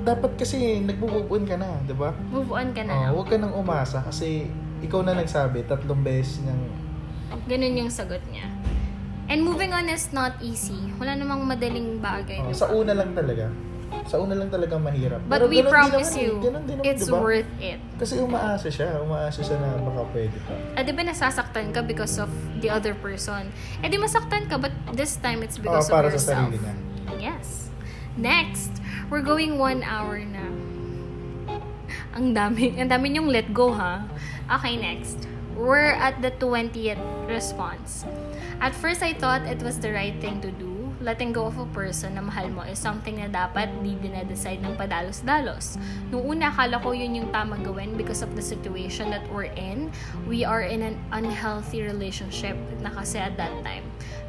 Dapat 0.00 0.40
kasi 0.40 0.80
nagmo-move 0.80 1.28
on 1.28 1.44
ka 1.44 1.60
na, 1.60 1.68
'di 1.84 1.92
ba? 1.92 2.16
Move 2.32 2.48
on 2.48 2.72
ka 2.72 2.80
na 2.80 2.90
Oh, 2.90 2.96
lang. 2.96 3.10
huwag 3.12 3.28
ka 3.28 3.36
nang 3.36 3.52
umasa 3.52 4.00
kasi 4.00 4.48
ikaw 4.80 5.04
na 5.04 5.12
nagsabi 5.12 5.62
tatlong 5.62 6.00
beses 6.00 6.40
ng 6.42 6.58
Ganun 7.44 7.76
yung 7.76 7.92
sagot 7.92 8.24
niya. 8.32 8.48
And 9.28 9.44
moving 9.44 9.70
on 9.70 9.86
is 9.86 10.08
not 10.10 10.40
easy. 10.40 10.80
Wala 10.96 11.12
namang 11.12 11.44
madaling 11.44 12.00
bagay. 12.00 12.40
oh, 12.40 12.48
di 12.48 12.56
ba? 12.56 12.58
sa 12.58 12.72
una 12.72 12.92
lang 12.92 13.12
talaga. 13.12 13.52
Sa 14.04 14.18
una 14.18 14.34
lang 14.34 14.48
talaga 14.48 14.76
mahirap. 14.76 15.20
But 15.24 15.46
we 15.46 15.58
ganun 15.58 15.62
din 15.62 15.70
promise 15.70 16.10
naman 16.10 16.18
eh. 16.18 16.24
you, 16.24 16.32
Ganun 16.40 16.62
din 16.64 16.76
naman, 16.76 16.88
it's 16.88 17.04
'di 17.04 17.12
ba? 17.12 17.20
worth 17.20 17.52
it. 17.58 17.80
Kasi 17.96 18.12
umaasa 18.18 18.68
siya, 18.68 18.88
umaasa 18.98 19.40
siya 19.40 19.56
na 19.56 19.68
baka 19.78 20.02
pwede 20.10 20.36
pa. 20.42 20.54
Ah, 20.74 20.82
di 20.82 20.92
ba 20.92 21.02
nasasaktan 21.02 21.66
ka 21.70 21.80
because 21.80 22.16
of 22.16 22.30
the 22.58 22.68
other 22.68 22.92
person? 22.94 23.48
Eh 23.80 23.88
di 23.88 23.96
masaktan 23.96 24.46
ka, 24.46 24.56
but 24.56 24.72
this 24.92 25.16
time 25.16 25.40
it's 25.40 25.56
because 25.56 25.86
Oh, 25.86 25.94
para 25.94 26.08
of 26.08 26.12
sa 26.12 26.18
yourself. 26.18 26.50
sarili 26.50 26.58
niya. 26.58 26.74
Yes. 27.18 27.70
Next, 28.12 28.72
we're 29.08 29.24
going 29.24 29.56
one 29.56 29.80
hour 29.82 30.18
na. 30.18 30.44
Ang 32.12 32.36
dami. 32.36 32.76
Ang 32.76 32.88
dami 32.88 33.16
yung 33.16 33.28
let 33.28 33.52
go, 33.52 33.72
ha? 33.72 34.04
Okay, 34.60 34.76
next. 34.76 35.24
We're 35.56 35.96
at 35.96 36.20
the 36.20 36.32
20th 36.36 37.00
response. 37.24 38.04
At 38.60 38.74
first, 38.74 39.00
I 39.00 39.12
thought 39.12 39.44
it 39.44 39.60
was 39.60 39.80
the 39.80 39.92
right 39.92 40.12
thing 40.20 40.40
to 40.44 40.50
do. 40.52 40.71
Letting 41.02 41.34
go 41.34 41.50
of 41.50 41.58
a 41.58 41.66
person 41.74 42.14
na 42.14 42.22
mahal 42.22 42.46
mo 42.48 42.62
is 42.62 42.78
something 42.78 43.18
na 43.18 43.26
dapat 43.26 43.68
di 43.82 43.98
dinadecide 43.98 44.62
ng 44.62 44.78
padalos-dalos. 44.78 45.76
Nung 46.08 46.22
una, 46.24 46.54
akala 46.54 46.78
ko 46.78 46.94
yun 46.94 47.18
yung 47.18 47.28
tama 47.34 47.58
gawin 47.58 47.98
because 47.98 48.22
of 48.22 48.32
the 48.38 48.42
situation 48.42 49.10
that 49.10 49.26
we're 49.28 49.50
in. 49.58 49.90
We 50.30 50.46
are 50.46 50.62
in 50.62 50.80
an 50.86 50.96
unhealthy 51.10 51.82
relationship 51.82 52.54
na 52.80 52.94
kasi 52.94 53.18
at 53.18 53.34
that 53.36 53.52
time. 53.66 53.82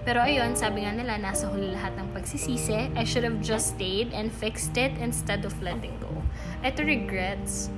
Pero 0.04 0.20
ayun, 0.20 0.58
sabi 0.60 0.84
nga 0.84 0.92
nila, 0.92 1.16
nasa 1.16 1.48
huli 1.48 1.72
lahat 1.72 1.96
ng 1.96 2.12
pagsisisi. 2.12 2.92
I 2.98 3.08
should 3.08 3.24
have 3.24 3.40
just 3.40 3.80
stayed 3.80 4.12
and 4.12 4.28
fixed 4.34 4.76
it 4.76 4.92
instead 5.00 5.48
of 5.48 5.56
letting 5.64 5.96
go. 6.04 6.12
Ito 6.60 6.84
regrets. 6.84 7.72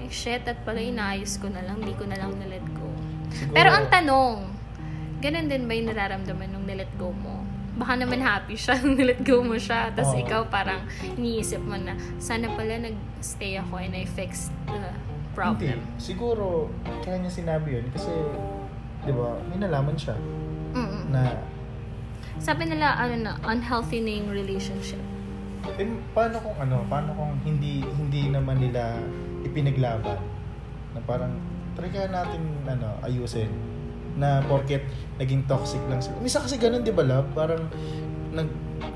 Like, 0.00 0.14
shit, 0.14 0.46
at 0.48 0.62
pala 0.64 0.80
inaayos 0.80 1.36
ko 1.36 1.50
na 1.52 1.60
lang, 1.66 1.82
di 1.84 1.92
ko 1.98 2.06
na 2.08 2.16
lang 2.16 2.32
na-let 2.40 2.64
go. 2.72 2.88
Siguro- 3.28 3.52
Pero 3.52 3.68
ang 3.74 3.86
tanong, 3.92 4.36
ganun 5.20 5.46
din 5.48 5.66
ba 5.68 5.72
yung 5.76 5.88
nararamdaman 5.92 6.48
nung 6.52 6.64
nilet 6.64 6.90
go 6.96 7.10
mo? 7.12 7.45
Baka 7.76 7.92
naman 7.94 8.18
happy 8.18 8.56
siya 8.56 8.74
nung 8.80 8.96
nilet 8.96 9.20
go 9.20 9.40
mo 9.40 9.54
siya. 9.54 9.92
Tapos 9.92 10.16
Oo. 10.16 10.22
ikaw 10.22 10.48
parang 10.48 10.80
iniisip 11.06 11.60
mo 11.60 11.76
na, 11.76 11.92
sana 12.16 12.48
pala 12.50 12.80
nag-stay 12.80 13.56
ako 13.56 13.76
and 13.78 13.92
I 13.92 14.04
fixed 14.04 14.48
the 14.66 14.80
problem. 15.32 15.76
Hindi. 15.76 16.00
Siguro, 16.00 16.72
kaya 17.04 17.20
niya 17.20 17.30
sinabi 17.30 17.76
yun 17.76 17.86
kasi, 17.90 18.08
di 19.02 19.12
ba, 19.12 19.36
may 19.44 19.60
nalaman 19.60 19.92
siya 19.92 20.16
Mm-mm. 20.72 21.12
na, 21.12 21.36
Sabi 22.36 22.68
nila, 22.68 22.96
ano 22.96 23.16
na, 23.18 23.32
unhealthy 23.42 24.00
na 24.00 24.12
yung 24.14 24.28
relationship. 24.28 25.00
eh, 25.72 25.84
paano 26.12 26.36
kung 26.38 26.56
ano, 26.58 26.84
paano 26.84 27.12
kung 27.12 27.32
hindi, 27.42 27.80
hindi 27.82 28.28
naman 28.28 28.56
nila 28.56 29.00
ipinaglaban? 29.42 30.20
Na 30.92 31.00
parang, 31.02 31.32
try 31.72 31.88
kaya 31.88 32.08
natin, 32.08 32.40
ano, 32.64 32.96
ayusin. 33.00 33.48
Na 34.16 34.40
porket 34.42 34.82
naging 35.16 35.44
toxic 35.44 35.80
lang 35.86 36.00
sila. 36.00 36.16
Misa 36.18 36.40
kasi 36.40 36.56
ganun, 36.56 36.80
di 36.80 36.92
ba, 36.92 37.04
love? 37.04 37.28
Parang, 37.32 37.60
nag, 38.32 38.48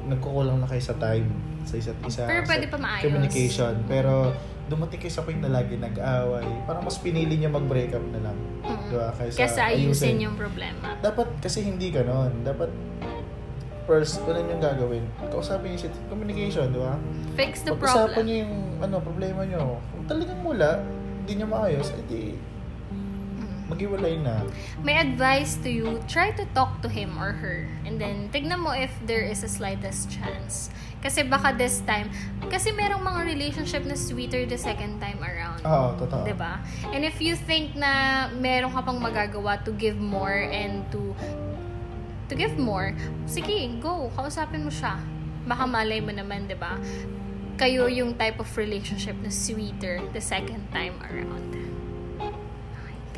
nagkukulang 0.08 0.60
na 0.60 0.66
kayo 0.66 0.80
sa 0.80 0.96
time 0.96 1.28
sa 1.62 1.76
isa't 1.76 1.96
isa. 2.04 2.24
Pero 2.24 2.42
pwede 2.44 2.66
pa 2.68 2.76
maayos. 2.76 3.04
Communication. 3.04 3.74
Pero, 3.84 4.32
dumating 4.66 5.00
kayo 5.00 5.12
sa 5.12 5.22
point 5.22 5.36
na 5.36 5.50
lagi 5.50 5.76
nag-aaway. 5.76 6.46
Parang 6.64 6.82
mas 6.82 6.96
pinili 6.96 7.36
niya 7.36 7.50
mag-break 7.50 7.90
up 7.90 8.04
na 8.12 8.20
lang. 8.22 8.36
Mm. 8.62 8.80
Di 8.86 8.94
ba? 8.94 9.08
Kaysa, 9.12 9.36
Kesa 9.36 9.62
ayusin 9.68 10.22
yung 10.22 10.36
problema. 10.38 10.94
dapat 11.00 11.26
kasi 11.42 11.66
hindi 11.66 11.90
ganon. 11.90 12.46
Dapat 12.46 12.70
first, 13.84 14.22
ano 14.22 14.38
yung 14.38 14.62
gagawin? 14.62 15.02
Kausapin 15.26 15.74
si 15.74 15.90
communication, 16.06 16.70
di 16.70 16.78
ba? 16.78 16.94
Fix 17.34 17.66
the 17.66 17.74
Pag-usapan 17.74 18.06
problem. 18.14 18.24
niyo 18.24 18.36
yung 18.46 18.54
ano, 18.78 18.96
problema 19.02 19.40
niyo. 19.42 19.62
Kung 19.90 20.04
talagang 20.06 20.40
wala, 20.46 20.78
hindi 21.20 21.32
niya 21.34 21.48
maayos, 21.50 21.90
edi. 21.98 22.38
Maghiwalay 23.70 24.18
na. 24.18 24.42
My 24.82 24.98
advice 24.98 25.54
to 25.62 25.70
you, 25.70 26.02
try 26.10 26.34
to 26.34 26.44
talk 26.52 26.82
to 26.82 26.88
him 26.90 27.14
or 27.14 27.32
her. 27.38 27.70
And 27.86 28.02
then, 28.02 28.28
tignan 28.34 28.66
mo 28.66 28.74
if 28.74 28.90
there 29.06 29.22
is 29.22 29.46
a 29.46 29.50
slightest 29.50 30.10
chance. 30.10 30.74
Kasi 31.00 31.24
baka 31.24 31.56
this 31.56 31.80
time, 31.88 32.12
kasi 32.52 32.76
merong 32.76 33.00
mga 33.00 33.24
relationship 33.24 33.88
na 33.88 33.96
sweeter 33.96 34.44
the 34.44 34.60
second 34.60 35.00
time 35.00 35.16
around. 35.24 35.64
Oo, 35.64 35.96
totoo. 35.96 36.28
'Di 36.28 36.36
ba? 36.36 36.60
And 36.92 37.08
if 37.08 37.24
you 37.24 37.32
think 37.40 37.72
na 37.72 38.28
meron 38.36 38.68
ka 38.76 38.84
pang 38.84 39.00
magagawa 39.00 39.64
to 39.64 39.72
give 39.72 39.96
more 39.96 40.44
and 40.52 40.84
to 40.92 41.16
to 42.28 42.36
give 42.36 42.60
more, 42.60 42.92
sige, 43.24 43.80
go, 43.80 44.12
kausapin 44.12 44.68
mo 44.68 44.70
siya. 44.70 45.00
Baka 45.48 45.64
malay 45.66 45.98
mo 45.98 46.12
naman, 46.12 46.46
ba? 46.54 46.78
Kayo 47.58 47.90
yung 47.90 48.14
type 48.14 48.38
of 48.38 48.48
relationship 48.54 49.18
na 49.18 49.32
sweeter 49.32 50.04
the 50.14 50.22
second 50.22 50.62
time 50.70 50.94
around. 51.10 51.69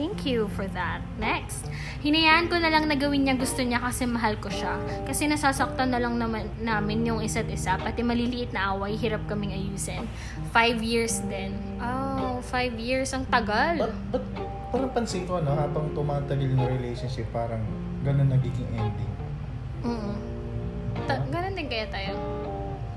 Thank 0.02 0.26
you 0.26 0.50
for 0.58 0.66
that. 0.74 0.98
Next. 1.22 1.62
Hinayaan 2.02 2.50
ko 2.50 2.58
na 2.58 2.74
lang 2.74 2.90
na 2.90 2.98
gawin 2.98 3.22
niya 3.22 3.38
gusto 3.38 3.62
niya 3.62 3.78
kasi 3.78 4.02
mahal 4.02 4.34
ko 4.42 4.50
siya. 4.50 4.74
Kasi 5.06 5.30
nasasaktan 5.30 5.94
na 5.94 6.02
lang 6.02 6.18
naman 6.18 6.50
namin 6.58 7.06
yung 7.06 7.22
isa't 7.22 7.46
isa. 7.46 7.78
Pati 7.78 8.02
maliliit 8.02 8.50
na 8.50 8.74
away, 8.74 8.98
hirap 8.98 9.22
kaming 9.30 9.54
ayusin. 9.54 10.02
Five 10.50 10.82
years 10.82 11.22
din. 11.30 11.54
Oh, 11.78 12.42
five 12.42 12.74
years. 12.82 13.14
Ang 13.14 13.30
tagal. 13.30 13.78
But, 13.78 13.94
but 14.10 14.24
parang 14.74 14.90
pansin 14.90 15.22
ko, 15.22 15.38
no, 15.38 15.54
habang 15.54 15.94
tumatagal 15.94 16.50
yung 16.50 16.66
relationship, 16.66 17.30
parang 17.30 17.62
ganun 18.02 18.26
nagiging 18.26 18.66
ending. 18.74 19.12
Mm 19.86 20.14
Ta- 21.06 21.24
ganun 21.30 21.54
din 21.54 21.70
kaya 21.70 21.86
tayo. 21.94 22.14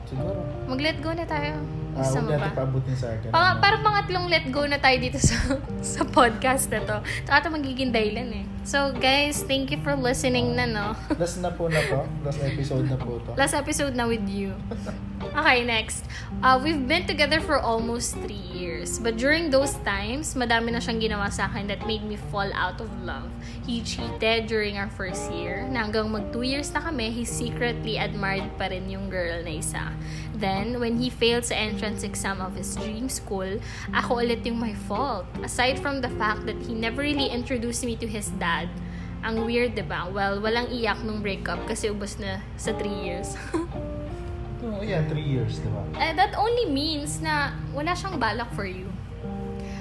Siguro. 0.09 0.41
Mag-let 0.65 0.97
go 1.05 1.13
na 1.13 1.25
tayo. 1.29 1.61
Gusto 1.95 2.19
huwag 2.19 2.27
mo 2.27 2.43
ba? 2.43 2.51
paabutin 2.51 2.95
sa 2.99 3.07
akin. 3.15 3.29
Pang, 3.31 3.55
parang 3.63 3.81
pangatlong 3.87 4.25
let 4.27 4.45
go 4.51 4.67
na 4.67 4.77
tayo 4.77 4.97
dito 4.99 5.15
sa 5.15 5.35
sa 5.95 6.01
podcast 6.03 6.67
na 6.67 6.83
to. 6.83 6.97
Ito 7.23 7.47
magiging 7.47 7.95
dahilan 7.95 8.27
eh. 8.35 8.45
So 8.65 8.89
guys, 8.97 9.45
thank 9.45 9.69
you 9.69 9.77
for 9.85 9.93
listening 9.93 10.57
na 10.57 10.65
no. 10.65 10.97
Last 11.21 11.37
na 11.37 11.53
po 11.53 11.69
na 11.69 11.85
to. 11.85 12.01
Last 12.25 12.41
episode 12.41 12.89
na 12.89 12.97
po 12.97 13.21
to. 13.21 13.37
Last 13.37 13.53
episode 13.53 13.93
na 13.93 14.09
with 14.09 14.25
you. 14.25 14.57
Okay, 15.37 15.61
next. 15.61 16.01
Uh, 16.41 16.57
we've 16.57 16.89
been 16.89 17.05
together 17.05 17.37
for 17.37 17.61
almost 17.61 18.17
three 18.25 18.41
years. 18.57 18.97
But 18.97 19.21
during 19.21 19.53
those 19.53 19.77
times, 19.85 20.33
madami 20.33 20.73
na 20.73 20.81
siyang 20.81 20.97
ginawa 20.97 21.29
sa 21.29 21.45
akin 21.45 21.69
that 21.69 21.85
made 21.85 22.01
me 22.01 22.17
fall 22.33 22.49
out 22.57 22.81
of 22.81 22.89
love. 23.05 23.29
He 23.69 23.85
cheated 23.85 24.49
during 24.49 24.81
our 24.81 24.89
first 24.89 25.29
year. 25.29 25.69
Na 25.69 25.85
hanggang 25.85 26.09
mag 26.09 26.33
two 26.33 26.41
years 26.41 26.73
na 26.73 26.81
kami, 26.81 27.11
he 27.11 27.21
secretly 27.21 28.01
admired 28.01 28.49
pa 28.57 28.73
rin 28.73 28.89
yung 28.89 29.13
girl 29.13 29.45
na 29.45 29.61
isa. 29.61 29.91
Then, 30.35 30.79
when 30.79 30.99
he 30.99 31.11
failed 31.11 31.43
sa 31.43 31.55
entrance 31.55 32.03
exam 32.03 32.39
of 32.39 32.55
his 32.55 32.75
dream 32.75 33.07
school, 33.11 33.59
ako 33.91 34.23
ulit 34.23 34.47
yung 34.47 34.59
my 34.59 34.75
fault. 34.87 35.27
Aside 35.43 35.79
from 35.83 35.99
the 35.99 36.11
fact 36.15 36.47
that 36.47 36.59
he 36.63 36.71
never 36.71 37.03
really 37.03 37.27
introduced 37.27 37.83
me 37.83 37.99
to 37.99 38.07
his 38.07 38.31
dad. 38.39 38.54
Ang 39.25 39.43
weird, 39.43 39.73
'di 39.73 39.83
ba? 39.89 40.05
Well, 40.07 40.37
walang 40.39 40.69
iyak 40.69 41.01
nung 41.01 41.19
breakup 41.19 41.65
kasi 41.65 41.89
ubos 41.89 42.15
na 42.21 42.39
sa 42.55 42.71
three 42.77 42.95
years. 43.03 43.33
Oh, 44.65 44.81
yeah, 44.81 45.05
three 45.05 45.21
years, 45.21 45.61
di 45.61 45.69
ba? 45.69 45.77
Eh, 46.01 46.17
that 46.17 46.33
only 46.33 46.65
means 46.65 47.21
na 47.21 47.53
wala 47.69 47.93
siyang 47.93 48.17
balak 48.17 48.49
for 48.57 48.65
you. 48.65 48.89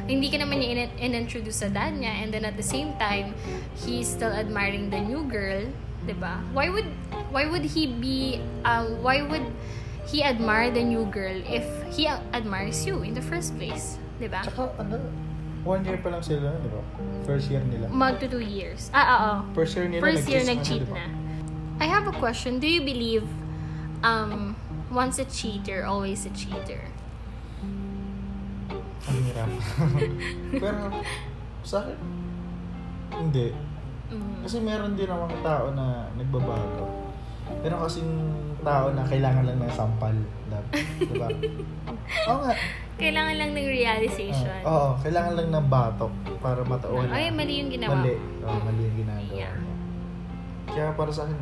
Hindi 0.04 0.28
ka 0.28 0.36
naman 0.36 0.60
niya 0.60 0.68
in- 0.76 0.96
in-introduce 1.00 1.64
sa 1.64 1.72
dad 1.72 1.96
niya 1.96 2.20
and 2.20 2.28
then 2.28 2.44
at 2.44 2.60
the 2.60 2.66
same 2.66 2.92
time, 3.00 3.32
he's 3.80 4.04
still 4.04 4.28
admiring 4.28 4.92
the 4.92 5.00
new 5.00 5.24
girl, 5.24 5.64
'di 6.04 6.14
ba? 6.20 6.36
Why 6.52 6.68
would 6.68 6.84
why 7.32 7.48
would 7.48 7.64
he 7.64 7.88
be 7.88 8.44
um 8.68 9.00
why 9.00 9.24
would 9.24 9.48
he 10.04 10.20
admire 10.20 10.68
the 10.68 10.84
new 10.84 11.08
girl 11.08 11.40
if 11.48 11.64
he 11.96 12.04
admires 12.36 12.84
you 12.84 13.00
in 13.00 13.16
the 13.16 13.24
first 13.24 13.56
place, 13.56 13.96
'di 14.20 14.28
ba? 14.28 14.44
Tsaka, 14.44 14.68
ano, 14.76 15.00
one 15.64 15.80
year 15.82 15.98
pa 15.98 16.12
lang 16.12 16.20
sila, 16.20 16.52
di 16.60 16.68
ba? 16.68 16.80
First 17.24 17.48
year 17.48 17.64
nila. 17.64 17.88
Mag 17.88 18.20
to 18.20 18.28
two 18.28 18.44
years. 18.44 18.92
Ah, 18.92 19.08
oo. 19.16 19.32
First 19.56 19.74
year 19.74 19.88
nila, 19.88 20.04
First 20.04 20.28
year 20.28 20.44
nag-cheat 20.44 20.84
na, 20.84 20.92
di 20.92 20.94
na. 20.94 21.06
I 21.80 21.86
have 21.88 22.06
a 22.06 22.14
question. 22.14 22.60
Do 22.60 22.68
you 22.68 22.84
believe 22.84 23.26
um 24.04 24.54
once 24.92 25.18
a 25.18 25.26
cheater, 25.26 25.82
always 25.88 26.22
a 26.28 26.32
cheater? 26.36 26.86
Ang 29.04 29.18
hirap. 29.26 29.50
Pero, 30.62 30.80
sa 31.66 31.82
akin, 31.82 31.98
hindi. 33.12 33.52
Mm. 34.12 34.44
Kasi 34.44 34.56
meron 34.60 34.94
din 34.94 35.08
namang 35.08 35.34
tao 35.40 35.72
na 35.72 36.08
nagbabago. 36.14 36.88
Meron 37.60 37.80
kasing 37.84 38.12
tao 38.64 38.92
na 38.92 39.04
kailangan 39.04 39.44
lang 39.44 39.58
ng 39.60 39.72
sampal. 39.72 40.14
Diba? 40.98 41.28
Oo 42.28 42.38
nga. 42.40 42.54
Kailangan 42.94 43.34
lang 43.34 43.50
ng 43.52 43.66
realization. 43.66 44.60
Oo, 44.62 44.94
kailangan 45.02 45.32
lang 45.34 45.48
ng 45.50 45.66
batok 45.66 46.12
para 46.38 46.62
matauhan. 46.62 47.10
Ay, 47.10 47.30
mali 47.30 47.58
yung 47.58 47.70
ginawa 47.70 47.98
Mali. 47.98 48.14
Oo, 48.42 48.58
mali 48.60 48.80
yung 48.82 48.98
ginagawa 48.98 49.34
Yeah. 49.34 49.54
Kaya 50.64 50.94
para 50.94 51.10
sa 51.10 51.26
akin, 51.26 51.38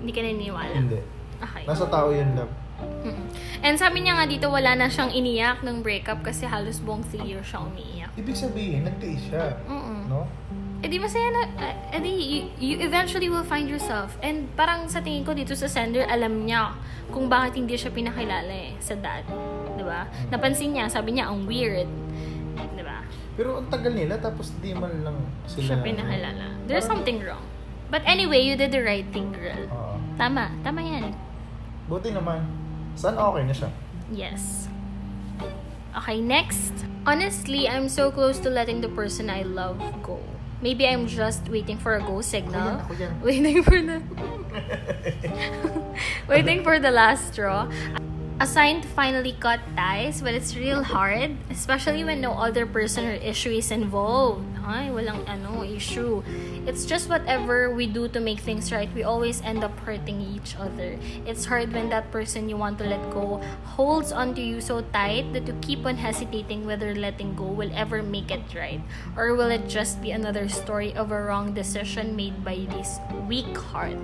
Hindi 0.00 0.12
ka 0.12 0.20
naniniwala. 0.22 0.74
hindi. 0.74 1.00
Okay. 1.40 1.64
Nasa 1.66 1.84
tao 1.88 2.08
yan, 2.10 2.34
love. 2.34 2.52
Mm-mm. 2.80 3.28
And 3.60 3.76
sabi 3.76 4.00
niya 4.00 4.16
nga 4.16 4.24
dito, 4.24 4.48
wala 4.48 4.72
na 4.72 4.88
siyang 4.88 5.12
iniyak 5.12 5.60
ng 5.60 5.84
breakup 5.84 6.24
kasi 6.24 6.48
halos 6.48 6.80
buong 6.80 7.04
3 7.04 7.24
years 7.24 7.44
siyang 7.44 7.68
umiiyak. 7.68 8.08
Ibig 8.16 8.32
sabihin, 8.32 8.88
nagtiis 8.88 9.20
siya. 9.28 9.60
Mm-mm. 9.68 10.08
No? 10.08 10.24
Eh 10.80 10.88
di 10.88 10.96
masaya 10.96 11.28
na, 11.28 11.42
eh 11.92 12.00
di, 12.00 12.08
you, 12.08 12.40
you 12.56 12.74
eventually 12.80 13.28
will 13.28 13.44
find 13.44 13.68
yourself. 13.68 14.16
And 14.24 14.48
parang 14.56 14.88
sa 14.88 15.04
tingin 15.04 15.28
ko 15.28 15.36
dito 15.36 15.52
sa 15.52 15.68
sender, 15.68 16.08
alam 16.08 16.48
niya 16.48 16.72
kung 17.12 17.28
bakit 17.28 17.60
hindi 17.60 17.76
siya 17.76 17.92
pinakilala 17.92 18.48
eh, 18.48 18.72
sa 18.80 18.96
dad. 18.96 19.28
Di 19.76 19.84
ba? 19.84 20.08
Napansin 20.32 20.72
niya, 20.72 20.88
sabi 20.88 21.20
niya, 21.20 21.28
ang 21.28 21.44
weird. 21.44 21.84
Di 22.56 22.80
ba? 22.80 23.04
Pero 23.36 23.60
ang 23.60 23.68
tagal 23.68 23.92
nila, 23.92 24.16
tapos 24.16 24.56
di 24.64 24.72
man 24.72 25.04
lang 25.04 25.20
sila... 25.44 25.76
Siya 25.76 25.84
pinakilala. 25.84 26.56
There's 26.64 26.88
something 26.88 27.20
wrong. 27.20 27.44
But 27.92 28.00
anyway, 28.08 28.40
you 28.40 28.56
did 28.56 28.72
the 28.72 28.80
right 28.80 29.04
thing, 29.12 29.36
girl. 29.36 29.68
Tama. 30.16 30.48
Tama 30.64 30.80
yan. 30.80 31.12
Buti 31.92 32.08
naman. 32.08 32.40
Saan 32.96 33.20
okay 33.20 33.42
na 33.44 33.52
siya? 33.52 33.68
Yes. 34.08 34.72
Okay, 35.92 36.24
next. 36.24 36.72
Honestly, 37.04 37.68
I'm 37.68 37.90
so 37.90 38.08
close 38.08 38.40
to 38.40 38.48
letting 38.48 38.80
the 38.80 38.88
person 38.88 39.28
I 39.28 39.44
love 39.44 39.76
go. 40.00 40.22
Maybe 40.60 40.86
I'm 40.86 41.08
just 41.08 41.48
waiting 41.48 41.78
for 41.78 41.96
a 41.96 42.02
go 42.04 42.20
signal. 42.20 42.84
Ako 42.84 42.92
yan, 42.92 43.16
ako 43.16 43.20
yan. 43.20 43.20
Waiting 43.24 43.58
for 43.64 43.80
the 43.80 43.96
waiting 46.28 46.60
for 46.60 46.76
the 46.78 46.92
last 46.92 47.32
straw. 47.32 47.64
A 48.40 48.46
sign 48.46 48.80
to 48.80 48.88
finally 48.92 49.36
cut 49.40 49.60
ties, 49.76 50.20
but 50.20 50.32
it's 50.32 50.56
real 50.56 50.84
hard, 50.84 51.36
especially 51.48 52.04
when 52.04 52.20
no 52.20 52.32
other 52.36 52.64
person 52.64 53.04
or 53.04 53.16
issue 53.20 53.52
is 53.52 53.70
involved. 53.70 54.44
Walang 54.92 55.26
ano, 55.26 55.62
issue. 55.64 56.22
It's 56.66 56.84
just 56.84 57.08
whatever 57.08 57.72
we 57.72 57.86
do 57.86 58.06
to 58.08 58.20
make 58.20 58.40
things 58.40 58.70
right, 58.70 58.88
we 58.94 59.02
always 59.02 59.40
end 59.42 59.64
up 59.64 59.74
hurting 59.80 60.20
each 60.20 60.54
other. 60.56 60.98
It's 61.26 61.44
hard 61.44 61.72
when 61.72 61.88
that 61.90 62.12
person 62.12 62.48
you 62.48 62.56
want 62.56 62.78
to 62.78 62.86
let 62.86 63.02
go 63.10 63.40
holds 63.64 64.12
onto 64.12 64.40
you 64.40 64.60
so 64.60 64.82
tight 64.92 65.32
that 65.32 65.46
you 65.46 65.56
keep 65.62 65.86
on 65.86 65.96
hesitating 65.96 66.66
whether 66.66 66.94
letting 66.94 67.34
go 67.34 67.48
will 67.48 67.72
ever 67.74 68.02
make 68.02 68.30
it 68.30 68.44
right. 68.54 68.80
Or 69.16 69.34
will 69.34 69.50
it 69.50 69.68
just 69.68 70.02
be 70.02 70.10
another 70.12 70.48
story 70.48 70.94
of 70.94 71.10
a 71.10 71.20
wrong 71.20 71.54
decision 71.54 72.14
made 72.14 72.44
by 72.44 72.66
this 72.70 73.00
weak 73.26 73.56
heart? 73.56 73.96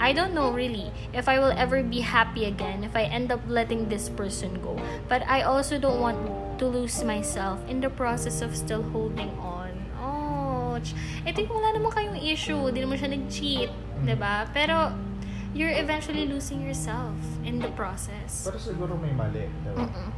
I 0.00 0.12
don't 0.12 0.32
know 0.32 0.50
really 0.50 0.90
if 1.12 1.28
I 1.28 1.38
will 1.38 1.52
ever 1.52 1.82
be 1.82 2.00
happy 2.00 2.46
again 2.46 2.84
if 2.84 2.96
I 2.96 3.04
end 3.04 3.30
up 3.30 3.40
letting 3.46 3.88
this 3.88 4.08
person 4.08 4.60
go. 4.62 4.80
But 5.08 5.22
I 5.28 5.42
also 5.42 5.78
don't 5.78 6.00
want 6.00 6.18
to 6.58 6.66
lose 6.66 7.04
myself 7.04 7.60
in 7.68 7.80
the 7.80 7.90
process 7.90 8.42
of 8.42 8.56
still 8.56 8.82
holding 8.82 9.30
on. 9.38 9.57
Ouch. 10.78 10.94
Ito 11.26 11.42
yung 11.42 11.54
wala 11.58 11.74
naman 11.74 11.90
kayong 11.90 12.18
issue. 12.22 12.70
Hindi 12.70 12.86
naman 12.86 12.96
siya 13.02 13.10
nag-cheat. 13.10 13.70
'di 14.06 14.14
ba? 14.14 14.46
Pero, 14.54 14.94
you're 15.58 15.74
eventually 15.74 16.28
losing 16.30 16.62
yourself 16.62 17.18
in 17.42 17.58
the 17.58 17.70
process. 17.74 18.46
Pero 18.46 18.58
siguro 18.60 18.94
may 18.94 19.10
mali, 19.10 19.50
diba? 19.66 19.90
Mm-mm. 19.90 20.08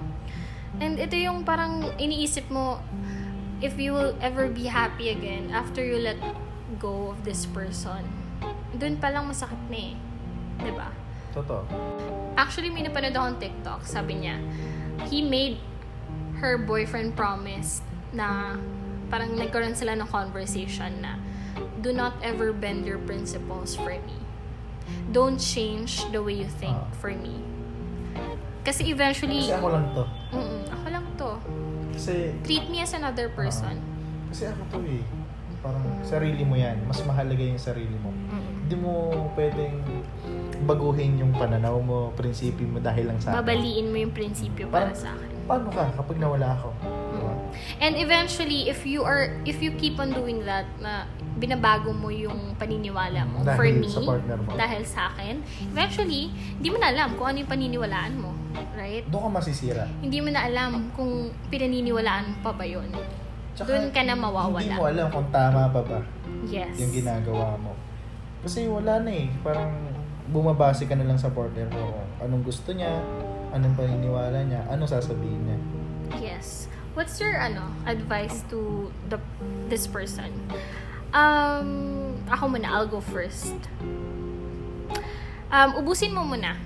And 0.84 1.00
ito 1.00 1.16
yung 1.16 1.42
parang 1.48 1.96
iniisip 1.96 2.52
mo, 2.52 2.84
if 3.64 3.80
you 3.80 3.96
will 3.96 4.14
ever 4.20 4.52
be 4.52 4.68
happy 4.68 5.10
again 5.10 5.50
after 5.50 5.80
you 5.80 5.98
let 5.98 6.20
go 6.78 7.12
of 7.16 7.24
this 7.24 7.48
person, 7.48 8.04
dun 8.76 9.00
pa 9.00 9.10
lang 9.10 9.26
masakit 9.26 9.58
na 9.72 9.80
eh. 9.80 9.94
'Di 10.60 10.72
ba? 10.76 10.88
Totoo. 11.30 11.62
Actually, 12.34 12.74
may 12.74 12.82
napanood 12.82 13.14
akong 13.14 13.38
TikTok. 13.38 13.86
Sabi 13.86 14.26
niya, 14.26 14.42
he 15.06 15.22
made 15.22 15.62
her 16.42 16.58
boyfriend 16.58 17.14
promise 17.14 17.84
na 18.10 18.58
parang 19.10 19.34
nagkaroon 19.34 19.74
sila 19.74 19.92
ng 19.92 20.06
conversation 20.06 21.02
na 21.02 21.18
do 21.78 21.90
not 21.90 22.14
ever 22.20 22.54
bend 22.54 22.86
your 22.86 22.98
principles 23.00 23.74
for 23.74 23.90
me. 24.00 24.16
Don't 25.08 25.36
change 25.36 26.02
the 26.08 26.18
way 26.18 26.34
you 26.36 26.48
think 26.48 26.72
Ah. 26.72 26.86
for 26.96 27.10
me. 27.10 27.42
Kasi 28.60 28.86
eventually, 28.86 29.40
Kasi 29.42 29.56
ako 29.56 29.68
lang 29.68 29.86
to. 29.90 30.04
Mm-mm, 30.30 30.62
ako 30.68 30.86
lang 30.88 31.06
to. 31.16 31.30
Kasi, 31.92 32.14
Treat 32.42 32.66
me 32.68 32.78
as 32.78 32.92
another 32.92 33.26
person. 33.30 33.80
kasi 34.28 34.46
ako 34.46 34.62
to 34.70 34.78
eh. 34.86 35.02
Parang 35.60 35.82
sarili 36.00 36.40
mo 36.40 36.54
yan. 36.54 36.78
Mas 36.84 37.02
mahalaga 37.02 37.40
yung 37.40 37.58
sarili 37.58 37.92
mo. 37.96 38.14
Hindi 38.62 38.76
mo 38.76 38.92
pwedeng 39.34 39.80
baguhin 40.62 41.18
yung 41.18 41.32
pananaw 41.32 41.76
mo, 41.78 42.14
prinsipyo 42.14 42.64
mo 42.64 42.78
dahil 42.78 43.08
lang 43.08 43.18
sa 43.18 43.32
akin. 43.32 43.38
Babaliin 43.42 43.86
mo 43.88 43.96
yung 43.98 44.12
prinsipyo 44.12 44.68
para 44.68 44.88
Parang- 44.88 44.96
sa 44.96 45.08
akin. 45.10 45.29
Paano 45.50 45.66
ka 45.74 45.84
kapag 45.98 46.16
nawala 46.22 46.54
ako? 46.54 46.68
Diba? 47.10 47.34
And 47.82 47.98
eventually, 47.98 48.70
if 48.70 48.86
you 48.86 49.02
are, 49.02 49.34
if 49.42 49.58
you 49.58 49.74
keep 49.74 49.98
on 49.98 50.14
doing 50.14 50.46
that, 50.46 50.70
na 50.78 51.10
binabago 51.42 51.90
mo 51.90 52.06
yung 52.06 52.54
paniniwala 52.54 53.26
mo 53.26 53.42
Dahil 53.42 53.58
for 53.58 53.66
me, 53.66 53.88
sa 53.90 54.00
partner 54.04 54.38
mo. 54.38 54.50
dahil 54.54 54.82
sa 54.86 55.10
akin, 55.10 55.42
eventually, 55.74 56.30
hindi 56.30 56.68
mo 56.70 56.78
na 56.78 56.94
alam 56.94 57.18
kung 57.18 57.34
ano 57.34 57.42
yung 57.42 57.50
paniniwalaan 57.50 58.14
mo. 58.14 58.30
Right? 58.78 59.02
Doon 59.10 59.26
ka 59.26 59.30
masisira. 59.42 59.84
Hindi 59.98 60.22
mo 60.22 60.30
na 60.30 60.46
alam 60.46 60.94
kung 60.94 61.34
pinaniniwalaan 61.50 62.46
pa 62.46 62.54
ba 62.54 62.62
yun. 62.62 62.86
Tsaka, 63.58 63.66
Doon 63.74 63.90
ka 63.90 64.06
na 64.06 64.14
mawawala. 64.14 64.62
Hindi 64.62 64.78
mo 64.78 64.86
alam 64.86 65.06
kung 65.10 65.28
tama 65.34 65.66
pa 65.74 65.82
ba 65.82 65.98
Yes. 66.46 66.78
yung 66.78 66.94
ginagawa 66.94 67.58
mo. 67.58 67.74
Kasi 68.46 68.70
wala 68.70 69.02
na 69.02 69.10
eh. 69.10 69.26
Parang 69.42 69.74
bumabase 70.30 70.86
ka 70.86 70.94
na 70.94 71.04
lang 71.04 71.18
sa 71.18 71.28
partner 71.28 71.66
mo. 71.74 71.90
Anong 72.22 72.46
gusto 72.46 72.70
niya, 72.70 73.02
anong 73.54 73.74
paniniwala 73.76 74.46
niya, 74.46 74.62
anong 74.70 74.90
sasabihin 74.90 75.40
niya. 75.46 75.58
Yes. 76.18 76.66
What's 76.98 77.22
your 77.22 77.38
ano 77.38 77.70
advice 77.86 78.42
to 78.50 78.90
the 79.06 79.22
this 79.70 79.86
person? 79.86 80.34
Um, 81.14 82.18
ako 82.26 82.54
muna, 82.54 82.66
I'll 82.70 82.90
go 82.90 82.98
first. 83.02 83.54
Um, 85.50 85.70
ubusin 85.78 86.14
mo 86.14 86.22
muna. 86.26 86.58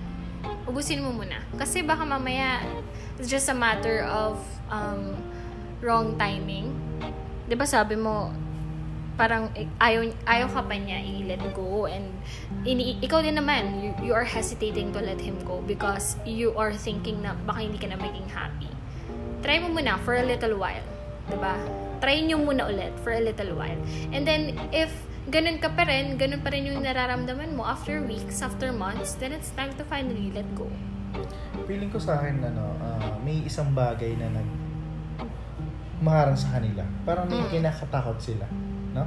Ubusin 0.65 1.01
mo 1.01 1.13
muna. 1.13 1.41
Kasi 1.57 1.85
baka 1.85 2.05
mamaya, 2.05 2.61
it's 3.21 3.29
just 3.29 3.49
a 3.49 3.57
matter 3.57 4.05
of 4.05 4.41
um, 4.73 5.17
wrong 5.85 6.17
timing. 6.17 6.73
'Di 7.45 7.55
ba 7.57 7.69
sabi 7.69 7.97
mo, 7.97 8.33
parang 9.15 9.51
ayaw, 9.79 10.11
ayaw 10.27 10.49
ka 10.51 10.63
pa 10.67 10.75
niya 10.75 10.99
i-let 10.99 11.43
go 11.55 11.87
and 11.87 12.11
ini, 12.67 12.99
ikaw 12.99 13.23
din 13.23 13.39
naman 13.39 13.79
you, 13.79 13.91
you 14.11 14.13
are 14.15 14.27
hesitating 14.27 14.91
to 14.91 14.99
let 14.99 15.21
him 15.21 15.39
go 15.47 15.63
because 15.65 16.19
you 16.27 16.51
are 16.59 16.75
thinking 16.75 17.23
na 17.23 17.39
baka 17.47 17.63
hindi 17.63 17.79
ka 17.79 17.87
na 17.91 17.99
maging 17.99 18.27
happy 18.31 18.71
try 19.45 19.63
mo 19.63 19.71
muna 19.71 20.01
for 20.03 20.19
a 20.19 20.25
little 20.27 20.59
while 20.59 20.87
ba 21.39 21.55
try 22.03 22.19
nyo 22.21 22.37
muna 22.43 22.67
ulit 22.67 22.93
for 23.01 23.15
a 23.15 23.23
little 23.23 23.55
while 23.55 23.79
and 24.11 24.27
then 24.27 24.53
if 24.75 24.91
ganun 25.31 25.57
ka 25.63 25.71
pa 25.73 25.87
rin 25.87 26.19
ganun 26.19 26.43
pa 26.43 26.53
rin 26.53 26.69
yung 26.69 26.83
nararamdaman 26.83 27.55
mo 27.55 27.65
after 27.65 28.03
weeks 28.05 28.43
after 28.43 28.75
months 28.75 29.17
then 29.23 29.31
it's 29.33 29.55
time 29.55 29.71
to 29.79 29.87
finally 29.87 30.35
let 30.35 30.47
go 30.59 30.67
Feeling 31.65 31.95
ko 31.95 31.99
sa 32.03 32.19
akin, 32.19 32.43
ano, 32.43 32.75
ah, 32.83 33.15
may 33.23 33.39
isang 33.47 33.71
bagay 33.71 34.19
na 34.19 34.35
nag 34.35 34.49
maharang 36.03 36.37
sa 36.37 36.59
kanila. 36.59 36.85
Parang 37.07 37.25
may 37.31 37.41
Mm. 37.41 37.49
kinakatakot 37.55 38.19
sila. 38.21 38.45
No? 38.95 39.05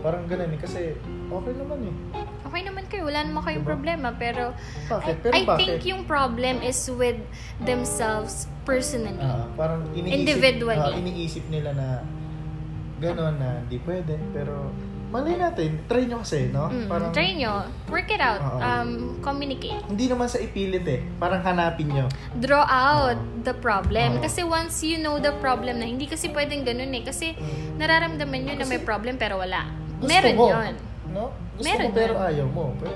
Parang 0.00 0.24
ganun 0.24 0.48
eh. 0.48 0.58
Kasi 0.58 0.96
okay 1.28 1.52
naman 1.54 1.78
eh. 1.84 1.94
okay 2.40 2.62
naman 2.64 2.84
kayo 2.88 3.04
wala 3.04 3.20
naman 3.22 3.44
kayong 3.44 3.60
Diba? 3.60 3.72
problema 3.76 4.08
pero 4.10 4.56
Bakit? 4.88 5.14
I, 5.14 5.20
Pero 5.20 5.32
I 5.34 5.42
bakit? 5.44 5.58
think 5.58 5.80
yung 5.84 6.02
problem 6.02 6.64
is 6.64 6.80
with 6.88 7.20
themselves 7.62 8.48
personally 8.64 9.20
Ah, 9.20 9.44
parang 9.52 9.84
iniisip, 9.92 10.16
Individually. 10.16 10.80
ah, 10.80 10.96
iniisip 10.96 11.44
nila 11.46 11.70
na 11.72 11.88
gano'n 12.98 13.36
na 13.36 13.60
hindi 13.60 13.76
pwede. 13.80 14.16
Pero 14.32 14.72
malay 15.08 15.34
natin, 15.34 15.80
try 15.84 16.04
nyo 16.04 16.20
kasi, 16.20 16.48
no? 16.48 16.68
Mm, 16.68 16.84
Parang 16.84 17.10
try 17.10 17.32
nyo 17.32 17.64
work 17.86 18.06
it 18.06 18.20
out 18.20 18.38
Oo. 18.38 18.58
um, 18.58 18.90
communicate 19.18 19.80
hindi 19.86 20.04
naman 20.04 20.26
sa 20.26 20.36
ipilit 20.36 20.84
eh. 20.84 21.00
Parang 21.16 21.40
hanapin 21.40 21.88
nyo. 21.88 22.06
draw 22.36 22.62
out 22.62 23.16
Oo. 23.16 23.40
the 23.40 23.54
problem 23.54 24.16
Oo. 24.16 24.22
kasi 24.22 24.40
once 24.40 24.80
you 24.80 24.96
know 24.96 25.16
the 25.16 25.32
problem 25.38 25.78
na 25.78 25.84
hindi 25.84 26.04
kasi 26.04 26.28
pwedeng 26.28 26.62
ganun 26.62 26.90
eh 26.90 27.00
kasi 27.00 27.32
nararamdaman 27.74 28.38
nyo 28.42 28.54
na 28.54 28.64
may 28.64 28.76
Kasi 28.76 28.84
problem 28.84 29.14
pero 29.16 29.36
wala 29.36 29.64
Gusto 29.98 30.08
meron 30.08 30.34
mo. 30.34 30.46
yun 30.48 30.74
No? 31.08 31.32
Gusto 31.54 31.64
Meron 31.64 31.88
mo 31.88 31.96
pero 31.96 32.12
yun. 32.12 32.28
ayaw 32.28 32.46
mo. 32.46 32.64
Pero 32.76 32.92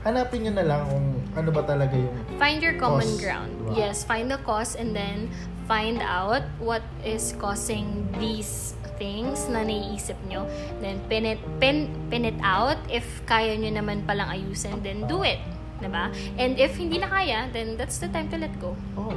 hanapin 0.00 0.38
nyo 0.40 0.52
na 0.54 0.64
lang 0.64 0.80
kung 0.86 1.06
ano 1.34 1.50
ba 1.50 1.62
talaga 1.62 1.92
yung 1.92 2.14
find 2.36 2.62
your 2.62 2.78
common 2.78 3.02
Cause, 3.04 3.18
ground 3.18 3.50
diba? 3.50 3.72
yes 3.74 3.96
find 4.02 4.30
the 4.30 4.38
cause 4.40 4.72
and 4.72 4.94
then 4.94 5.26
find 5.66 5.98
out 6.00 6.46
what 6.58 6.80
is 7.02 7.34
causing 7.36 7.84
these 8.16 8.67
things 8.98 9.46
na 9.48 9.62
naiisip 9.64 10.18
nyo 10.26 10.44
then 10.82 10.98
pin 11.08 11.24
it, 11.24 11.40
pin, 11.62 11.88
pin 12.10 12.26
it 12.26 12.38
out 12.44 12.78
if 12.90 13.06
kaya 13.24 13.54
nyo 13.54 13.70
naman 13.72 14.02
palang 14.04 14.28
ayusin 14.28 14.78
then 14.82 15.06
do 15.06 15.22
it 15.24 15.38
diba? 15.78 16.10
and 16.36 16.58
if 16.58 16.74
hindi 16.74 16.98
na 16.98 17.06
kaya 17.06 17.46
then 17.54 17.78
that's 17.78 18.02
the 18.02 18.10
time 18.10 18.26
to 18.26 18.36
let 18.36 18.52
go 18.58 18.74
oh, 18.98 19.14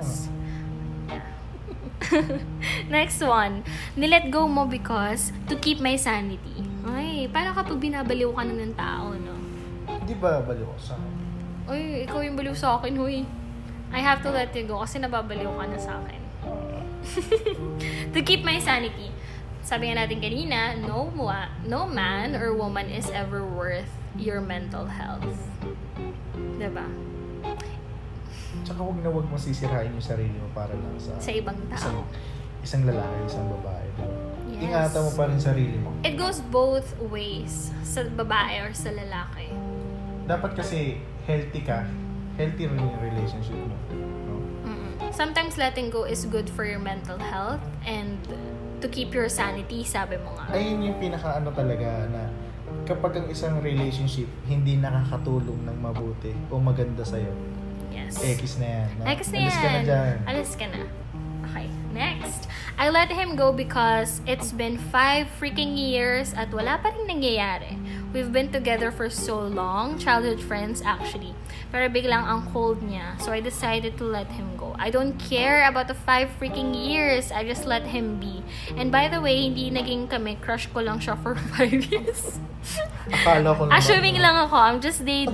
Yes. 0.00 0.30
Next 2.88 3.20
one. 3.22 3.62
Nilet 3.94 4.32
go 4.32 4.48
mo 4.48 4.64
because 4.66 5.32
to 5.46 5.54
keep 5.56 5.78
my 5.78 5.94
sanity. 5.94 6.64
Ay, 6.82 7.28
paano 7.28 7.52
kapag 7.52 7.78
binabaliw 7.78 8.32
ka 8.32 8.42
na 8.48 8.54
ng 8.56 8.74
tao, 8.74 9.12
no? 9.14 9.36
Hindi 9.86 10.14
ba 10.16 10.40
baliw 10.40 10.64
ko 10.64 10.78
sa 10.80 10.96
akin? 10.96 11.12
Uy, 11.70 11.82
ikaw 12.08 12.18
yung 12.24 12.36
baliw 12.40 12.56
sa 12.56 12.80
akin, 12.80 12.96
huy. 12.96 13.28
I 13.90 14.00
have 14.00 14.22
to 14.22 14.30
let 14.30 14.54
you 14.54 14.64
go 14.66 14.80
kasi 14.82 15.02
nababaliw 15.02 15.50
ka 15.50 15.64
na 15.66 15.78
sa 15.78 15.98
akin. 16.00 16.20
to 18.14 18.20
keep 18.22 18.44
my 18.44 18.58
sanity. 18.58 19.10
Sabi 19.60 19.92
nga 19.92 20.04
natin 20.04 20.18
kanina, 20.18 20.74
no, 20.80 21.12
wa- 21.14 21.52
no 21.64 21.86
man 21.86 22.34
or 22.34 22.52
woman 22.56 22.88
is 22.88 23.08
ever 23.12 23.44
worth 23.44 23.88
your 24.16 24.40
mental 24.40 24.88
health. 24.88 25.26
Diba? 26.56 26.84
Tsaka 28.66 28.80
huwag 28.82 28.98
na 29.00 29.08
huwag 29.08 29.26
mo 29.30 29.36
sisirain 29.38 29.94
yung 29.94 30.02
sarili 30.02 30.34
mo 30.36 30.50
para 30.52 30.74
lang 30.74 30.96
sa, 30.98 31.14
Sa 31.22 31.30
ibang 31.30 31.56
isang, 31.70 32.02
tao. 32.02 32.08
isang 32.60 32.82
lalaki, 32.84 33.16
isang 33.24 33.46
babae. 33.48 33.86
Diba? 33.96 34.16
Yes. 34.50 34.60
Ingatan 34.60 35.02
mo 35.06 35.12
pa 35.16 35.24
rin 35.30 35.40
sarili 35.40 35.76
mo. 35.80 35.88
It 36.04 36.20
goes 36.20 36.44
both 36.52 36.92
ways. 37.08 37.72
Sa 37.80 38.04
babae 38.04 38.60
or 38.60 38.74
sa 38.76 38.92
lalaki. 38.92 39.48
Dapat 40.26 40.52
kasi 40.52 41.00
healthy 41.24 41.64
ka, 41.64 41.86
healthy 42.36 42.68
rin 42.68 42.76
yung 42.76 42.98
relationship 43.00 43.56
mo. 43.56 43.76
Sometimes 45.10 45.58
letting 45.58 45.90
go 45.90 46.04
is 46.04 46.24
good 46.24 46.48
for 46.48 46.64
your 46.64 46.78
mental 46.78 47.18
health 47.18 47.60
and 47.84 48.16
to 48.80 48.88
keep 48.88 49.12
your 49.12 49.28
sanity, 49.28 49.84
sabi 49.84 50.16
mo 50.16 50.32
nga. 50.38 50.54
Ayun 50.54 50.80
yung 50.82 50.96
pinaka 50.96 51.36
ano 51.36 51.52
talaga 51.52 52.08
na 52.08 52.30
kapag 52.86 53.20
ang 53.20 53.26
isang 53.28 53.58
relationship 53.60 54.30
hindi 54.46 54.78
nakakatulong 54.78 55.66
ng 55.66 55.76
mabuti 55.76 56.32
o 56.48 56.56
maganda 56.56 57.02
sa'yo, 57.02 57.30
Yes. 57.90 58.22
X 58.22 58.62
na 58.62 58.66
yan. 58.70 58.88
No? 58.96 59.02
Alis 59.02 59.28
na 59.28 59.38
Alis 59.42 59.56
ka 59.58 59.66
na 59.66 59.74
yan. 59.74 59.84
dyan. 59.84 60.16
Alis 60.24 60.52
ka 60.54 60.66
na. 60.70 60.80
Okay, 61.42 61.66
next. 61.90 62.46
I 62.78 62.86
let 62.88 63.10
him 63.10 63.34
go 63.34 63.50
because 63.50 64.22
it's 64.24 64.54
been 64.54 64.78
five 64.78 65.26
freaking 65.36 65.74
years 65.74 66.30
at 66.32 66.54
wala 66.54 66.78
pa 66.78 66.94
rin 66.94 67.10
nangyayari. 67.10 67.74
We've 68.12 68.32
been 68.32 68.50
together 68.50 68.90
for 68.90 69.08
so 69.08 69.38
long, 69.38 69.98
childhood 69.98 70.40
friends 70.42 70.82
actually. 70.82 71.34
Pero 71.70 71.86
biglang 71.86 72.26
ang 72.26 72.50
cold 72.50 72.82
niya, 72.82 73.14
so 73.22 73.30
I 73.30 73.38
decided 73.38 73.94
to 74.02 74.04
let 74.04 74.26
him 74.34 74.58
go. 74.58 74.74
I 74.74 74.90
don't 74.90 75.14
care 75.22 75.62
about 75.70 75.86
the 75.86 75.94
five 75.94 76.26
freaking 76.34 76.74
years. 76.74 77.30
I 77.30 77.46
just 77.46 77.62
let 77.62 77.86
him 77.94 78.18
be. 78.18 78.42
And 78.74 78.90
by 78.90 79.06
the 79.06 79.22
way, 79.22 79.46
hindi 79.46 79.70
naging 79.70 80.10
kami, 80.10 80.34
crush 80.42 80.66
ko 80.66 80.82
lang 80.82 80.98
siya 80.98 81.14
for 81.22 81.38
five 81.54 81.70
years. 81.86 82.42
Akala 83.06 83.54
ko 83.54 83.70
naman. 83.70 83.78
Assuming 83.78 84.18
lang 84.18 84.34
ako, 84.34 84.56
I'm 84.58 84.78
just 84.82 85.06
day 85.06 85.30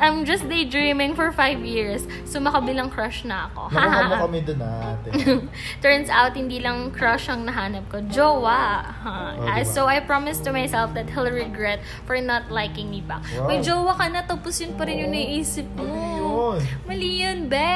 I'm 0.00 0.24
just 0.24 0.48
daydreaming 0.48 1.12
for 1.12 1.28
five 1.30 1.60
years. 1.60 2.08
So 2.24 2.40
makabilang 2.40 2.88
crush 2.88 3.28
na 3.28 3.52
ako. 3.52 3.68
Nakuha 3.76 4.00
mo 4.08 4.14
kami 4.26 4.40
dun 4.40 4.64
ate. 4.64 5.12
Turns 5.84 6.08
out, 6.08 6.32
hindi 6.32 6.56
lang 6.58 6.88
crush 6.96 7.28
ang 7.28 7.44
nahanap 7.44 7.84
ko. 7.92 8.00
Jowa. 8.08 8.80
Oh, 9.04 9.04
Huh. 9.06 9.60
diba? 9.60 9.66
so, 9.68 9.86
I 9.86 10.00
promised 10.00 10.42
to 10.48 10.52
myself 10.56 10.96
that 10.96 11.06
he'll 11.12 11.28
regret 11.30 11.78
for 12.06 12.16
not 12.22 12.48
liking 12.48 12.88
me 12.88 13.02
back. 13.02 13.26
Wow. 13.34 13.50
May 13.50 13.58
jowa 13.60 13.92
ka 13.92 14.06
na, 14.06 14.22
tapos 14.22 14.54
yun 14.62 14.78
pa 14.78 14.86
rin 14.86 15.02
yung 15.02 15.12
naiisip 15.12 15.66
mo. 15.74 15.82
Mali 15.84 16.14
yun. 16.16 16.58
Mali 16.86 17.10
yun, 17.20 17.38
be. 17.50 17.74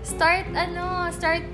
Start, 0.00 0.48
ano, 0.56 1.12
start 1.12 1.44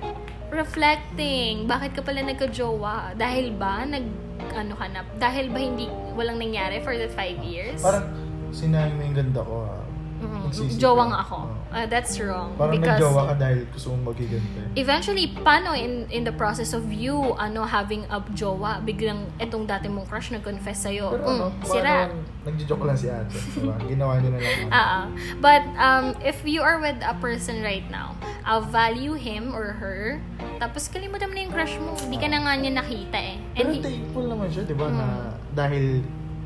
reflecting. 0.54 1.66
Bakit 1.66 1.98
ka 1.98 2.00
pala 2.00 2.22
nagka-jowa? 2.22 3.18
Dahil 3.18 3.54
ba, 3.54 3.82
nag, 3.82 4.06
ano 4.54 4.74
ka 4.78 4.86
na, 4.86 5.02
dahil 5.18 5.50
ba 5.50 5.58
hindi, 5.58 5.90
walang 6.14 6.38
nangyari 6.38 6.78
for 6.80 6.94
the 6.94 7.10
five 7.10 7.42
years? 7.42 7.82
Parang 7.82 8.06
sinabi 8.54 8.94
mo 8.94 9.02
yung 9.02 9.16
ganda 9.18 9.40
ko 9.42 9.54
ah. 9.66 9.82
Mm, 10.20 10.40
Nagsisisi 10.46 10.78
jowa 10.78 11.04
nga 11.10 11.20
ako. 11.26 11.36
Oo. 11.42 11.59
Uh, 11.70 11.86
that's 11.86 12.18
wrong. 12.18 12.54
Parang 12.54 12.76
because, 12.76 12.98
nagjowa 12.98 13.22
ka 13.30 13.34
dahil 13.38 13.58
gusto 13.70 13.86
mong 13.90 14.02
magigante. 14.10 14.60
eventually, 14.74 15.30
paano 15.32 15.70
in 15.70 16.04
in 16.10 16.22
the 16.22 16.34
process 16.34 16.74
of 16.74 16.90
you, 16.90 17.14
ano, 17.34 17.62
having 17.62 18.02
a 18.10 18.18
jowa, 18.32 18.82
biglang 18.82 19.30
itong 19.38 19.64
dati 19.64 19.86
mong 19.86 20.04
crush 20.04 20.30
nag-confess 20.30 20.84
sa'yo, 20.84 21.14
Pero 21.14 21.22
mm, 21.22 21.30
ano, 21.30 21.46
sira. 21.62 21.94
nagjo-joke 22.42 22.84
lang 22.84 22.98
si 22.98 23.06
ate. 23.06 23.38
Diba? 23.54 23.78
Ginawa 23.86 24.18
niya 24.18 24.30
na 24.30 24.38
lang. 24.38 24.58
Ah, 24.68 25.04
but 25.38 25.62
um, 25.76 26.12
if 26.20 26.42
you 26.42 26.58
are 26.58 26.76
with 26.76 26.98
a 27.00 27.14
person 27.16 27.62
right 27.62 27.86
now, 27.86 28.18
I'll 28.42 28.64
value 28.64 29.14
him 29.14 29.54
or 29.54 29.78
her, 29.78 30.18
tapos 30.58 30.86
kalimutan 30.86 31.30
mo 31.30 31.34
na 31.34 31.42
yung 31.44 31.54
crush 31.54 31.76
mo. 31.76 31.94
Hindi 31.94 32.18
ka 32.18 32.26
na 32.26 32.42
nga 32.42 32.52
niya 32.56 32.72
nakita 32.74 33.14
eh. 33.16 33.36
Pero 33.54 33.62
And 33.62 33.68
he- 33.72 33.84
thankful 33.84 34.26
naman 34.26 34.50
siya, 34.50 34.64
di 34.64 34.74
ba? 34.74 34.86
Na 34.88 35.06
Mm. 35.06 35.30
dahil, 35.52 35.84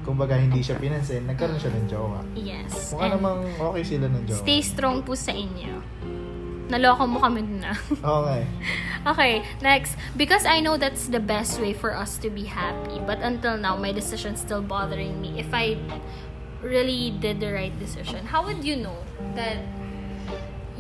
kumbaga, 0.05 0.37
hindi 0.37 0.61
siya 0.61 0.77
pinansin, 0.77 1.25
nagkaroon 1.25 1.57
siya 1.57 1.73
ng 1.73 1.87
jowa. 1.89 2.21
yes. 2.37 2.93
Mukha 2.93 3.03
And 3.03 3.13
namang 3.17 3.41
okay 3.59 3.83
sila 3.83 4.07
ng 4.07 4.23
jowa. 4.29 4.41
stay 4.41 4.61
strong 4.61 5.01
po 5.01 5.17
sa 5.17 5.33
inyo. 5.33 5.81
Naloko 6.65 7.05
mo 7.05 7.21
kami. 7.21 7.45
Oo 8.09 8.21
nga 8.25 8.35
eh. 8.41 8.49
Okay, 9.05 9.33
next. 9.61 10.01
Because 10.17 10.49
I 10.49 10.65
know 10.65 10.81
that's 10.81 11.13
the 11.13 11.21
best 11.21 11.61
way 11.61 11.77
for 11.77 11.93
us 11.93 12.17
to 12.25 12.33
be 12.33 12.49
happy, 12.49 13.01
but 13.05 13.21
until 13.21 13.61
now, 13.61 13.77
my 13.77 13.93
decision's 13.93 14.41
still 14.41 14.65
bothering 14.65 15.21
me. 15.21 15.37
If 15.37 15.53
I 15.53 15.77
really 16.65 17.13
did 17.21 17.37
the 17.37 17.53
right 17.53 17.73
decision, 17.77 18.25
how 18.25 18.41
would 18.49 18.65
you 18.65 18.81
know 18.81 18.97
that 19.37 19.61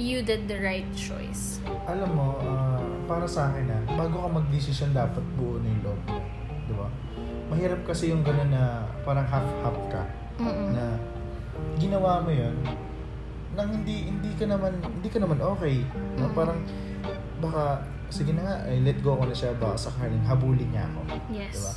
you 0.01 0.25
did 0.25 0.49
the 0.49 0.57
right 0.57 0.89
choice? 0.97 1.61
Alam 1.85 2.17
mo, 2.17 2.41
ah, 2.41 2.81
para 3.05 3.29
sa 3.29 3.53
akin 3.53 3.69
ah, 3.69 3.83
bago 3.93 4.25
ka 4.25 4.29
mag-decision, 4.33 4.97
dapat 4.97 5.21
buo 5.37 5.61
na 5.61 5.69
yung 5.69 5.83
loob 5.85 6.01
mo. 6.09 6.17
Di 6.65 6.73
ba? 6.73 6.89
Mahirap 7.55 7.81
kasi 7.87 8.11
yung 8.11 8.27
gano'n 8.27 8.51
na 8.51 8.83
parang 9.07 9.25
half-half 9.31 9.79
ka. 9.89 10.03
Mm-mm. 10.43 10.75
Na 10.75 10.99
ginawa 11.79 12.19
mo 12.19 12.35
yun, 12.35 12.55
nang 13.55 13.71
hindi 13.71 14.11
hindi 14.11 14.35
ka 14.35 14.51
naman 14.51 14.83
hindi 14.83 15.09
ka 15.09 15.23
naman 15.23 15.39
okay. 15.39 15.87
No? 16.19 16.31
Parang 16.35 16.59
baka 17.39 17.87
sige 18.11 18.35
na 18.35 18.43
nga, 18.47 18.57
eh, 18.71 18.79
let 18.83 18.99
go 19.03 19.19
ko 19.19 19.27
na 19.27 19.35
siya 19.35 19.55
baka 19.59 19.91
sakaling 19.91 20.23
habulin 20.27 20.71
niya 20.71 20.87
ako. 20.91 21.01
Yes. 21.31 21.55
Diba? 21.55 21.75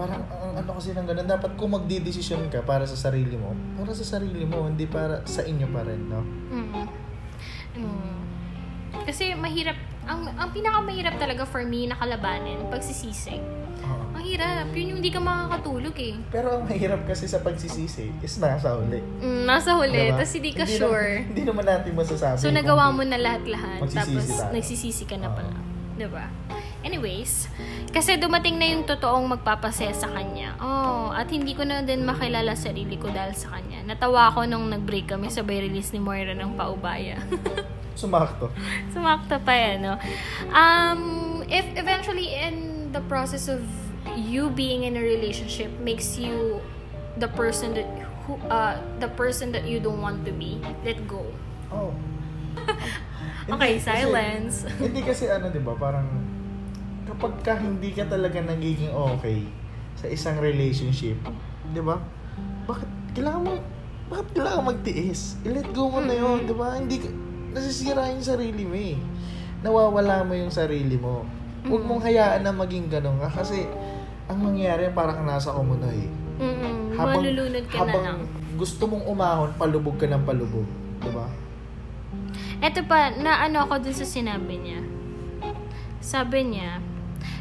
Parang 0.00 0.24
ang 0.32 0.52
ano 0.56 0.70
kasi 0.80 0.96
ng 0.96 1.04
ganun, 1.04 1.28
dapat 1.28 1.52
kung 1.60 1.76
magdi-decision 1.76 2.48
ka 2.48 2.64
para 2.64 2.88
sa 2.88 2.96
sarili 2.96 3.36
mo, 3.36 3.52
para 3.76 3.92
sa 3.92 4.16
sarili 4.16 4.48
mo, 4.48 4.64
hindi 4.64 4.88
para 4.88 5.20
sa 5.28 5.44
inyo 5.44 5.68
pa 5.68 5.84
rin, 5.84 6.00
no? 6.08 6.24
Mm. 6.48 6.88
Mm. 7.76 8.20
Kasi 9.04 9.36
mahirap, 9.36 9.76
ang, 10.08 10.24
ang 10.40 10.50
pinakamahirap 10.56 11.20
talaga 11.20 11.44
for 11.44 11.62
me 11.68 11.84
na 11.84 12.00
kalabanin, 12.00 12.64
pagsisisi. 14.20 14.36
Oo. 14.36 14.50
Ang 14.50 14.64
hirap, 14.64 14.68
yun 14.76 14.86
yung 14.92 14.98
hindi 15.00 15.12
ka 15.12 15.20
makakatulog 15.20 15.96
eh. 15.96 16.14
Pero 16.28 16.46
ang 16.60 16.64
mahirap 16.68 17.00
kasi 17.08 17.24
sa 17.24 17.40
pagsisisi 17.40 18.12
is 18.20 18.34
nasa 18.36 18.76
uli. 18.76 19.00
Mm, 19.24 19.44
nasa 19.48 19.70
huli, 19.74 20.12
Diba? 20.12 20.20
tapos 20.20 20.32
hindi 20.36 20.52
ka 20.52 20.64
Hindi 20.68 20.76
sure. 20.76 21.10
Naman, 21.16 21.28
hindi 21.32 21.42
naman 21.48 21.64
natin 21.64 21.90
masasabi. 21.96 22.36
So, 22.38 22.52
nagawa 22.52 22.84
mo 22.92 23.02
na 23.02 23.18
lahat-lahat. 23.18 23.78
Tapos, 23.88 24.26
tayo. 24.28 24.52
nagsisisi 24.52 25.04
ka 25.08 25.16
na 25.16 25.32
pala. 25.32 25.56
Diba? 25.96 26.28
Anyways, 26.80 27.44
kasi 27.92 28.16
dumating 28.16 28.56
na 28.56 28.72
yung 28.72 28.88
totoong 28.88 29.36
magpapasaya 29.36 29.92
sa 29.92 30.08
kanya. 30.08 30.56
Oh, 30.56 31.12
at 31.12 31.28
hindi 31.28 31.52
ko 31.52 31.60
na 31.68 31.84
din 31.84 32.08
makilala 32.08 32.56
sarili 32.56 32.96
ko 32.96 33.12
dahil 33.12 33.36
sa 33.36 33.52
kanya. 33.52 33.84
Natawa 33.84 34.32
ako 34.32 34.48
nung 34.48 34.64
nag-break 34.72 35.12
kami 35.12 35.28
sabay 35.28 35.60
release 35.60 35.92
ni 35.92 36.00
Moira 36.00 36.32
ng 36.32 36.56
paubaya. 36.56 37.20
Sumakto. 38.00 38.48
Sumakta 38.96 39.36
pa 39.44 39.52
yan, 39.52 39.92
no? 39.92 39.94
Um, 40.56 41.44
if 41.52 41.68
eventually 41.76 42.32
in 42.32 42.88
the 42.96 43.04
process 43.04 43.44
of 43.52 43.60
you 44.16 44.50
being 44.50 44.84
in 44.84 44.96
a 44.96 45.02
relationship 45.02 45.70
makes 45.80 46.16
you 46.16 46.60
the 47.16 47.28
person 47.28 47.74
that 47.74 47.86
who 48.24 48.38
uh 48.48 48.78
the 48.98 49.08
person 49.10 49.50
that 49.50 49.64
you 49.64 49.78
don't 49.78 50.00
want 50.00 50.22
to 50.24 50.32
be, 50.32 50.58
let 50.82 50.98
go. 51.06 51.26
Oh. 51.70 51.94
Okay, 53.50 53.80
Hindi 53.80 53.82
kasi- 53.82 53.82
silence. 53.82 54.56
hindi 54.78 55.00
kasi 55.02 55.24
ano, 55.26 55.50
di 55.50 55.58
ba, 55.58 55.74
parang 55.74 56.06
kapag 57.02 57.34
ka 57.42 57.58
hindi 57.58 57.90
ka 57.90 58.06
talaga 58.06 58.38
nagiging 58.38 58.94
okay 58.94 59.42
sa 59.98 60.06
isang 60.06 60.38
relationship, 60.38 61.18
di 61.66 61.82
ba? 61.82 61.98
Bakit 62.70 62.86
kailangan 63.10 63.42
mo, 63.42 63.52
bakit 64.06 64.38
kailangan 64.38 64.62
magtiis? 64.70 65.34
I-let 65.42 65.66
go 65.74 65.90
mo 65.90 65.98
na 65.98 66.14
yun, 66.14 66.46
di 66.46 66.54
ba? 66.54 66.78
Hindi 66.78 67.02
nasisira 67.50 68.06
yung 68.06 68.22
sarili 68.22 68.62
mo 68.62 68.76
eh. 68.76 68.94
Nawawala 69.60 70.22
mo 70.22 70.38
yung 70.38 70.52
sarili 70.52 70.94
mo. 70.94 71.26
Huwag 71.66 71.82
mong 71.82 72.06
hayaan 72.06 72.46
na 72.46 72.54
maging 72.54 72.86
ganun 72.86 73.18
ka 73.18 73.42
kasi 73.42 73.66
ang 74.30 74.38
mangyayari 74.38 74.94
parang 74.94 75.26
nasa 75.26 75.50
kumunoy. 75.50 76.06
Mm-mm, 76.38 76.94
Habang, 76.94 77.18
malulunod 77.20 77.64
ka 77.66 77.82
habang 77.82 78.02
na 78.06 78.08
lang. 78.14 78.20
gusto 78.54 78.82
mong 78.86 79.04
umahon, 79.10 79.50
palubog 79.58 79.98
ka 79.98 80.06
ng 80.06 80.22
palubog. 80.22 80.64
Di 81.02 81.10
ba? 81.10 81.26
Eto 82.62 82.86
pa, 82.86 83.10
na 83.10 83.42
ano 83.42 83.66
ako 83.66 83.82
dun 83.82 83.96
sa 83.96 84.06
sinabi 84.06 84.62
niya. 84.62 84.80
Sabi 85.98 86.46
niya, 86.46 86.78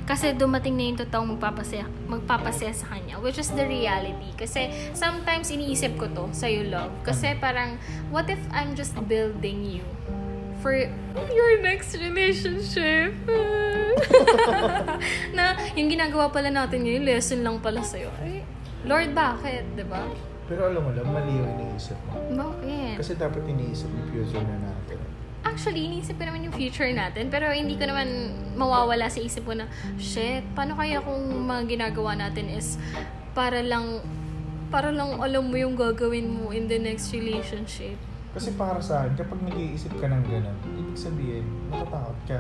kasi 0.10 0.34
dumating 0.34 0.74
na 0.74 0.84
yung 0.90 0.98
totoong 0.98 1.38
magpapasaya, 1.38 1.86
magpapasaya 2.10 2.74
sa 2.74 2.98
kanya, 2.98 3.22
which 3.22 3.38
is 3.38 3.54
the 3.54 3.62
reality. 3.62 4.34
Kasi 4.34 4.74
sometimes 4.98 5.54
iniisip 5.54 5.96
ko 6.02 6.10
to 6.10 6.26
sa'yo, 6.34 6.66
love. 6.66 6.90
Kasi 7.06 7.38
parang, 7.38 7.78
what 8.10 8.26
if 8.26 8.42
I'm 8.50 8.74
just 8.74 8.98
building 9.06 9.62
you 9.62 9.86
for 10.60 10.76
your 11.32 11.64
next 11.64 11.96
relationship? 11.96 13.16
na 15.38 15.56
yung 15.76 15.90
ginagawa 15.92 16.32
pala 16.32 16.52
natin 16.52 16.86
ngayon, 16.86 17.04
lesson 17.04 17.44
lang 17.44 17.60
pala 17.60 17.84
sa'yo. 17.84 18.12
Ay, 18.24 18.44
Lord, 18.88 19.12
bakit? 19.12 19.64
'Di 19.76 19.86
ba? 19.88 20.08
Pero 20.50 20.66
alam 20.66 20.82
mo 20.82 20.92
lang, 20.96 21.06
mali 21.06 21.30
yung 21.30 21.50
iniisip 21.62 21.98
mo. 22.10 22.18
Bakit? 22.18 22.98
Kasi 22.98 23.14
dapat 23.20 23.46
iniisip 23.46 23.86
yung 23.86 24.08
future 24.10 24.42
na 24.42 24.58
natin. 24.58 24.98
Actually, 25.46 25.86
iniisip 25.86 26.18
ko 26.18 26.26
naman 26.26 26.50
yung 26.50 26.56
future 26.58 26.90
natin, 26.90 27.30
pero 27.30 27.54
hindi 27.54 27.78
ko 27.78 27.86
naman 27.86 28.34
mawawala 28.58 29.06
sa 29.08 29.22
isip 29.22 29.46
ko 29.46 29.54
na, 29.54 29.70
shit, 30.02 30.42
paano 30.58 30.74
kaya 30.74 31.06
kung 31.06 31.22
mga 31.46 31.70
ginagawa 31.70 32.18
natin 32.18 32.50
is 32.50 32.82
para 33.38 33.62
lang, 33.62 34.02
para 34.74 34.90
lang 34.90 35.22
alam 35.22 35.48
mo 35.48 35.56
yung 35.56 35.78
gagawin 35.78 36.28
mo 36.28 36.50
in 36.50 36.66
the 36.66 36.82
next 36.82 37.14
relationship. 37.14 37.96
Kasi 38.30 38.54
para 38.54 38.78
sa 38.78 39.02
akin, 39.02 39.18
kapag 39.18 39.42
nag-iisip 39.42 39.90
ka 39.98 40.06
ng 40.06 40.24
gano'n, 40.24 40.58
ibig 40.78 40.94
sabihin, 40.94 41.46
natatakot 41.68 42.18
ka. 42.30 42.40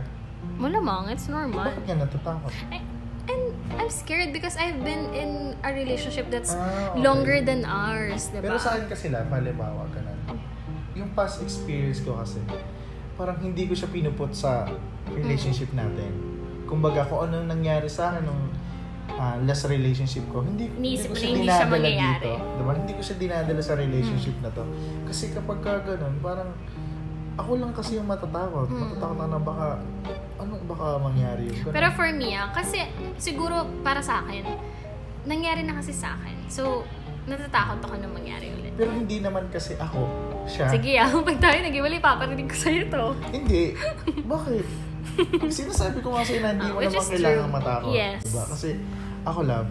Malamang, 0.56 1.10
it's 1.10 1.26
normal. 1.26 1.66
Bakit 1.66 1.84
ka 1.84 1.94
natatakot? 1.98 2.54
I- 2.70 2.86
and 3.26 3.44
I'm 3.76 3.90
scared 3.90 4.30
because 4.30 4.54
I've 4.56 4.82
been 4.82 5.10
in 5.14 5.32
a 5.62 5.70
relationship 5.70 6.30
that's 6.30 6.54
Ah, 6.54 6.62
okay. 6.94 7.02
longer 7.02 7.38
than 7.42 7.62
ours, 7.64 8.30
diba? 8.30 8.42
Pero 8.46 8.58
sa 8.58 8.74
akin 8.74 8.86
kasi 8.86 9.10
lang, 9.10 9.30
halimbawa 9.30 9.86
ka 9.90 10.02
na. 10.02 10.14
Yung 10.94 11.14
past 11.14 11.42
experience 11.42 12.02
ko 12.02 12.18
kasi, 12.18 12.42
parang 13.14 13.38
hindi 13.38 13.66
ko 13.66 13.74
siya 13.74 13.90
pinuput 13.90 14.32
sa 14.32 14.66
relationship 15.10 15.70
natin. 15.74 16.10
Kumbaga, 16.66 17.02
kung 17.06 17.26
anong 17.26 17.50
nangyari 17.50 17.90
sa 17.90 18.14
akin 18.14 18.26
nung 18.26 18.50
ah, 19.20 19.36
last 19.44 19.68
relationship 19.68 20.24
ko, 20.32 20.42
hindi, 20.42 20.72
hindi 20.72 20.96
Iniisip 20.96 21.12
ko 21.12 21.14
siya 21.14 21.28
hindi 21.30 21.44
siya 21.44 21.60
dinadala 21.60 21.76
mangyayari. 21.76 22.24
dito. 22.24 22.56
Diba? 22.56 22.72
Hindi 22.74 22.94
ko 22.94 23.02
siya 23.04 23.16
dinadala 23.20 23.62
sa 23.62 23.74
relationship 23.76 24.36
na 24.40 24.50
to. 24.50 24.64
Kasi 25.04 25.24
kapag 25.30 25.60
ka 25.60 25.72
ganun, 25.84 26.16
parang 26.20 26.50
ako 27.36 27.52
lang 27.56 27.72
kasi 27.72 27.96
yung 27.96 28.08
matatakot. 28.08 28.68
Mm. 28.68 28.80
Matatakot 28.82 29.18
na 29.18 29.26
na 29.28 29.40
baka, 29.40 29.68
ano 30.38 30.52
baka 30.66 30.86
mangyari 30.98 31.42
yung 31.46 31.60
ganun. 31.62 31.76
Pero 31.76 31.88
for 31.94 32.10
me, 32.10 32.30
ah, 32.34 32.48
kasi 32.50 32.80
siguro 33.16 33.56
para 33.80 34.00
sa 34.00 34.24
akin, 34.24 34.44
nangyari 35.24 35.62
na 35.62 35.76
kasi 35.76 35.92
sa 35.92 36.16
akin. 36.16 36.36
So, 36.48 36.84
natatakot 37.24 37.80
ako 37.80 37.96
na 37.96 38.08
mangyari 38.08 38.50
ulit. 38.50 38.72
Pero 38.74 38.90
hindi 38.90 39.20
naman 39.20 39.48
kasi 39.48 39.76
ako 39.76 40.08
siya. 40.48 40.68
Sige 40.68 40.96
ah, 40.96 41.12
pag 41.28 41.38
tayo 41.38 41.58
nag-iwalay, 41.60 42.00
paparinig 42.00 42.48
ko 42.48 42.56
sa'yo 42.58 42.88
to. 42.88 43.06
Hindi. 43.30 43.76
Bakit? 44.26 44.66
Sinasabi 45.52 46.00
ko 46.00 46.12
nga 46.12 46.24
sa'yo 46.24 46.40
na 46.40 46.50
hindi 46.56 46.66
Ah, 46.66 46.74
mo 46.74 46.80
which 46.80 46.90
naman 46.90 47.04
is 47.04 47.12
kailangan 47.12 47.50
matakot. 47.52 47.92
Yes. 47.92 48.20
Diba? 48.24 48.44
Kasi 48.48 48.70
ako 49.28 49.42
lang, 49.44 49.66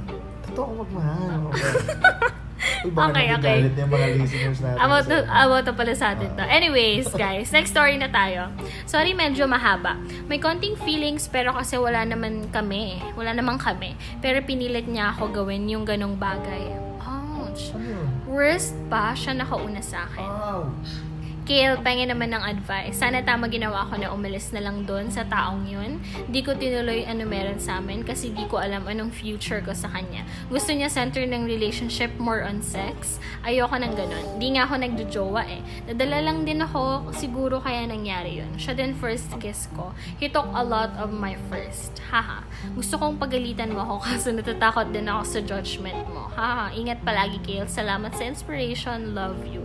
Totoo 0.49 0.65
ako 0.65 0.75
magmahal. 0.85 1.41
Uy, 2.59 2.91
baka 2.91 3.11
Okay, 3.11 3.27
okay, 3.31 3.37
okay. 3.39 3.59
okay. 3.71 3.81
yung 3.81 3.91
mga 3.91 4.07
listeners 4.19 4.59
natin. 4.63 4.79
About 4.83 5.05
to, 5.07 5.19
about 5.27 5.63
to 5.67 5.73
pala 5.75 5.93
sa 5.95 6.07
atin 6.15 6.31
to. 6.35 6.43
Ah. 6.43 6.51
Anyways, 6.51 7.07
guys, 7.15 7.51
next 7.55 7.71
story 7.75 7.99
na 7.99 8.11
tayo. 8.11 8.51
Sorry, 8.87 9.15
medyo 9.15 9.47
mahaba. 9.47 9.99
May 10.27 10.39
konting 10.43 10.79
feelings, 10.83 11.27
pero 11.31 11.55
kasi 11.55 11.79
wala 11.79 12.03
naman 12.07 12.51
kami. 12.51 12.99
Wala 13.15 13.35
naman 13.35 13.59
kami. 13.59 13.95
Pero 14.23 14.43
pinilit 14.43 14.87
niya 14.87 15.15
ako 15.15 15.43
gawin 15.43 15.67
yung 15.71 15.87
ganong 15.87 16.19
bagay. 16.19 16.75
Ouch. 17.03 17.75
Ano? 17.75 17.99
Worst 18.27 18.75
pa, 18.87 19.15
siya 19.15 19.35
nakauna 19.39 19.83
sa 19.83 20.07
akin. 20.07 20.27
Ouch. 20.27 21.08
Kale, 21.49 21.81
pangin 21.81 22.13
naman 22.13 22.29
ng 22.37 22.45
advice. 22.45 23.01
Sana 23.01 23.25
tama 23.25 23.49
ginawa 23.49 23.89
ko 23.89 23.97
na 23.97 24.13
umalis 24.13 24.53
na 24.53 24.61
lang 24.61 24.85
doon 24.85 25.09
sa 25.09 25.25
taong 25.25 25.65
yun. 25.65 25.97
Di 26.29 26.45
ko 26.45 26.53
tinuloy 26.53 27.09
ano 27.09 27.25
meron 27.25 27.57
sa 27.57 27.81
amin 27.81 28.05
kasi 28.05 28.37
di 28.37 28.45
ko 28.53 28.61
alam 28.61 28.85
anong 28.85 29.09
future 29.09 29.65
ko 29.65 29.73
sa 29.73 29.89
kanya. 29.89 30.29
Gusto 30.53 30.77
niya 30.77 30.93
center 30.93 31.25
ng 31.25 31.49
relationship 31.49 32.13
more 32.21 32.45
on 32.45 32.61
sex. 32.61 33.17
Ayoko 33.49 33.81
ng 33.81 33.97
ganun. 33.97 34.37
Di 34.37 34.53
nga 34.53 34.69
ako 34.69 34.77
nagjojowa 34.77 35.49
eh. 35.49 35.65
Nadala 35.89 36.21
lang 36.21 36.45
din 36.45 36.61
ako, 36.61 37.17
siguro 37.17 37.65
kaya 37.65 37.89
nangyari 37.89 38.45
yun. 38.45 38.53
Siya 38.61 38.77
din 38.77 38.93
first 38.93 39.33
kiss 39.41 39.73
ko. 39.73 39.97
He 40.21 40.29
took 40.29 40.53
a 40.53 40.61
lot 40.61 40.93
of 41.01 41.17
my 41.17 41.41
first. 41.49 41.97
Haha. 42.13 42.45
Gusto 42.77 43.01
kong 43.01 43.17
pagalitan 43.17 43.73
mo 43.73 43.89
ako 43.89 43.95
kaso 44.13 44.37
natatakot 44.37 44.93
din 44.93 45.09
ako 45.09 45.23
sa 45.25 45.41
judgment 45.41 46.05
mo. 46.13 46.29
Haha. 46.37 46.77
Ingat 46.77 47.01
palagi, 47.09 47.41
Kale. 47.41 47.73
Salamat 47.73 48.13
sa 48.13 48.29
inspiration. 48.29 49.17
Love 49.17 49.49
you 49.49 49.65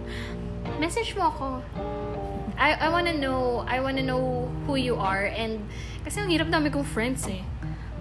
message 0.80 1.16
mo 1.16 1.30
ako. 1.30 1.48
I, 2.54 2.78
I 2.78 2.88
wanna 2.90 3.18
know, 3.18 3.66
I 3.66 3.82
wanna 3.82 4.06
know 4.06 4.48
who 4.66 4.78
you 4.78 4.96
are 4.96 5.26
and 5.26 5.66
kasi 6.04 6.22
ang 6.22 6.30
hirap 6.30 6.48
dami 6.52 6.70
kong 6.70 6.86
friends 6.86 7.26
eh. 7.26 7.42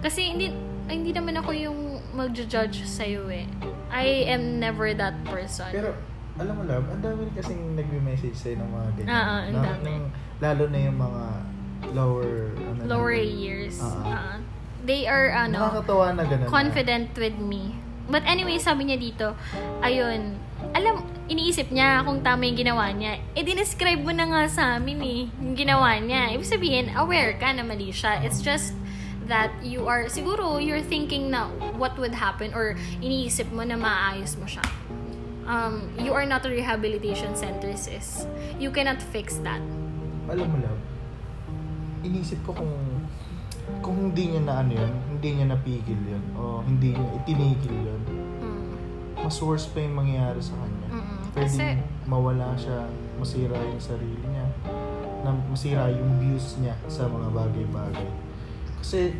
Kasi 0.03 0.35
hindi, 0.35 0.51
ay, 0.91 0.99
hindi 0.99 1.15
naman 1.15 1.39
ako 1.39 1.55
yung 1.55 1.79
mag-judge 2.11 2.83
sa'yo 2.83 3.31
eh. 3.31 3.47
I 3.87 4.27
am 4.27 4.59
never 4.59 4.91
that 4.93 5.15
person. 5.23 5.71
Pero, 5.71 5.95
alam 6.35 6.53
mo 6.59 6.63
love, 6.67 6.85
ang 6.91 6.99
dami 6.99 7.31
kasing 7.33 7.79
nagme-message 7.79 8.35
sa'yo 8.35 8.59
ng 8.59 8.69
mga 8.69 8.87
ganyan. 8.99 9.09
Ah, 9.15 9.23
ah, 9.23 9.39
ang 9.47 9.57
dami. 9.63 9.91
Ng- 9.95 10.11
lalo 10.43 10.63
na 10.67 10.79
yung 10.83 10.97
mga 10.99 11.23
lower, 11.95 12.33
ano 12.59 12.79
na- 12.83 12.89
Lower 12.91 13.15
years. 13.15 13.79
Ah, 13.79 13.87
ah. 13.87 14.11
ah. 14.11 14.37
they 14.83 15.07
are, 15.07 15.31
ano, 15.31 15.71
Nakakatawa 15.71 16.11
na 16.11 16.23
ganun. 16.27 16.47
confident 16.51 17.15
with 17.15 17.39
me. 17.39 17.79
But 18.11 18.27
anyway, 18.27 18.59
sabi 18.59 18.91
niya 18.91 18.99
dito, 18.99 19.39
ayun, 19.79 20.35
alam, 20.71 21.03
iniisip 21.27 21.67
niya 21.75 22.07
kung 22.07 22.23
tama 22.23 22.47
yung 22.47 22.55
ginawa 22.55 22.87
niya. 22.95 23.19
Eh, 23.35 23.43
dinescribe 23.43 23.99
mo 23.99 24.15
na 24.15 24.25
nga 24.29 24.41
sa 24.47 24.63
amin 24.79 24.99
eh, 25.03 25.21
yung 25.43 25.55
ginawa 25.59 25.99
niya. 25.99 26.31
Ibig 26.39 26.47
sabihin, 26.47 26.85
aware 26.95 27.35
ka 27.35 27.51
na 27.51 27.67
mali 27.67 27.91
siya. 27.91 28.23
It's 28.23 28.39
just 28.39 28.71
that 29.27 29.51
you 29.59 29.87
are, 29.87 30.07
siguro, 30.07 30.63
you're 30.63 30.83
thinking 30.83 31.31
na 31.31 31.51
what 31.75 31.95
would 31.99 32.15
happen 32.15 32.55
or 32.55 32.79
iniisip 33.03 33.51
mo 33.51 33.67
na 33.67 33.75
maayos 33.75 34.39
mo 34.39 34.47
siya. 34.47 34.63
Um, 35.43 35.91
you 35.99 36.15
are 36.15 36.23
not 36.23 36.47
a 36.47 36.49
rehabilitation 36.49 37.35
center, 37.35 37.75
sis. 37.75 38.23
You 38.55 38.71
cannot 38.71 39.03
fix 39.03 39.43
that. 39.43 39.59
alam 40.31 40.47
mo 40.47 40.57
love, 40.63 40.81
inisip 42.07 42.39
ko 42.47 42.55
kung 42.55 42.73
kung 43.83 43.95
hindi 44.11 44.35
niya 44.35 44.41
na 44.43 44.53
ano 44.63 44.71
yun, 44.75 44.93
hindi 45.11 45.29
niya 45.39 45.45
napigil 45.51 45.99
yun, 46.07 46.23
o 46.35 46.63
hindi 46.63 46.95
niya 46.95 47.07
itinigil 47.19 47.75
yun. 47.75 48.01
Mas 49.23 49.39
worse 49.39 49.71
pa 49.71 49.79
yung 49.79 49.95
mangyayari 49.95 50.37
sa 50.43 50.53
kanya. 50.59 50.87
Mm-mm. 50.91 51.19
Pwede 51.31 51.47
Kasi, 51.47 51.65
mawala 52.05 52.53
siya, 52.59 52.85
masira 53.17 53.55
yung 53.57 53.79
sarili 53.81 54.21
niya, 54.27 54.45
na 55.23 55.31
masira 55.47 55.87
yung 55.89 56.19
views 56.19 56.59
niya 56.59 56.75
sa 56.91 57.07
mga 57.07 57.31
bagay-bagay. 57.31 58.07
Kasi, 58.83 59.15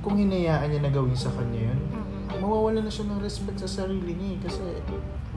kung 0.00 0.16
hinayaan 0.16 0.72
niya 0.72 0.80
na 0.80 0.90
gawin 0.90 1.12
sa 1.12 1.28
kanya 1.36 1.70
yun, 1.70 1.80
mm-mm. 1.92 2.40
mawawala 2.40 2.80
na 2.80 2.88
siya 2.88 3.04
ng 3.12 3.20
respect 3.20 3.60
sa 3.60 3.68
sarili 3.84 4.16
niya 4.16 4.30
eh. 4.34 4.38
Kasi, 4.48 4.62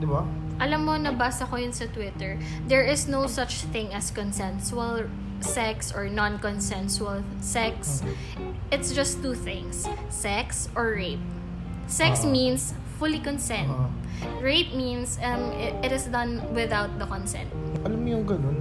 di 0.00 0.06
ba? 0.08 0.24
Alam 0.64 0.80
mo, 0.88 0.94
nabasa 0.96 1.44
ko 1.44 1.60
yun 1.60 1.74
sa 1.76 1.84
Twitter. 1.92 2.40
There 2.66 2.82
is 2.86 3.04
no 3.04 3.28
such 3.28 3.68
thing 3.68 3.92
as 3.92 4.08
consensual 4.08 5.04
sex 5.44 5.92
or 5.92 6.08
non-consensual 6.08 7.20
sex. 7.44 8.00
It's 8.72 8.96
just 8.96 9.20
two 9.20 9.36
things. 9.36 9.84
Sex 10.08 10.72
or 10.72 10.96
rape. 10.96 11.20
Sex 11.84 12.24
Ah. 12.24 12.32
means 12.32 12.72
fully 13.04 13.20
consent. 13.20 13.68
Ah. 13.68 13.92
Rape 14.40 14.72
means 14.72 15.20
um, 15.20 15.52
it, 15.60 15.76
it 15.84 15.92
is 15.92 16.08
done 16.08 16.40
without 16.56 16.88
the 16.96 17.04
consent. 17.04 17.52
alam 17.84 18.00
mo 18.00 18.08
yung 18.16 18.24
ganun, 18.24 18.56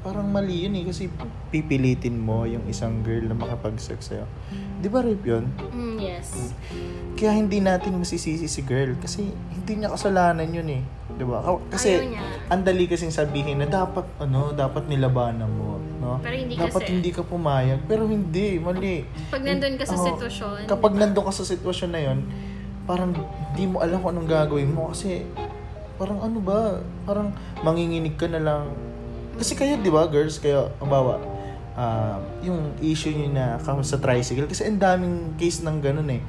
parang 0.00 0.32
mali 0.32 0.64
yun 0.64 0.72
eh. 0.80 0.88
Kasi 0.88 1.12
pipilitin 1.52 2.16
mo 2.16 2.48
yung 2.48 2.64
isang 2.64 3.04
girl 3.04 3.28
na 3.28 3.36
makapag-sex 3.36 4.08
sa'yo. 4.08 4.24
Di 4.80 4.88
ba 4.88 5.04
rape 5.04 5.28
yun? 5.28 5.44
Mm, 5.76 5.96
yes. 6.00 6.56
Kaya 7.20 7.36
hindi 7.36 7.60
natin 7.60 8.00
masisisi 8.00 8.48
si 8.48 8.60
girl. 8.64 8.96
Kasi 8.96 9.28
hindi 9.28 9.72
niya 9.76 9.92
kasalanan 9.92 10.48
yun 10.48 10.80
eh. 10.80 10.82
Di 11.12 11.24
ba? 11.28 11.44
Kasi, 11.68 12.00
ang 12.48 12.64
dali 12.64 12.88
kasing 12.88 13.12
sabihin 13.12 13.60
na 13.60 13.68
dapat, 13.68 14.08
ano, 14.24 14.56
dapat 14.56 14.88
nilabanan 14.88 15.52
mo. 15.52 15.76
No? 16.00 16.20
Pero 16.24 16.36
hindi 16.36 16.56
dapat 16.56 16.84
kasi. 16.84 16.92
hindi 16.96 17.10
ka 17.12 17.24
pumayag. 17.24 17.84
Pero 17.84 18.08
hindi, 18.08 18.56
mali. 18.56 19.04
Pag 19.28 19.44
nandun 19.44 19.76
ka 19.76 19.84
sa 19.84 19.96
Oo. 20.00 20.04
sitwasyon, 20.04 20.64
Kapag 20.64 20.92
nandun 20.96 21.24
ka 21.28 21.32
sa 21.32 21.44
sitwasyon 21.44 21.90
na 21.92 22.00
yun, 22.00 22.20
parang 22.84 23.16
di 23.56 23.64
mo 23.64 23.80
alam 23.80 24.00
kung 24.00 24.16
anong 24.16 24.28
gagawin 24.28 24.70
mo. 24.72 24.92
Kasi, 24.92 25.24
parang 25.96 26.20
ano 26.20 26.38
ba, 26.40 26.80
parang 27.08 27.32
manginginig 27.64 28.16
ka 28.16 28.28
na 28.28 28.40
lang. 28.40 28.72
Kasi 29.34 29.56
kayo, 29.58 29.80
di 29.80 29.90
ba, 29.90 30.06
girls, 30.06 30.38
kayo, 30.38 30.70
ang 30.78 30.90
bawa, 30.90 31.18
ah, 31.74 32.22
yung 32.44 32.76
issue 32.78 33.10
nyo 33.10 33.28
na 33.34 33.58
sa 33.82 33.98
tricycle, 33.98 34.46
kasi 34.46 34.68
ang 34.68 34.78
daming 34.78 35.34
case 35.34 35.64
ng 35.66 35.82
ganun 35.82 36.08
eh. 36.12 36.22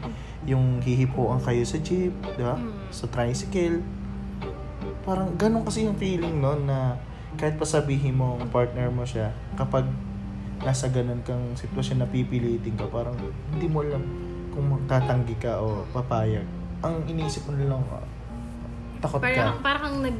Yung 0.46 0.82
hihipuan 0.82 1.42
kayo 1.42 1.62
sa 1.66 1.78
jeep, 1.82 2.14
di 2.38 2.44
ba? 2.44 2.58
Mm. 2.58 2.74
Sa 2.90 3.06
tricycle. 3.10 3.82
Parang 5.06 5.38
ganun 5.38 5.62
kasi 5.62 5.86
yung 5.86 5.98
feeling 6.02 6.42
no 6.42 6.58
na 6.58 6.98
kahit 7.38 7.62
pa 7.62 7.66
sabihin 7.68 8.18
mo 8.18 8.42
ang 8.42 8.50
partner 8.50 8.90
mo 8.90 9.06
siya, 9.06 9.30
kapag 9.54 9.86
nasa 10.66 10.90
ganun 10.90 11.22
kang 11.22 11.54
sitwasyon 11.54 12.02
na 12.02 12.08
pipilitin 12.10 12.74
ka, 12.74 12.90
parang 12.90 13.14
hindi 13.54 13.70
mo 13.70 13.86
alam 13.86 14.02
kung 14.56 14.68
magtatanggi 14.72 15.36
ka 15.38 15.60
o 15.60 15.84
papayag. 15.92 16.48
Ang 16.80 17.04
iniisip 17.06 17.44
mo 17.44 17.54
na 17.54 17.68
lang, 17.68 17.82
ah, 17.92 18.04
takot 18.98 19.20
ka. 19.20 19.28
parang, 19.28 19.56
parang 19.60 19.94
nag, 20.00 20.16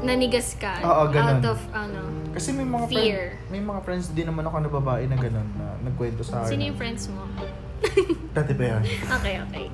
nanigas 0.00 0.56
ka 0.56 0.80
Oo, 0.80 1.12
ganun. 1.12 1.38
out 1.38 1.52
of, 1.52 1.60
ano, 1.70 2.00
Kasi 2.32 2.52
may 2.52 2.64
mga 2.64 2.86
Fear. 2.88 3.20
friend, 3.32 3.48
may 3.48 3.62
mga 3.62 3.80
friends 3.80 4.06
din 4.10 4.26
naman 4.26 4.44
ako 4.44 4.56
na 4.58 4.70
babae 4.70 5.04
na 5.04 5.16
ganun 5.16 5.48
na 5.54 5.76
nagkwento 5.82 6.20
sa 6.20 6.40
akin. 6.42 6.50
sino 6.50 6.62
yung 6.66 6.76
friends 6.76 7.08
mo? 7.08 7.24
Dati 8.36 8.52
ba 8.52 8.64
yan? 8.66 8.82
Okay, 9.20 9.34
okay. 9.42 9.66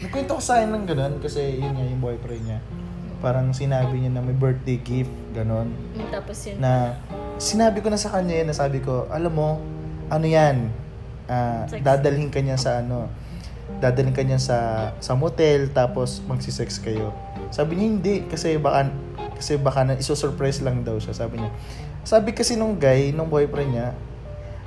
Nagkwento 0.00 0.36
ko 0.36 0.42
sa 0.42 0.58
akin 0.58 0.68
ng 0.70 0.84
ganun 0.86 1.14
kasi 1.20 1.60
yun 1.60 1.72
nga 1.72 1.84
yung 1.86 2.00
boyfriend 2.00 2.44
niya. 2.44 2.60
Parang 3.20 3.52
sinabi 3.52 4.00
niya 4.00 4.12
na 4.12 4.24
may 4.24 4.32
birthday 4.32 4.80
gift, 4.80 5.12
ganun. 5.32 5.72
Mm, 5.92 6.08
Tapos 6.08 6.38
yun. 6.40 6.56
Na 6.56 6.96
sinabi 7.36 7.80
ko 7.80 7.88
na 7.88 7.96
sa 7.96 8.08
kanya 8.10 8.32
yun, 8.34 8.48
na 8.48 8.56
sabi 8.56 8.80
ko, 8.80 9.04
alam 9.08 9.28
mo, 9.30 9.60
ano 10.08 10.24
yan, 10.24 10.72
Sex. 11.68 11.80
dadalhin 11.80 12.28
ka 12.28 12.40
niya 12.40 12.56
sa 12.56 12.80
ano, 12.80 13.08
dadalhin 13.78 14.12
ka 14.12 14.26
niya 14.26 14.42
sa, 14.42 14.58
sa 14.98 15.14
motel, 15.14 15.70
tapos 15.70 16.20
magsisex 16.26 16.82
kayo. 16.82 17.14
Sabi 17.54 17.78
niya, 17.78 17.86
hindi, 17.86 18.14
kasi 18.26 18.58
baka, 18.58 18.90
kasi 19.38 19.56
baka 19.56 19.86
na, 19.86 19.92
iso-surprise 19.96 20.60
lang 20.60 20.82
daw 20.82 20.98
siya, 20.98 21.14
sabi 21.14 21.38
niya. 21.38 21.50
Sabi 22.02 22.34
kasi 22.34 22.58
nung 22.58 22.76
guy, 22.76 23.14
nung 23.14 23.30
boyfriend 23.30 23.70
niya, 23.72 23.88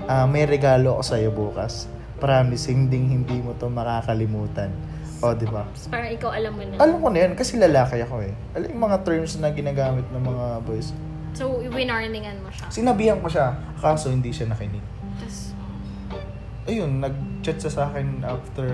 ah, 0.07 0.25
may 0.25 0.47
regalo 0.47 0.97
ako 0.97 1.03
sa'yo 1.03 1.29
bukas. 1.29 1.91
Promise, 2.23 2.71
hindi 2.71 2.97
hindi 2.97 3.43
mo 3.43 3.51
to 3.59 3.67
makakalimutan. 3.67 4.71
O, 5.23 5.31
di 5.31 5.47
ba? 5.47 5.63
Parang 5.87 6.11
ikaw 6.11 6.35
alam 6.35 6.51
mo 6.51 6.63
na. 6.67 6.75
Alam 6.83 6.97
ko 6.99 7.07
na 7.11 7.19
yan, 7.23 7.31
kasi 7.35 7.55
lalaki 7.55 8.03
ako 8.03 8.27
eh. 8.27 8.33
Alam 8.59 8.67
yung 8.75 8.83
mga 8.91 8.97
terms 9.07 9.39
na 9.39 9.51
ginagamit 9.55 10.03
ng 10.11 10.23
mga 10.23 10.45
boys. 10.67 10.91
So, 11.33 11.63
winarningan 11.63 12.43
mo 12.43 12.51
siya. 12.51 12.67
Sinabihan 12.69 13.17
ko 13.23 13.27
siya, 13.31 13.55
kaso 13.79 14.11
hindi 14.11 14.29
siya 14.35 14.51
nakinig. 14.51 14.83
Tapos, 15.17 15.55
Ayun, 16.63 17.03
nag-chat 17.43 17.59
siya 17.59 17.73
sa 17.75 17.83
akin 17.91 18.23
after 18.23 18.67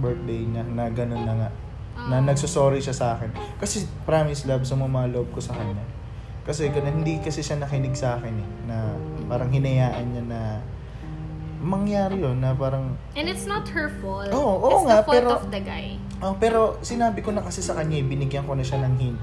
birthday 0.00 0.40
niya 0.40 0.64
na 0.64 0.88
gano'n 0.88 1.28
na 1.28 1.34
nga. 1.36 1.48
Na 2.08 2.16
Ah. 2.16 2.24
nagsusorry 2.24 2.80
siya 2.80 2.96
sa 2.96 3.06
akin. 3.12 3.28
Kasi 3.60 3.84
promise 4.08 4.48
love, 4.48 4.64
sumama 4.64 5.04
loob 5.04 5.28
ko 5.28 5.44
sa 5.44 5.52
kanya. 5.52 5.84
Kasi 6.40 6.72
ganun, 6.72 7.04
hindi 7.04 7.20
kasi 7.20 7.44
siya 7.44 7.60
nakinig 7.60 7.92
sa 7.92 8.16
akin 8.16 8.32
eh. 8.32 8.48
Na 8.64 8.96
parang 9.28 9.52
hinayaan 9.52 10.08
niya 10.08 10.24
na 10.24 10.40
mangyari 11.60 12.16
yun 12.16 12.38
na 12.38 12.54
parang 12.54 12.96
and 13.12 13.28
it's 13.28 13.44
not 13.44 13.68
her 13.68 13.92
fault. 14.00 14.30
Oo, 14.30 14.40
oo 14.56 14.70
it's 14.72 14.86
nga, 14.88 14.96
the 14.96 15.04
fault 15.04 15.12
pero- 15.12 15.36
of 15.36 15.44
the 15.52 15.60
guy. 15.60 16.00
Oh, 16.24 16.32
pero 16.32 16.80
sinabi 16.80 17.20
ko 17.20 17.28
na 17.28 17.44
kasi 17.44 17.60
sa 17.60 17.76
kanya, 17.76 18.00
eh, 18.00 18.06
binigyan 18.06 18.48
ko 18.48 18.56
na 18.56 18.64
siya 18.64 18.80
ng 18.80 18.94
hint. 18.96 19.20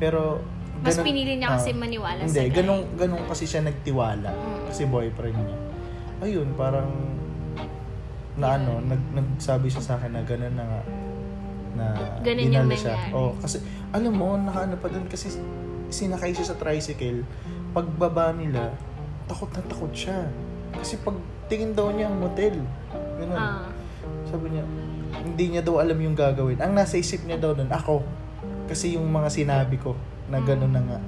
Pero 0.00 0.40
Mas 0.80 0.94
ganun- 0.94 1.04
pinili 1.04 1.36
niya 1.36 1.52
kasi 1.52 1.70
ah, 1.70 1.76
maniwala 1.76 2.20
sa 2.22 2.26
Hindi, 2.26 2.42
guy. 2.48 2.56
ganun, 2.56 2.80
ganun 2.96 3.22
kasi 3.28 3.44
siya 3.44 3.60
nagtiwala. 3.60 4.30
Mm. 4.30 4.64
Kasi 4.70 4.82
boyfriend 4.86 5.36
niya. 5.36 5.58
Ayun, 6.18 6.48
parang 6.56 6.88
na 8.36 8.60
ano, 8.60 8.84
nag, 8.84 9.00
nagsabi 9.16 9.66
siya 9.68 9.82
sa 9.82 9.92
akin 9.96 10.12
na 10.12 10.22
ganun 10.22 10.54
na 10.54 10.64
nga. 10.64 10.80
Na 11.76 11.84
Ganun 12.20 12.48
yung 12.48 12.52
dinala 12.52 12.76
siya. 12.76 12.94
nangyari. 12.96 13.12
Oh, 13.16 13.32
kasi 13.40 13.56
alam 13.92 14.12
mo, 14.12 14.36
nakaano 14.36 14.74
pa 14.76 14.88
doon 14.88 15.06
kasi 15.08 15.32
sinakay 15.88 16.36
siya 16.36 16.52
sa 16.52 16.56
tricycle. 16.56 17.24
Pagbaba 17.72 18.32
nila, 18.32 18.72
takot 19.28 19.48
na 19.52 19.60
takot 19.64 19.92
siya. 19.92 20.28
Kasi 20.76 21.00
pag 21.00 21.16
tingin 21.48 21.72
daw 21.72 21.88
niya 21.92 22.12
ang 22.12 22.20
motel. 22.20 22.56
Ganun. 23.16 23.36
Ah. 23.36 23.64
Sabi 24.28 24.52
niya, 24.52 24.64
hindi 25.16 25.44
niya 25.48 25.62
daw 25.64 25.80
alam 25.80 25.96
yung 25.96 26.16
gagawin. 26.16 26.60
Ang 26.60 26.76
nasa 26.76 27.00
isip 27.00 27.24
niya 27.24 27.40
daw 27.40 27.56
nun, 27.56 27.72
ako. 27.72 28.04
Kasi 28.66 28.98
yung 28.98 29.08
mga 29.08 29.32
sinabi 29.32 29.80
ko 29.80 29.94
na 30.28 30.42
gano'n 30.42 30.72
na 30.74 30.82
nga. 30.82 30.98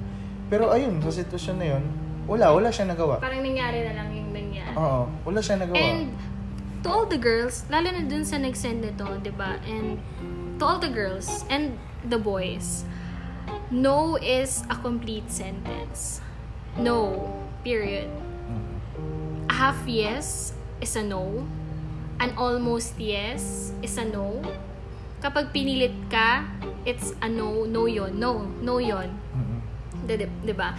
Pero 0.48 0.70
ayun, 0.72 0.96
sa 1.04 1.12
sitwasyon 1.12 1.56
na 1.58 1.66
yun, 1.76 1.84
wala, 2.24 2.52
wala 2.54 2.68
siya 2.70 2.86
nagawa. 2.86 3.18
Parang 3.20 3.42
nangyari 3.42 3.84
na 3.84 3.92
lang 3.98 4.08
yung 4.14 4.30
nangyari. 4.30 4.72
Oo, 4.78 5.08
wala 5.26 5.40
siya 5.42 5.56
nagawa. 5.58 5.76
And 5.80 6.12
to 6.82 6.86
all 6.88 7.06
the 7.06 7.18
girls, 7.18 7.64
lalo 7.70 7.90
na 7.90 8.02
dun 8.06 8.24
sa 8.24 8.38
nag-send 8.38 8.84
nito, 8.84 9.06
di 9.22 9.32
ba? 9.34 9.58
And 9.66 9.98
to 10.58 10.62
all 10.64 10.78
the 10.78 10.90
girls 10.90 11.44
and 11.50 11.78
the 12.06 12.18
boys, 12.18 12.84
no 13.70 14.16
is 14.18 14.62
a 14.70 14.76
complete 14.78 15.30
sentence. 15.30 16.20
No. 16.78 17.26
Period. 17.66 18.06
A 19.50 19.54
half 19.54 19.78
yes 19.86 20.54
is 20.80 20.94
a 20.94 21.02
no. 21.02 21.46
An 22.22 22.34
almost 22.38 22.94
yes 22.98 23.74
is 23.82 23.98
a 23.98 24.06
no. 24.06 24.42
Kapag 25.18 25.50
pinilit 25.50 25.94
ka, 26.06 26.46
it's 26.86 27.14
a 27.18 27.28
no. 27.28 27.66
No 27.66 27.86
yon. 27.90 28.14
No. 28.18 28.46
No 28.62 28.78
yon. 28.78 29.10
Mm-mm. 29.34 29.58
Di, 30.06 30.14
di, 30.16 30.26
di 30.46 30.54
ba? 30.54 30.78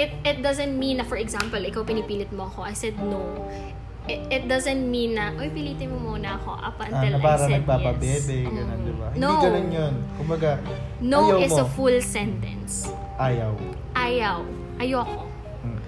It, 0.00 0.16
it 0.24 0.40
doesn't 0.40 0.72
mean 0.72 0.98
na, 0.98 1.04
for 1.04 1.20
example, 1.20 1.60
ikaw 1.60 1.84
pinipilit 1.84 2.32
mo 2.32 2.48
ako, 2.48 2.64
I 2.64 2.72
said 2.72 2.96
no. 2.96 3.20
It, 4.04 4.20
it 4.28 4.42
doesn't 4.44 4.84
mean 4.84 5.16
na, 5.16 5.32
oy, 5.32 5.48
pilitin 5.48 5.88
mo 5.88 6.12
muna 6.12 6.36
ako 6.36 6.60
up 6.60 6.76
Ah, 6.76 6.84
until 6.84 7.16
na 7.16 7.24
I 7.24 7.36
said 7.40 7.64
nagpapabebe, 7.64 8.04
yes. 8.04 8.28
ganun, 8.28 8.78
di 8.84 8.92
ba? 8.92 9.08
No. 9.16 9.28
Hindi 9.32 9.44
ganun 9.48 9.68
yun. 9.72 9.94
Kumbaga, 10.20 10.50
No 11.00 11.18
ayaw 11.32 11.40
is 11.40 11.52
mo. 11.56 11.64
a 11.64 11.66
full 11.72 11.98
sentence. 12.04 12.84
Ayaw. 13.16 13.56
Ayaw. 13.96 14.44
Ayoko. 14.76 15.24
Mm. 15.64 15.78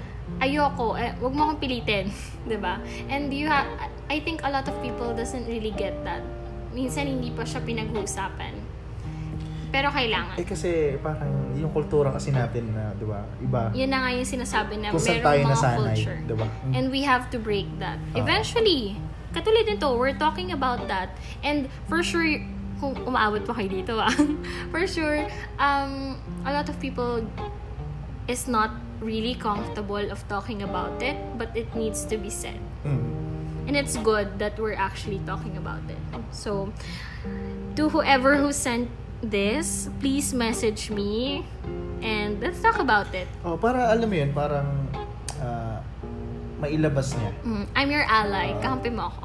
Ayoko. 0.41 0.87
Eh, 0.97 1.13
wag 1.13 1.33
mo 1.33 1.41
akong 1.45 1.61
pilitin. 1.61 2.09
'di 2.49 2.57
ba? 2.57 2.81
And 3.11 3.29
you 3.29 3.51
have, 3.51 3.67
I 4.07 4.23
think 4.23 4.41
a 4.41 4.51
lot 4.51 4.65
of 4.65 4.79
people 4.81 5.13
doesn't 5.13 5.45
really 5.45 5.75
get 5.75 5.93
that. 6.07 6.25
Minsan 6.73 7.11
hindi 7.11 7.35
pa 7.35 7.43
siya 7.43 7.61
pinag-uusapan. 7.61 8.55
Pero 9.71 9.91
kailangan. 9.91 10.37
Eh 10.39 10.47
kasi 10.47 10.95
parang 11.03 11.33
yung 11.59 11.73
kultura 11.75 12.13
kasi 12.15 12.31
natin 12.31 12.71
na, 12.73 12.95
di 12.95 13.07
ba, 13.07 13.27
iba. 13.43 13.63
Yun 13.75 13.91
na 13.91 13.99
nga 14.07 14.11
yung 14.15 14.29
sinasabi 14.29 14.79
na 14.79 14.95
merong 14.95 15.23
mga 15.23 15.49
nasanay, 15.51 15.97
culture. 15.99 16.19
di 16.23 16.35
ba? 16.37 16.47
Mm. 16.47 16.73
And 16.73 16.85
we 16.95 17.03
have 17.03 17.29
to 17.35 17.39
break 17.39 17.67
that. 17.83 17.99
Oo. 18.15 18.23
Eventually, 18.23 18.97
katulad 19.35 19.67
nito, 19.67 19.97
we're 19.99 20.17
talking 20.17 20.53
about 20.55 20.87
that. 20.87 21.15
And 21.43 21.67
for 21.91 22.01
sure, 22.01 22.25
kung 22.79 22.93
umaabot 23.09 23.45
pa 23.49 23.57
kayo 23.57 23.69
dito 23.73 23.97
ah, 23.97 24.13
for 24.73 24.85
sure, 24.87 25.25
um, 25.57 26.21
a 26.45 26.53
lot 26.53 26.69
of 26.69 26.77
people 26.79 27.25
is 28.29 28.47
not 28.47 28.71
really 29.01 29.35
comfortable 29.35 30.03
of 30.11 30.21
talking 30.29 30.63
about 30.63 31.01
it, 31.03 31.17
but 31.37 31.53
it 31.57 31.69
needs 31.75 32.05
to 32.07 32.17
be 32.17 32.31
said. 32.31 32.61
Mm. 32.85 33.13
And 33.67 33.75
it's 33.75 33.97
good 33.99 34.39
that 34.39 34.59
we're 34.63 34.79
actually 34.79 35.19
talking 35.27 35.59
about 35.59 35.83
it. 35.91 35.99
So, 36.31 36.71
to 37.75 37.89
whoever 37.91 38.37
who 38.39 38.53
sent 38.53 38.89
this, 39.23 39.89
please 40.01 40.35
message 40.35 40.91
me 40.91 41.45
and 42.03 42.41
let's 42.41 42.61
talk 42.61 42.79
about 42.79 43.13
it. 43.15 43.29
Oh, 43.45 43.57
para 43.57 43.89
alam 43.89 44.09
mo 44.09 44.17
yun, 44.17 44.31
parang 44.37 44.69
ah, 45.41 45.81
mailabas 46.61 47.17
niya. 47.17 47.33
Mm, 47.45 47.65
I'm 47.77 47.91
your 47.91 48.07
ally. 48.07 48.53
Ah. 48.53 48.61
Kakampi 48.61 48.91
mo 48.93 49.09
ako. 49.11 49.25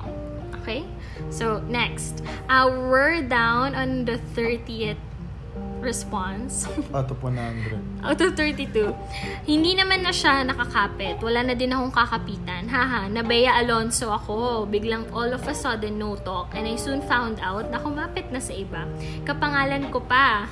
Okay? 0.61 0.85
So, 1.33 1.59
next. 1.67 2.21
Uh, 2.47 2.69
we're 2.69 3.25
down 3.25 3.73
on 3.73 4.05
the 4.05 4.21
30th 4.37 5.10
response. 5.81 6.69
Out 6.95 7.11
of 7.11 7.19
100. 7.21 8.05
Out 8.05 8.21
of 8.21 8.37
32. 8.37 8.93
Hindi 9.49 9.75
naman 9.75 10.05
na 10.05 10.13
siya 10.13 10.45
nakakapit. 10.45 11.19
Wala 11.19 11.43
na 11.43 11.53
din 11.57 11.73
akong 11.73 11.91
kakapitan. 11.91 12.69
Haha, 12.69 13.09
nabeya 13.09 13.59
Alonso 13.59 14.13
ako. 14.13 14.69
Biglang 14.69 15.09
all 15.11 15.33
of 15.33 15.43
a 15.49 15.53
sudden 15.57 15.97
no 15.97 16.15
talk. 16.15 16.53
And 16.53 16.69
I 16.69 16.77
soon 16.77 17.01
found 17.03 17.41
out 17.41 17.67
na 17.73 17.81
kumapit 17.81 18.29
na 18.29 18.39
sa 18.39 18.53
iba. 18.53 18.85
Kapangalan 19.25 19.89
ko 19.89 19.99
pa. 20.05 20.47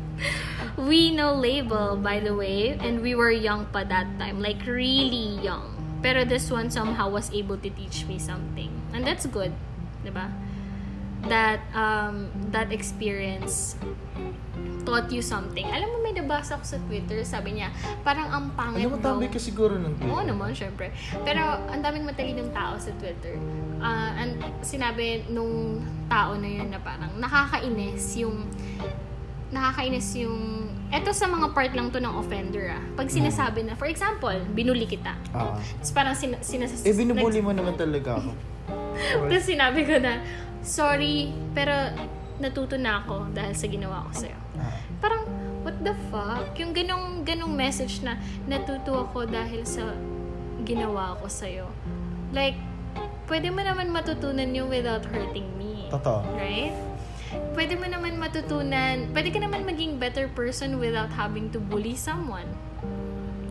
we 0.88 1.12
no 1.12 1.36
label, 1.36 2.00
by 2.00 2.18
the 2.18 2.32
way. 2.32 2.74
And 2.80 3.04
we 3.04 3.14
were 3.14 3.30
young 3.30 3.68
pa 3.68 3.84
that 3.84 4.08
time. 4.18 4.40
Like, 4.40 4.64
really 4.64 5.38
young. 5.38 5.76
Pero 6.00 6.24
this 6.24 6.48
one 6.48 6.72
somehow 6.72 7.12
was 7.12 7.28
able 7.30 7.60
to 7.60 7.68
teach 7.68 8.08
me 8.08 8.16
something. 8.16 8.72
And 8.96 9.04
that's 9.04 9.28
good. 9.28 9.52
'di 10.02 10.12
ba? 10.12 10.32
That, 11.28 11.60
um, 11.76 12.32
that 12.48 12.72
experience 12.72 13.76
taught 14.90 15.06
you 15.08 15.22
something. 15.22 15.62
Alam 15.62 15.86
mo, 15.86 15.96
may 16.02 16.10
nabasa 16.10 16.58
ako 16.58 16.64
sa 16.66 16.78
Twitter, 16.82 17.22
sabi 17.22 17.54
niya, 17.54 17.70
parang 18.02 18.26
ang 18.26 18.50
pangit 18.58 18.82
Alam 18.82 18.90
mo, 18.90 18.98
tambay 18.98 19.30
ka 19.30 19.38
siguro 19.38 19.78
ng 19.78 20.02
Oo 20.02 20.26
naman, 20.26 20.50
syempre. 20.50 20.90
Pero 21.22 21.38
ang 21.70 21.78
daming 21.78 22.02
matalinong 22.02 22.50
tao 22.50 22.74
sa 22.74 22.90
Twitter. 22.98 23.38
Ah, 23.78 24.18
and 24.18 24.34
sinabi 24.60 25.30
nung 25.30 25.78
tao 26.10 26.34
na 26.34 26.50
yun 26.50 26.74
na 26.74 26.82
parang 26.82 27.14
nakakainis 27.14 28.18
yung 28.18 28.50
nakakainis 29.50 30.14
yung 30.18 30.66
eto 30.90 31.10
sa 31.10 31.26
mga 31.26 31.54
part 31.54 31.70
lang 31.70 31.90
to 31.90 31.98
ng 31.98 32.10
offender 32.10 32.70
ah. 32.70 32.82
Pag 32.94 33.10
sinasabi 33.10 33.62
na, 33.62 33.78
for 33.78 33.86
example, 33.86 34.34
binuli 34.50 34.86
kita. 34.86 35.14
Ah. 35.30 35.54
Tapos 35.54 35.90
parang 35.94 36.14
sin- 36.18 36.42
sinas- 36.42 36.82
Eh, 36.82 36.94
binubuli 36.94 37.38
mo 37.38 37.54
naman 37.54 37.78
talaga 37.78 38.18
ako. 38.18 38.30
Tapos 39.30 39.46
sinabi 39.46 39.86
ko 39.86 40.02
na, 40.02 40.18
sorry, 40.62 41.30
pero 41.54 41.72
natuto 42.40 42.80
na 42.80 43.04
ako 43.04 43.30
dahil 43.36 43.54
sa 43.54 43.66
ginawa 43.68 44.08
ko 44.08 44.12
sa'yo. 44.16 44.38
Ah. 44.56 44.74
Parang, 44.98 45.22
what 45.62 45.76
the 45.84 45.92
fuck? 46.08 46.56
Yung 46.56 46.72
ganong, 46.72 47.22
ganong 47.22 47.52
message 47.52 48.00
na 48.00 48.16
natuto 48.48 48.96
ako 49.06 49.28
dahil 49.28 49.62
sa 49.68 49.92
ginawa 50.64 51.14
ko 51.20 51.28
sa'yo. 51.28 51.68
Like, 52.32 52.56
pwede 53.30 53.52
mo 53.52 53.62
naman 53.62 53.92
matutunan 53.92 54.48
yun 54.50 54.72
without 54.72 55.04
hurting 55.06 55.46
me. 55.60 55.86
Totoo. 55.92 56.24
Right? 56.34 56.74
Pwede 57.54 57.78
mo 57.78 57.86
naman 57.86 58.18
matutunan, 58.18 59.14
pwede 59.14 59.30
ka 59.30 59.38
naman 59.38 59.62
maging 59.62 60.02
better 60.02 60.26
person 60.34 60.82
without 60.82 61.14
having 61.14 61.46
to 61.54 61.62
bully 61.62 61.94
someone. 61.94 62.48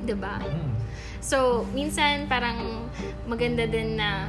'Di 0.03 0.15
ba? 0.19 0.43
Mm. 0.43 0.75
So, 1.23 1.67
minsan 1.71 2.27
parang 2.27 2.89
maganda 3.23 3.63
din 3.67 3.95
na 3.95 4.27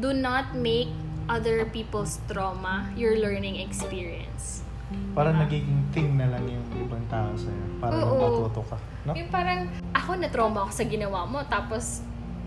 do 0.00 0.10
not 0.10 0.54
make 0.58 0.90
other 1.26 1.64
people's 1.66 2.20
trauma 2.26 2.88
your 2.94 3.16
learning 3.16 3.56
experience. 3.58 4.60
Parang 5.14 5.34
nagiging 5.40 5.90
thing 5.90 6.14
na 6.14 6.28
lang 6.28 6.44
yung 6.46 6.66
ibang 6.78 7.02
tao 7.08 7.32
sa'yo. 7.34 7.64
Para 7.80 7.92
lang 7.98 8.06
Oo. 8.06 8.46
matuto 8.46 8.62
ka. 8.68 8.76
No? 9.08 9.12
Yung 9.16 9.30
parang, 9.30 9.66
ako 9.90 10.10
na-trauma 10.18 10.68
ako 10.68 10.72
sa 10.74 10.84
ginawa 10.86 11.26
mo, 11.26 11.42
tapos 11.46 12.04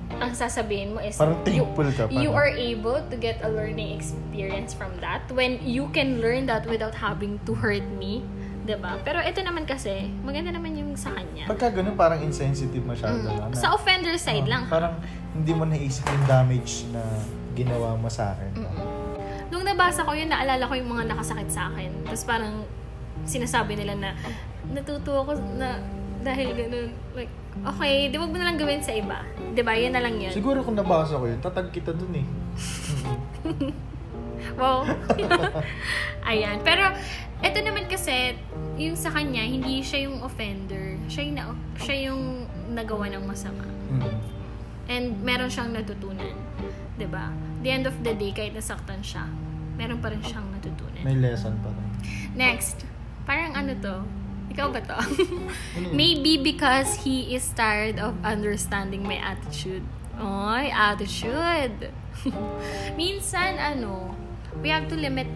ang 0.07 0.32
sasabihin 0.32 0.95
mo 0.95 0.99
is, 1.03 1.19
Parang 1.19 1.43
you, 1.43 1.67
ka. 1.67 2.07
you 2.07 2.32
parang. 2.32 2.36
are 2.36 2.51
able 2.51 2.99
to 3.11 3.15
get 3.19 3.43
a 3.43 3.49
learning 3.51 3.91
experience 3.91 4.71
from 4.71 4.95
that 5.03 5.28
when 5.36 5.59
you 5.59 5.91
can 5.91 6.23
learn 6.23 6.47
that 6.47 6.63
without 6.63 6.95
having 6.95 7.36
to 7.43 7.51
hurt 7.51 7.84
me. 7.99 8.23
'di 8.63 8.75
ba? 8.84 8.99
Pero 8.99 9.23
ito 9.23 9.39
naman 9.39 9.63
kasi, 9.63 10.11
maganda 10.21 10.51
naman 10.51 10.75
yung 10.75 10.91
sa 10.99 11.15
kanya. 11.15 11.47
Pagka 11.47 11.71
ganun, 11.71 11.95
parang 11.95 12.19
insensitive 12.19 12.84
masyado. 12.84 13.15
Mm. 13.23 13.47
na, 13.47 13.55
Sa 13.55 13.71
offender 13.71 14.15
side 14.19 14.43
Oh, 14.43 14.51
lang. 14.51 14.63
Parang 14.67 14.99
hindi 15.32 15.51
mo 15.55 15.63
naisip 15.63 16.03
yung 16.03 16.28
damage 16.28 16.84
na 16.91 16.99
ginawa 17.58 17.97
mo 17.97 18.05
sa 18.05 18.38
akin. 18.38 18.51
Mm-mm. 18.53 18.88
Nung 19.49 19.66
nabasa 19.66 20.05
ko 20.05 20.14
yun, 20.14 20.30
naalala 20.30 20.70
ko 20.70 20.74
yung 20.78 20.91
mga 20.93 21.10
nakasakit 21.10 21.49
sa 21.49 21.74
akin. 21.74 21.89
Tapos 22.05 22.24
parang 22.28 22.62
sinasabi 23.26 23.74
nila 23.74 23.97
na 23.97 24.10
natuto 24.70 25.26
ako 25.26 25.34
na 25.58 25.82
dahil 26.22 26.53
ganun. 26.53 26.93
Like, 27.18 27.34
okay, 27.74 28.14
di 28.14 28.16
wag 28.22 28.30
mo 28.30 28.38
na 28.38 28.53
lang 28.53 28.60
gawin 28.62 28.84
sa 28.84 28.93
iba. 28.93 29.26
Di 29.58 29.62
ba? 29.66 29.74
Yan 29.74 29.97
na 29.97 30.01
lang 30.05 30.22
yun. 30.22 30.30
Siguro 30.30 30.62
kung 30.62 30.78
nabasa 30.78 31.18
ko 31.18 31.26
yun, 31.26 31.39
tatag 31.41 31.74
kita 31.74 31.95
dun 31.95 32.14
eh. 32.14 32.28
Wow. 34.58 34.89
Ayan. 36.30 36.62
Pero, 36.66 36.89
ito 37.45 37.60
naman 37.62 37.86
kasi, 37.86 38.34
yung 38.82 38.97
sa 38.97 39.14
kanya, 39.14 39.45
hindi 39.45 39.86
siya 39.86 40.10
yung 40.10 40.26
offender. 40.26 40.97
Siya 41.05 41.22
yung, 41.30 41.36
na, 41.38 41.43
siya 41.78 41.95
yung 42.10 42.22
nagawa 42.74 43.05
ng 43.14 43.24
masama. 43.26 43.66
Mm. 43.93 44.18
And 44.88 45.05
meron 45.22 45.51
siyang 45.51 45.76
natutunan. 45.76 46.32
'Di 46.95 47.08
ba? 47.12 47.28
The 47.66 47.70
end 47.74 47.86
of 47.89 47.97
the 48.05 48.14
day, 48.14 48.32
kahit 48.34 48.53
nasaktan 48.53 49.01
siya, 49.01 49.26
meron 49.78 50.01
pa 50.01 50.14
rin 50.14 50.22
siyang 50.22 50.45
natutunan. 50.53 51.01
May 51.01 51.18
lesson 51.18 51.58
pa 51.62 51.70
rin. 51.74 51.88
Next, 52.38 52.86
parang 53.26 53.58
ano 53.58 53.74
to? 53.78 53.95
Ikaw 54.53 54.68
ba 54.74 54.80
to? 54.82 54.97
Ano? 55.78 55.93
Maybe 55.93 56.41
because 56.41 57.05
he 57.05 57.36
is 57.36 57.45
tired 57.53 58.01
of 58.01 58.18
understanding 58.26 59.05
my 59.05 59.20
attitude. 59.20 59.86
Oy, 60.18 60.74
attitude. 60.74 61.93
Minsan, 62.99 63.62
ano, 63.62 64.18
we 64.66 64.74
have 64.74 64.89
to 64.89 64.97
limit 64.97 65.30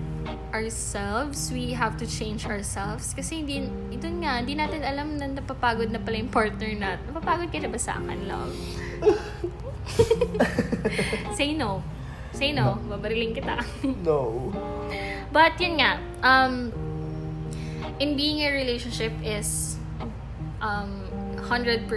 ourselves. 0.53 1.53
We 1.53 1.77
have 1.77 1.97
to 2.01 2.05
change 2.09 2.49
ourselves. 2.49 3.13
Kasi 3.13 3.45
hindi, 3.45 3.69
ito 3.93 4.07
nga, 4.21 4.41
hindi 4.41 4.57
natin 4.57 4.81
alam 4.81 5.17
na 5.21 5.29
napapagod 5.29 5.93
na 5.93 6.01
pala 6.01 6.17
yung 6.17 6.33
partner 6.33 6.71
natin. 6.73 7.03
Napapagod 7.13 7.49
ka 7.53 7.61
na 7.61 7.69
ba 7.69 7.79
sa 7.79 8.01
akin, 8.01 8.19
love? 8.25 8.53
Say 11.37 11.53
no. 11.53 11.85
Say 12.33 12.51
no. 12.51 12.79
Babariling 12.87 13.35
kita. 13.35 13.59
No. 14.07 14.51
But 15.31 15.55
yun 15.59 15.79
nga, 15.79 15.99
um, 16.23 16.75
in 17.99 18.19
being 18.19 18.43
a 18.43 18.51
relationship 18.51 19.13
is 19.23 19.79
um, 20.59 21.07
100% 21.39 21.87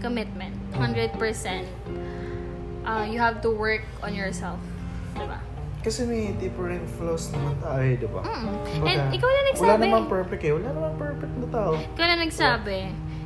commitment. 0.00 0.54
100% 0.78 1.66
uh, 2.86 3.04
you 3.10 3.18
have 3.18 3.42
to 3.42 3.50
work 3.50 3.82
on 4.02 4.14
yourself. 4.14 4.62
Diba? 5.18 5.42
Kasi 5.82 6.06
may 6.06 6.34
different 6.38 6.86
flaws 6.98 7.30
naman 7.30 7.54
tayo, 7.62 7.90
di 7.94 8.08
ba? 8.10 8.22
Mm. 8.22 8.86
And 8.86 9.00
ikaw 9.14 9.28
na 9.30 9.42
nagsabi. 9.50 9.66
Wala 9.66 9.86
namang 9.86 10.06
perfect 10.10 10.42
eh. 10.42 10.52
Wala 10.54 10.70
namang 10.70 10.96
perfect 10.98 11.32
na 11.38 11.46
tao. 11.50 11.72
Ikaw 11.78 12.06
na 12.06 12.16
nagsabi. 12.22 12.78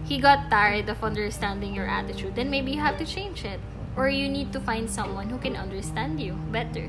He 0.05 0.19
got 0.19 0.51
tired 0.51 0.89
of 0.91 0.99
understanding 1.01 1.73
your 1.73 1.87
attitude. 1.87 2.35
Then 2.35 2.51
maybe 2.51 2.73
you 2.75 2.83
have 2.83 2.99
to 2.99 3.07
change 3.07 3.47
it. 3.47 3.61
Or 3.99 4.07
you 4.07 4.31
need 4.31 4.55
to 4.55 4.61
find 4.63 4.87
someone 4.87 5.29
who 5.29 5.39
can 5.39 5.59
understand 5.59 6.23
you 6.23 6.39
better. 6.55 6.87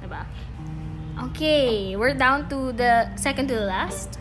Diba? 0.00 0.24
Okay, 1.30 1.98
we're 1.98 2.14
down 2.14 2.46
to 2.48 2.70
the 2.72 3.10
second 3.18 3.50
to 3.50 3.58
the 3.58 3.66
last. 3.66 4.16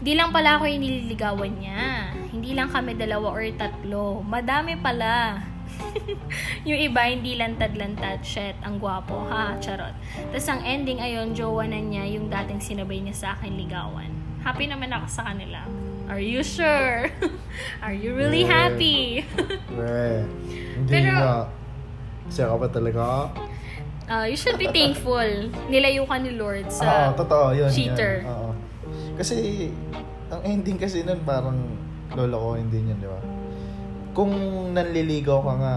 Di 0.00 0.16
lang 0.16 0.32
pala 0.32 0.58
ako 0.58 0.66
yung 0.66 0.82
nililigawan 0.82 1.52
niya. 1.60 2.10
Hindi 2.32 2.52
lang 2.52 2.68
kami 2.68 2.96
dalawa 2.96 3.32
or 3.32 3.44
tatlo. 3.54 4.20
Madami 4.24 4.74
pala. 4.76 5.40
yung 6.68 6.76
iba, 6.76 7.06
hindi 7.06 7.38
lantad-lantad. 7.38 8.20
Shit, 8.26 8.58
ang 8.66 8.82
gwapo. 8.82 9.28
Ha, 9.30 9.56
charot. 9.62 9.94
Tapos 10.34 10.48
ang 10.50 10.60
ending 10.66 11.00
ayon, 11.00 11.32
jowa 11.32 11.64
na 11.64 11.78
niya 11.78 12.04
yung 12.18 12.26
dating 12.28 12.60
sinabay 12.60 13.00
niya 13.00 13.16
sa 13.16 13.26
akin 13.38 13.54
ligawan. 13.56 14.10
Happy 14.42 14.66
naman 14.66 14.90
ako 14.90 15.06
sa 15.08 15.22
kanila. 15.30 15.64
Are 16.10 16.18
you 16.20 16.42
sure? 16.42 17.06
Are 17.84 17.94
you 17.94 18.16
really 18.18 18.42
Yeah. 18.42 18.74
happy? 18.74 19.22
Pero- 20.90 21.59
nga. 22.30 22.32
Siya 22.32 22.46
ka 22.46 22.56
ba 22.56 22.68
talaga? 22.70 23.02
Uh, 24.06 24.26
you 24.26 24.34
should 24.34 24.54
be 24.56 24.66
thankful. 24.66 25.26
Nilayo 25.66 26.02
ka 26.02 26.18
ni 26.18 26.34
Lord 26.34 26.66
Oo, 26.66 26.72
sa... 26.72 27.10
totoo. 27.12 27.50
Yun, 27.52 27.70
cheater. 27.70 28.22
Yun. 28.22 28.30
Oo. 28.30 28.50
Kasi, 29.14 29.68
ang 30.28 30.42
ending 30.42 30.78
kasi 30.78 31.02
nun 31.02 31.22
parang 31.22 31.58
lolo 32.14 32.36
ko 32.38 32.48
hindi 32.54 32.78
yun, 32.80 32.98
di 32.98 33.06
ba? 33.06 33.20
Kung 34.10 34.30
nanliligaw 34.74 35.38
ka 35.40 35.54
nga 35.58 35.74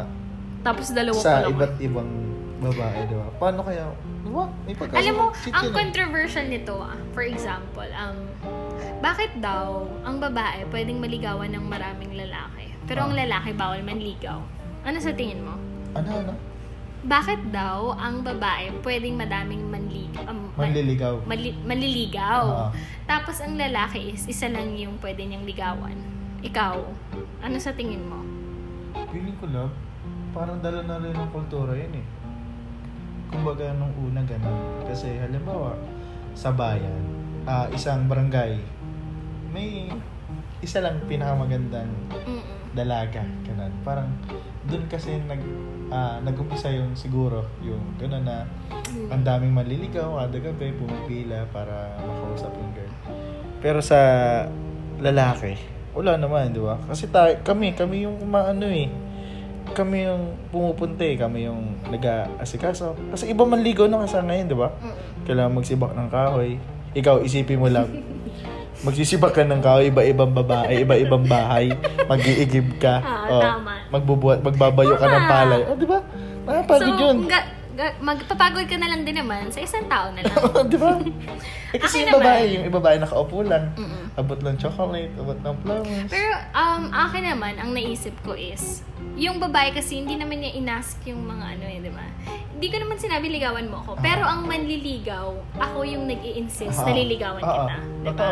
tapos 0.63 0.95
dalawa 0.95 1.19
sa 1.19 1.43
pala 1.43 1.51
iba't 1.51 1.75
ibang 1.77 2.09
babae, 2.57 2.99
di 3.05 3.13
ba? 3.13 3.27
Paano 3.35 3.61
kaya, 3.61 3.85
di 4.23 4.31
ba? 4.31 4.47
May 4.63 4.73
pagkasa- 4.73 4.97
Alam 4.97 5.13
mo, 5.13 5.25
cheat 5.35 5.51
ang 5.51 5.61
yun 5.61 5.69
eh. 5.69 5.75
controversial 5.75 6.45
nito, 6.47 6.75
ah, 6.79 6.97
for 7.11 7.21
example, 7.21 7.85
um, 7.85 8.17
bakit 8.97 9.29
daw 9.37 9.83
ang 10.01 10.17
babae 10.17 10.63
pwedeng 10.71 10.97
maligawan 10.97 11.51
ng 11.51 11.65
maraming 11.67 12.15
lalaki, 12.15 12.71
pero 12.87 13.03
ang 13.03 13.11
Ah. 13.11 13.21
lalaki 13.21 13.51
bawal 13.51 13.83
manligaw? 13.83 14.39
Ano 14.81 14.97
sa 14.97 15.11
tingin 15.11 15.43
mo? 15.43 15.53
Ano, 15.93 16.09
ano? 16.11 16.33
Bakit 17.03 17.51
daw 17.51 17.91
ang 17.93 18.23
babae 18.23 18.71
pwedeng 18.79 19.19
madaming 19.19 19.67
manli, 19.67 20.07
um, 20.23 20.47
man- 20.49 20.71
Manliligaw. 20.71 21.19
manli- 21.27 21.59
manliligaw? 21.61 22.43
Oo. 22.43 22.67
Tapos 23.03 23.43
ang 23.43 23.53
lalaki 23.53 24.15
is 24.15 24.23
isa 24.25 24.47
lang 24.47 24.71
yung 24.73 24.95
pwede 24.97 25.19
niyang 25.21 25.43
ligawan. 25.43 25.99
Ikaw, 26.41 26.75
ano 27.41 27.55
sa 27.59 27.71
tingin 27.71 28.01
mo? 28.01 28.23
Feeling 29.11 29.35
ko 29.35 29.47
love, 29.47 29.75
parang 30.31 30.63
dala 30.63 30.79
na 30.81 30.97
rin 30.97 31.11
ng 31.11 31.29
kultura 31.29 31.75
yun 31.75 31.91
eh. 31.93 32.05
Kumbaga 33.27 33.73
nung 33.73 33.91
una 33.99 34.23
ganun. 34.23 34.55
Kasi 34.85 35.19
halimbawa, 35.19 35.75
sa 36.33 36.49
bayan, 36.49 37.03
ah, 37.43 37.67
isang 37.67 38.07
barangay, 38.07 38.57
may 39.51 39.91
isa 40.59 40.79
lang 40.79 41.03
pinakamagandang 41.03 41.91
Mm-mm. 42.09 42.41
dalaga. 42.71 43.27
Ganun. 43.43 43.73
Parang 43.83 44.07
dun 44.63 44.87
kasi 44.87 45.19
nag, 45.21 45.41
ah, 45.93 46.17
nag-umpisa 46.25 46.73
yung 46.73 46.97
siguro, 46.97 47.45
yung 47.61 47.93
ganun 48.01 48.25
na 48.25 48.49
ang 49.13 49.21
daming 49.21 49.53
maliligaw 49.53 50.17
kada 50.25 50.41
gabi, 50.41 50.73
pumipila 50.73 51.45
para 51.53 51.93
makausap 52.01 52.49
yung 52.57 52.73
girl. 52.73 52.93
Pero 53.61 53.79
sa 53.79 53.99
lalaki, 54.97 55.53
wala 55.93 56.17
naman, 56.17 56.51
di 56.51 56.61
ba? 56.61 56.81
Kasi 56.89 57.13
tayo, 57.13 57.37
kami, 57.45 57.77
kami 57.77 58.09
yung 58.09 58.17
umaano 58.17 58.65
eh. 58.65 58.89
Kami 59.73 60.09
yung 60.09 60.35
pumupunta 60.49 61.05
eh. 61.05 61.15
Kami 61.15 61.47
yung 61.47 61.77
nag-aasikaso. 61.87 62.97
Kasi 63.13 63.29
iba 63.29 63.45
man 63.45 63.61
ligaw 63.61 63.85
na 63.85 64.03
kasi 64.03 64.17
ngayon, 64.19 64.49
di 64.49 64.57
ba? 64.57 64.73
Mm-mm. 64.73 65.23
Kailangan 65.29 65.53
magsibak 65.53 65.91
ng 65.93 66.09
kahoy. 66.09 66.57
Ikaw, 66.97 67.21
isipin 67.23 67.61
mo 67.61 67.69
lang. 67.69 67.87
Magsisibak 68.81 69.31
ka 69.31 69.45
ng 69.45 69.61
kahoy, 69.61 69.93
iba-ibang 69.93 70.33
babae, 70.33 70.81
iba-ibang 70.81 71.23
bahay. 71.23 71.69
Mag-iigib 72.03 72.81
ka. 72.81 72.99
Ah, 72.99 73.29
Oh, 73.29 73.41
tama. 73.41 73.71
Magbubuhat, 73.89 74.41
magbabayo 74.41 74.97
ka 74.97 75.05
ng 75.05 75.25
palay. 75.29 75.61
Oh, 75.63 75.77
di 75.77 75.85
ba? 75.85 75.99
Nakapagod 76.43 76.97
yun. 76.97 77.17
ga- 77.23 77.39
ga- 77.39 77.47
magpapagod 77.99 78.65
ka 78.65 78.77
na 78.77 78.87
lang 78.87 79.01
din 79.01 79.17
naman 79.17 79.49
sa 79.49 79.59
isang 79.59 79.85
tao 79.85 80.09
na 80.09 80.21
lang. 80.21 80.35
di 80.71 80.77
ba? 80.77 80.93
Eh 81.73 81.81
kasi 81.81 82.05
yung 82.05 82.13
babae, 82.13 82.53
naman. 82.53 82.63
yung 82.69 82.75
babae 82.77 82.97
nakaupo 83.01 83.41
lang. 83.41 83.73
Mm-mm. 83.73 84.13
Abot 84.13 84.37
ng 84.37 84.57
chocolate, 84.61 85.09
abot 85.17 85.33
ng 85.35 85.55
flowers. 85.57 86.05
Pero 86.05 86.29
um, 86.53 86.85
akin 86.87 87.23
naman, 87.25 87.57
ang 87.57 87.73
naisip 87.73 88.13
ko 88.21 88.37
is, 88.37 88.85
yung 89.17 89.41
babae 89.41 89.73
kasi 89.73 89.97
hindi 89.97 90.13
naman 90.13 90.37
niya 90.37 90.53
inask 90.53 91.01
yung 91.03 91.25
mga 91.25 91.57
ano 91.57 91.65
eh, 91.65 91.81
di 91.81 91.89
ba? 91.89 92.05
Hindi 92.53 92.67
ko 92.69 92.77
naman 92.77 93.01
sinabi 93.01 93.25
ligawan 93.27 93.65
mo 93.65 93.81
ako. 93.81 93.97
Pero 93.99 94.21
ang 94.21 94.45
manliligaw, 94.45 95.33
ako 95.57 95.81
yung 95.81 96.05
nag 96.05 96.21
insist 96.21 96.77
Ah. 96.77 96.85
na 96.85 96.93
liligawan 96.93 97.41
Ah, 97.41 97.49
kita. 97.49 97.73
ah. 97.73 97.81
Di 97.81 98.11
ba? 98.13 98.31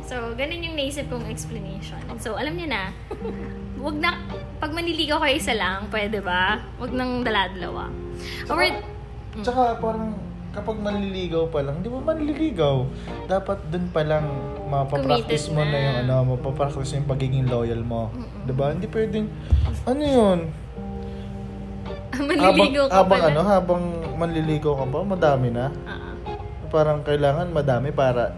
So, 0.00 0.32
ganun 0.32 0.64
yung 0.64 0.74
naisip 0.74 1.04
kong 1.06 1.28
explanation. 1.28 2.00
So, 2.16 2.40
alam 2.40 2.56
niyo 2.56 2.64
na, 2.66 2.88
wag 3.76 3.96
na, 4.00 4.16
pag 4.56 4.72
manliligaw 4.72 5.20
kayo 5.20 5.36
isa 5.36 5.52
lang, 5.52 5.84
pwede 5.92 6.24
ba? 6.24 6.64
Wag 6.80 6.90
nang 6.90 7.20
dala-dalawa. 7.20 7.92
Tsaka, 8.44 8.62
tsaka 9.40 9.62
parang 9.78 10.16
kapag 10.50 10.76
manliligaw 10.76 11.46
pa 11.46 11.62
lang, 11.62 11.78
di 11.78 11.86
ba 11.86 12.02
manliligaw? 12.02 12.82
Dapat 13.26 13.70
dun 13.70 13.86
pa 13.88 14.02
lang 14.02 14.26
mapapractice 14.66 15.46
Committed 15.46 15.54
mo 15.54 15.62
na. 15.62 15.70
na. 15.70 15.78
yung 15.78 15.96
ano, 16.00 16.14
mapapractice 16.34 16.90
yung 16.92 17.06
pagiging 17.06 17.46
loyal 17.46 17.82
mo. 17.82 18.10
Mm-mm. 18.10 18.46
Di 18.46 18.52
ba? 18.52 18.74
Hindi 18.74 18.86
pwedeng, 18.86 19.26
ano 19.86 20.02
yun? 20.02 20.38
manliligaw 22.28 22.86
ka 22.86 22.94
habang 22.96 23.20
pala. 23.22 23.30
ano, 23.30 23.40
habang 23.46 23.82
manliligaw 24.16 24.72
ka 24.74 24.84
pa, 24.84 24.98
madami 25.06 25.48
na. 25.50 25.70
Ah, 25.86 26.12
Parang 26.66 27.02
kailangan 27.02 27.50
madami 27.50 27.90
para 27.90 28.34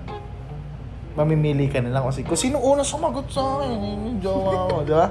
mamimili 1.12 1.68
ka 1.68 1.84
na 1.84 1.92
lang 1.92 2.04
kasi 2.08 2.24
kung 2.24 2.40
sino 2.40 2.56
una 2.56 2.80
sumagot 2.80 3.28
sa 3.28 3.60
akin, 3.60 3.70
yun 3.76 3.98
yung 4.08 4.18
jowa 4.20 4.52
mo, 4.68 4.80
di 4.80 4.92
ba? 4.96 5.06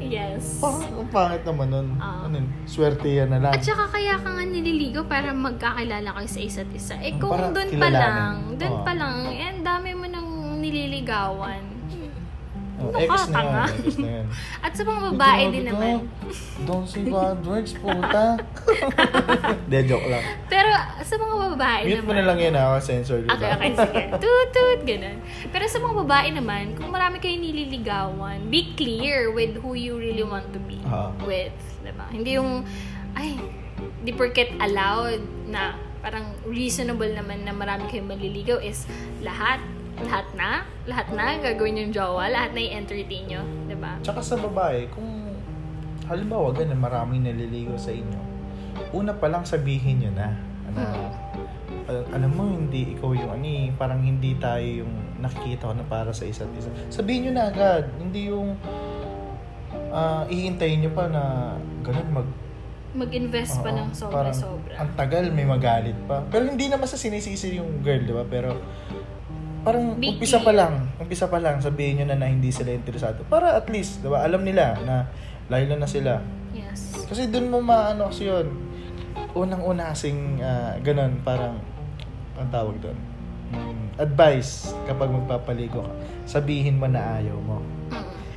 yes. 0.00 0.56
Parang 0.58 0.88
ang 0.88 1.10
pangit 1.12 1.42
naman 1.44 1.66
nun. 1.68 1.88
Ah. 2.00 2.24
Ano 2.24 2.40
yun? 2.40 2.48
Swerte 2.64 3.08
yan 3.08 3.28
na 3.28 3.38
lang. 3.38 3.52
At 3.52 3.60
saka 3.60 3.92
kaya 3.92 4.16
ka 4.16 4.28
nga 4.28 4.44
nililigaw 4.44 5.04
para 5.04 5.30
magkakilala 5.36 6.08
kayo 6.16 6.28
sa 6.28 6.40
isa't 6.40 6.70
isa. 6.72 6.96
Eh 7.04 7.20
kung 7.20 7.36
doon 7.52 7.70
pa 7.76 7.88
lang, 7.92 8.56
doon 8.56 8.74
Oo. 8.80 8.84
pa 8.84 8.92
lang, 8.96 9.16
eh, 9.32 9.52
dami 9.60 9.92
mo 9.92 10.08
nang 10.08 10.58
nililigawan. 10.64 11.77
Oh, 12.78 12.88
Ano 12.88 13.02
X 13.02 13.10
ka, 13.26 13.42
na. 13.42 13.66
At 14.64 14.70
sa 14.70 14.82
mga 14.82 15.00
babae 15.10 15.42
din 15.50 15.66
naman. 15.66 16.06
Don't 16.62 16.86
say 16.86 17.02
bad 17.02 17.42
words, 17.42 17.74
puta. 17.74 18.38
De, 19.70 19.78
joke 19.82 20.06
lang. 20.06 20.22
Pero 20.46 20.70
sa 21.02 21.14
mga 21.14 21.34
babae 21.52 21.80
Mute 21.84 21.96
naman. 21.98 22.06
mo 22.06 22.12
na 22.14 22.24
lang 22.24 22.38
yan 22.38 22.54
ha, 22.54 22.78
sensor. 22.78 23.26
Okay, 23.26 23.50
okay, 23.50 23.70
sige. 23.74 24.02
Tut, 24.22 24.48
tut, 24.54 24.80
ganun. 24.82 25.18
Pero 25.50 25.64
sa 25.66 25.78
mga 25.78 25.94
babae 26.06 26.28
naman, 26.32 26.64
kung 26.74 26.88
marami 26.88 27.18
kayong 27.18 27.42
nililigawan, 27.42 28.46
be 28.46 28.70
clear 28.74 29.28
with 29.28 29.58
who 29.58 29.74
you 29.74 29.98
really 29.98 30.22
want 30.22 30.46
to 30.50 30.60
be 30.60 30.78
Ah. 30.86 31.10
with. 31.20 31.54
Diba? 31.82 32.06
Hindi 32.08 32.38
yung, 32.38 32.62
ay, 33.12 33.36
di 33.98 34.12
porket 34.12 34.54
allowed 34.56 35.20
na 35.44 35.74
parang 35.98 36.30
reasonable 36.44 37.10
naman 37.10 37.42
na 37.42 37.50
marami 37.50 37.90
kayong 37.90 38.06
maliligaw 38.08 38.56
is 38.56 38.86
lahat, 39.18 39.58
lahat 40.04 40.26
na, 40.38 40.50
lahat 40.86 41.08
na 41.14 41.24
gagawin 41.42 41.82
yung 41.86 41.92
jowa, 41.94 42.30
lahat 42.30 42.54
na 42.54 42.60
i-entertain 42.62 43.24
nyo. 43.26 43.42
Diba? 43.66 43.92
Tsaka 44.02 44.20
sa 44.22 44.36
babae, 44.38 44.86
kung 44.92 45.34
halimbawa 46.06 46.54
ganun, 46.54 46.78
maraming 46.78 47.26
naliligaw 47.26 47.74
sa 47.74 47.90
inyo, 47.90 48.20
una 48.94 49.12
pa 49.12 49.26
lang 49.26 49.42
sabihin 49.42 50.06
nyo 50.06 50.10
na, 50.14 50.28
na 50.72 50.84
al- 51.88 52.08
alam 52.14 52.30
mo, 52.32 52.44
hindi 52.46 52.94
ikaw 52.94 53.10
yung 53.16 53.30
ani, 53.32 53.74
parang 53.74 54.00
hindi 54.04 54.38
tayo 54.38 54.84
yung 54.84 54.92
nakikita 55.18 55.72
ko 55.72 55.74
na 55.74 55.84
para 55.84 56.14
sa 56.14 56.24
isa't 56.24 56.48
isa. 56.54 56.70
Sabihin 56.92 57.28
nyo 57.28 57.32
na 57.34 57.44
agad, 57.50 57.90
hindi 57.98 58.30
yung 58.30 58.54
ah 59.88 60.24
ihintayin 60.28 60.84
nyo 60.84 60.92
pa 60.92 61.08
na 61.08 61.56
ganun 61.80 62.08
mag 62.12 62.28
Mag-invest 62.88 63.60
pa 63.60 63.68
Oo, 63.68 63.76
ng 63.84 63.88
parang 64.08 64.32
sobra-sobra. 64.32 64.72
Ang 64.80 64.90
tagal, 64.96 65.28
may 65.28 65.44
magalit 65.44 65.96
pa. 66.08 66.24
Pero 66.32 66.48
hindi 66.48 66.72
naman 66.72 66.88
sa 66.88 66.96
sinisisi 66.96 67.60
yung 67.60 67.84
girl, 67.84 68.00
di 68.00 68.16
ba? 68.16 68.24
Pero 68.24 68.56
parang 69.68 70.00
Big 70.00 70.16
umpisa 70.16 70.40
pa 70.40 70.48
lang, 70.56 70.88
umpisa 70.96 71.28
pa 71.28 71.36
lang, 71.36 71.60
sabihin 71.60 72.00
nyo 72.00 72.06
na 72.08 72.16
na 72.16 72.32
hindi 72.32 72.48
sila 72.48 72.72
interesado. 72.72 73.20
Para 73.28 73.52
at 73.52 73.68
least, 73.68 74.00
di 74.00 74.08
ba? 74.08 74.24
Alam 74.24 74.40
nila 74.48 74.80
na 74.80 75.04
layo 75.52 75.76
na 75.76 75.84
sila. 75.84 76.24
Yes. 76.56 77.04
Kasi 77.04 77.28
dun 77.28 77.52
mo 77.52 77.60
maano 77.60 78.08
kasi 78.08 78.32
yun. 78.32 78.48
Unang-una 79.36 79.92
kasing 79.92 80.40
ah, 80.40 80.72
ganun, 80.80 81.20
parang, 81.20 81.60
ang 82.40 82.48
tawag 82.48 82.80
doon? 82.80 82.96
Mm, 83.52 84.00
advice 84.00 84.72
kapag 84.88 85.12
magpapaligo 85.12 85.84
ka. 85.84 85.92
Sabihin 86.24 86.80
mo 86.80 86.88
na 86.88 87.20
ayaw 87.20 87.36
mo. 87.36 87.60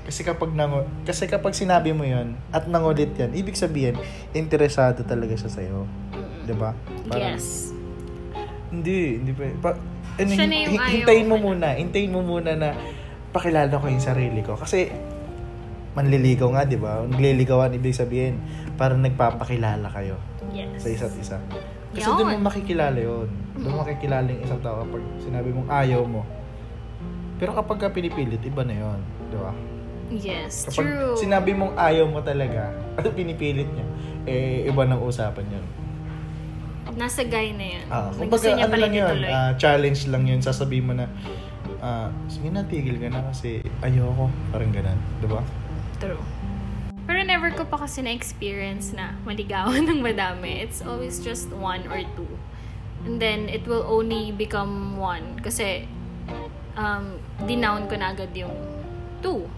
Kasi 0.02 0.28
kapag 0.28 0.52
nangu 0.52 0.84
kasi 1.08 1.30
kapag 1.30 1.54
sinabi 1.54 1.94
mo 1.94 2.02
'yon 2.04 2.34
at 2.50 2.66
nangulit 2.66 3.14
'yan, 3.16 3.32
ibig 3.38 3.54
sabihin 3.54 3.96
interesado 4.34 5.06
talaga 5.06 5.38
siya 5.38 5.52
sa 5.52 5.62
iyo. 5.62 5.86
'Di 6.44 6.56
ba? 6.58 6.74
Yes. 7.14 7.72
Hindi, 8.74 9.22
hindi 9.22 9.32
pa. 9.32 9.44
pa 9.62 9.72
ano, 10.22 10.32
Siya 10.32 10.46
na 10.46 10.56
yung 10.56 10.72
hintayin 10.78 11.26
mo 11.26 11.36
mo 11.36 11.38
na. 11.38 11.44
muna, 11.44 11.68
hintayin 11.74 12.12
mo 12.12 12.22
muna 12.22 12.52
na 12.54 12.70
pakilala 13.30 13.74
ko 13.74 13.86
yung 13.86 14.04
sarili 14.04 14.42
ko. 14.42 14.54
Kasi 14.54 14.92
manliligaw 15.92 16.50
nga, 16.52 16.64
'di 16.64 16.78
ba? 16.78 17.04
Nagliligawan 17.04 17.76
ibig 17.76 17.92
sabihin 17.92 18.40
para 18.74 18.96
nagpapakilala 18.96 19.92
kayo 19.92 20.16
Yes. 20.50 20.80
sa 20.80 20.88
isa't 20.88 21.16
isa. 21.16 21.38
Kasi 21.92 22.08
Yun. 22.08 22.16
doon 22.18 22.28
mo 22.40 22.48
makikilala 22.48 22.96
yun. 22.96 23.28
Doon 23.58 23.70
mo 23.70 23.84
makikilala 23.84 24.24
yung 24.26 24.42
isang 24.42 24.62
tao 24.62 24.80
kapag 24.82 25.04
sinabi 25.20 25.52
mong 25.52 25.68
ayaw 25.68 26.02
mo. 26.04 26.24
Pero 27.36 27.52
kapag 27.52 27.78
ka 27.78 27.88
pinipilit, 27.90 28.40
iba 28.40 28.64
na 28.64 28.76
yun. 28.78 29.00
Di 29.28 29.36
ba? 29.36 29.52
Yes, 30.12 30.68
Kapag 30.68 30.86
true. 30.88 31.16
sinabi 31.18 31.52
mong 31.52 31.76
ayaw 31.76 32.04
mo 32.06 32.20
talaga, 32.20 32.72
at 32.98 33.04
pinipilit 33.10 33.68
niya, 33.68 33.88
eh, 34.24 34.68
iba 34.68 34.84
ng 34.84 35.00
usapan 35.00 35.44
yun. 35.50 35.66
Nasa 36.94 37.24
guy 37.24 37.52
na 37.52 37.66
yun. 37.72 37.86
Ah, 37.88 38.08
Na 38.08 38.20
kumbaga, 38.20 38.48
niya 38.48 38.66
ano 38.66 38.76
lang 38.76 38.94
yun, 38.94 39.08
ituloy. 39.16 39.32
ah, 39.32 39.52
challenge 39.56 40.02
lang 40.08 40.24
yun. 40.26 40.40
Sasabihin 40.40 40.86
mo 40.86 40.94
na, 40.94 41.06
ah, 41.80 42.10
sige 42.28 42.52
na, 42.52 42.64
tigil 42.64 43.00
ka 43.00 43.08
na 43.08 43.22
kasi 43.28 43.64
ayoko. 43.80 44.28
Parang 44.52 44.72
ganun. 44.72 45.00
Di 45.20 45.28
ba? 45.28 45.40
True. 45.98 46.20
Pero 47.02 47.20
never 47.24 47.52
ko 47.52 47.64
pa 47.64 47.82
kasi 47.82 48.00
na-experience 48.00 48.92
na 48.92 49.16
maligawan 49.24 49.84
ng 49.90 50.00
madami. 50.00 50.62
It's 50.62 50.80
always 50.82 51.20
just 51.20 51.50
one 51.52 51.88
or 51.88 52.04
two. 52.16 52.30
And 53.02 53.18
then, 53.18 53.50
it 53.50 53.66
will 53.66 53.84
only 53.84 54.30
become 54.30 54.96
one. 54.96 55.42
Kasi, 55.42 55.90
um, 56.78 57.18
dinown 57.44 57.90
ko 57.90 57.98
na 57.98 58.14
agad 58.14 58.30
yung 58.32 58.54
two. 59.20 59.50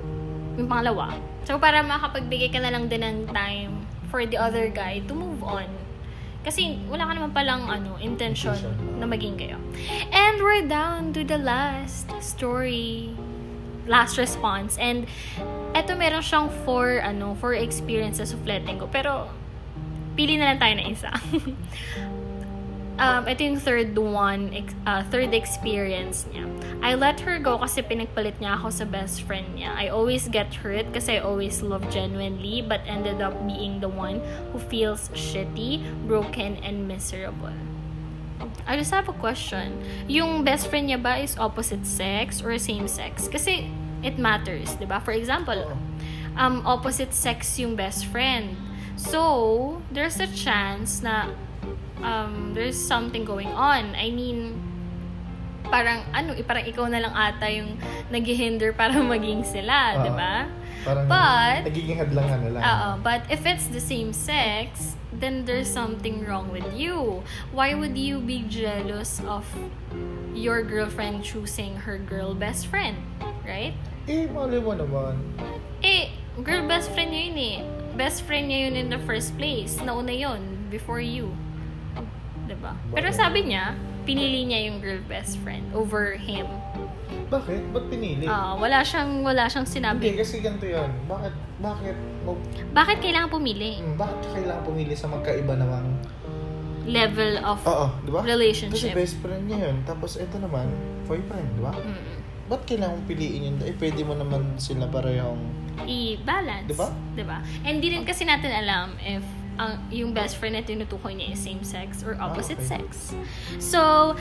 Yung 0.56 0.70
pangalawa. 0.70 1.12
So, 1.44 1.60
para 1.60 1.84
makapagbigay 1.84 2.56
ka 2.56 2.64
na 2.64 2.72
lang 2.72 2.88
din 2.88 3.04
ng 3.04 3.28
time 3.36 3.84
for 4.08 4.24
the 4.24 4.40
other 4.40 4.72
guy 4.72 5.04
to 5.04 5.14
move 5.14 5.44
on. 5.44 5.68
Kasi, 6.44 6.76
wala 6.92 7.08
ka 7.08 7.12
naman 7.16 7.32
palang, 7.32 7.72
ano, 7.72 7.96
intention 8.04 8.60
na 9.00 9.08
maging 9.08 9.40
kayo. 9.40 9.58
And 10.12 10.44
we're 10.44 10.68
down 10.68 11.16
to 11.16 11.24
the 11.24 11.40
last 11.40 12.12
story. 12.20 13.16
Last 13.88 14.20
response. 14.20 14.76
And, 14.80 15.08
eto 15.72 15.96
meron 15.96 16.24
siyang 16.24 16.52
four, 16.68 17.00
ano, 17.00 17.36
four 17.40 17.56
experiences 17.56 18.36
of 18.36 18.44
letting 18.44 18.80
go. 18.80 18.88
Pero, 18.92 19.32
pili 20.20 20.36
na 20.36 20.54
lang 20.54 20.60
tayo 20.60 20.74
na 20.76 20.86
isa. 20.88 21.12
um, 23.00 23.28
ito 23.28 23.42
yung 23.44 23.60
third 23.60 23.98
one, 23.98 24.54
uh, 24.86 25.04
third 25.10 25.34
experience 25.34 26.26
niya. 26.30 26.46
I 26.84 26.96
let 26.96 27.20
her 27.24 27.40
go 27.40 27.58
kasi 27.58 27.82
pinagpalit 27.82 28.38
niya 28.44 28.60
ako 28.60 28.70
sa 28.70 28.86
best 28.86 29.24
friend 29.24 29.56
niya. 29.56 29.74
I 29.74 29.88
always 29.88 30.28
get 30.28 30.52
hurt 30.62 30.92
kasi 30.94 31.18
I 31.18 31.20
always 31.24 31.64
love 31.64 31.88
genuinely 31.90 32.62
but 32.62 32.82
ended 32.86 33.24
up 33.24 33.34
being 33.48 33.80
the 33.80 33.90
one 33.90 34.20
who 34.52 34.60
feels 34.60 35.10
shitty, 35.16 35.82
broken, 36.06 36.60
and 36.62 36.88
miserable. 36.88 37.56
I 38.68 38.76
just 38.76 38.92
have 38.92 39.08
a 39.08 39.16
question. 39.16 39.80
Yung 40.08 40.44
best 40.44 40.68
friend 40.68 40.92
niya 40.92 41.00
ba 41.02 41.18
is 41.24 41.40
opposite 41.40 41.88
sex 41.88 42.44
or 42.44 42.56
same 42.60 42.88
sex? 42.92 43.32
Kasi 43.32 43.72
it 44.04 44.20
matters, 44.20 44.76
di 44.76 44.86
ba? 44.86 45.00
For 45.00 45.16
example, 45.16 45.72
um, 46.36 46.62
opposite 46.68 47.14
sex 47.16 47.58
yung 47.58 47.76
best 47.76 48.06
friend. 48.06 48.60
So, 49.00 49.82
there's 49.92 50.20
a 50.20 50.28
chance 50.28 51.02
na 51.02 51.32
um, 52.02 52.54
there's 52.54 52.78
something 52.78 53.24
going 53.26 53.50
on. 53.50 53.96
I 53.96 54.12
mean, 54.12 54.60
parang 55.68 56.04
ano, 56.14 56.34
eh, 56.36 56.44
parang 56.44 56.66
ikaw 56.68 56.86
na 56.86 57.00
lang 57.02 57.14
ata 57.16 57.48
yung 57.50 57.80
naghihinder 58.12 58.74
para 58.80 58.94
maging 59.00 59.42
sila, 59.44 59.98
Oo. 59.98 60.04
di 60.06 60.12
ba? 60.14 60.36
Parang 60.84 61.08
But- 61.08 61.64
nagiging 61.72 61.98
hadlangan 61.98 62.40
na 62.44 62.50
lang. 62.52 62.62
Oo, 62.62 62.90
but 63.00 63.24
if 63.32 63.48
it's 63.48 63.72
the 63.72 63.80
same 63.80 64.12
sex, 64.12 64.94
then 65.16 65.48
there's 65.48 65.72
something 65.72 66.28
wrong 66.28 66.52
with 66.52 66.68
you. 66.76 67.24
Why 67.56 67.72
would 67.72 67.96
you 67.96 68.20
be 68.20 68.44
jealous 68.52 69.24
of 69.24 69.48
your 70.36 70.60
girlfriend 70.62 71.24
choosing 71.24 71.88
her 71.88 71.96
girl 71.96 72.36
best 72.36 72.68
friend? 72.68 73.00
Right? 73.48 73.74
Eh, 74.12 74.28
mali 74.28 74.60
mo 74.60 74.76
naman. 74.76 75.16
Eh, 75.80 76.12
girl 76.44 76.68
best 76.68 76.92
friend 76.92 77.16
niya 77.16 77.24
yun 77.32 77.40
eh. 77.40 77.58
Best 77.96 78.28
friend 78.28 78.52
niya 78.52 78.68
yun 78.68 78.76
in 78.76 78.88
the 78.92 79.00
first 79.08 79.32
place. 79.40 79.80
Nauna 79.80 80.12
yun, 80.12 80.68
before 80.68 81.00
you. 81.00 81.32
'Di 82.46 82.56
ba? 82.60 82.72
Pero 82.92 83.08
sabi 83.10 83.48
niya, 83.48 83.74
pinili 84.04 84.44
niya 84.44 84.68
yung 84.68 84.84
girl 84.84 85.00
best 85.08 85.40
friend 85.42 85.64
over 85.72 86.16
him. 86.16 86.46
Bakit? 87.32 87.74
Ba't 87.74 87.90
pinili? 87.90 88.30
Ah, 88.30 88.54
wala 88.54 88.86
siyang 88.86 89.26
wala 89.26 89.50
siyang 89.50 89.66
Hindi, 89.66 89.78
sinabi. 89.80 90.06
kasi 90.14 90.44
ganito 90.44 90.70
yun. 90.70 90.92
Bakit, 91.08 91.34
bakit, 91.58 91.98
mo, 92.22 92.38
Bakit 92.70 92.98
kailangan 93.02 93.30
pumili? 93.32 93.82
hmm, 93.82 93.98
bakit 93.98 94.22
kailangan 94.34 94.62
pumili 94.62 94.94
sa 94.94 95.10
magkaiba 95.10 95.58
namang, 95.58 95.88
Level 96.84 97.40
of 97.48 97.64
oo, 97.64 97.88
di 98.04 98.12
ba? 98.12 98.20
Kasi 98.22 98.32
relationship. 98.36 98.92
best 98.92 99.16
friend 99.24 99.48
niya 99.48 99.72
yun. 99.72 99.78
Tapos 99.88 100.20
ito 100.20 100.36
naman, 100.36 100.68
boyfriend, 101.08 101.48
di 101.56 101.64
ba? 101.64 101.72
Mm. 101.72 102.20
Ba't 102.52 102.68
kailangan 102.68 103.00
piliin 103.08 103.42
yun? 103.50 103.56
Eh, 103.64 103.72
pwede 103.80 104.04
mo 104.04 104.14
naman 104.14 104.60
sila 104.60 104.92
parehong, 104.92 105.40
i-balance. 105.88 106.68
Diba? 106.68 106.92
Diba? 107.16 107.40
And 107.64 107.80
di 107.80 107.88
rin 107.88 108.04
kasi 108.04 108.28
natin 108.28 108.52
alam 108.52 108.94
if 109.00 109.24
ang 109.58 109.80
yung 109.90 110.12
best 110.12 110.38
friend 110.38 110.56
na 110.56 110.62
tinutukoy 110.62 111.14
niya 111.14 111.34
is 111.34 111.40
same 111.40 111.62
sex 111.62 112.02
or 112.02 112.18
opposite 112.18 112.58
Ah, 112.60 112.78
okay. 112.78 112.82
sex. 112.84 113.14
So, 113.58 114.16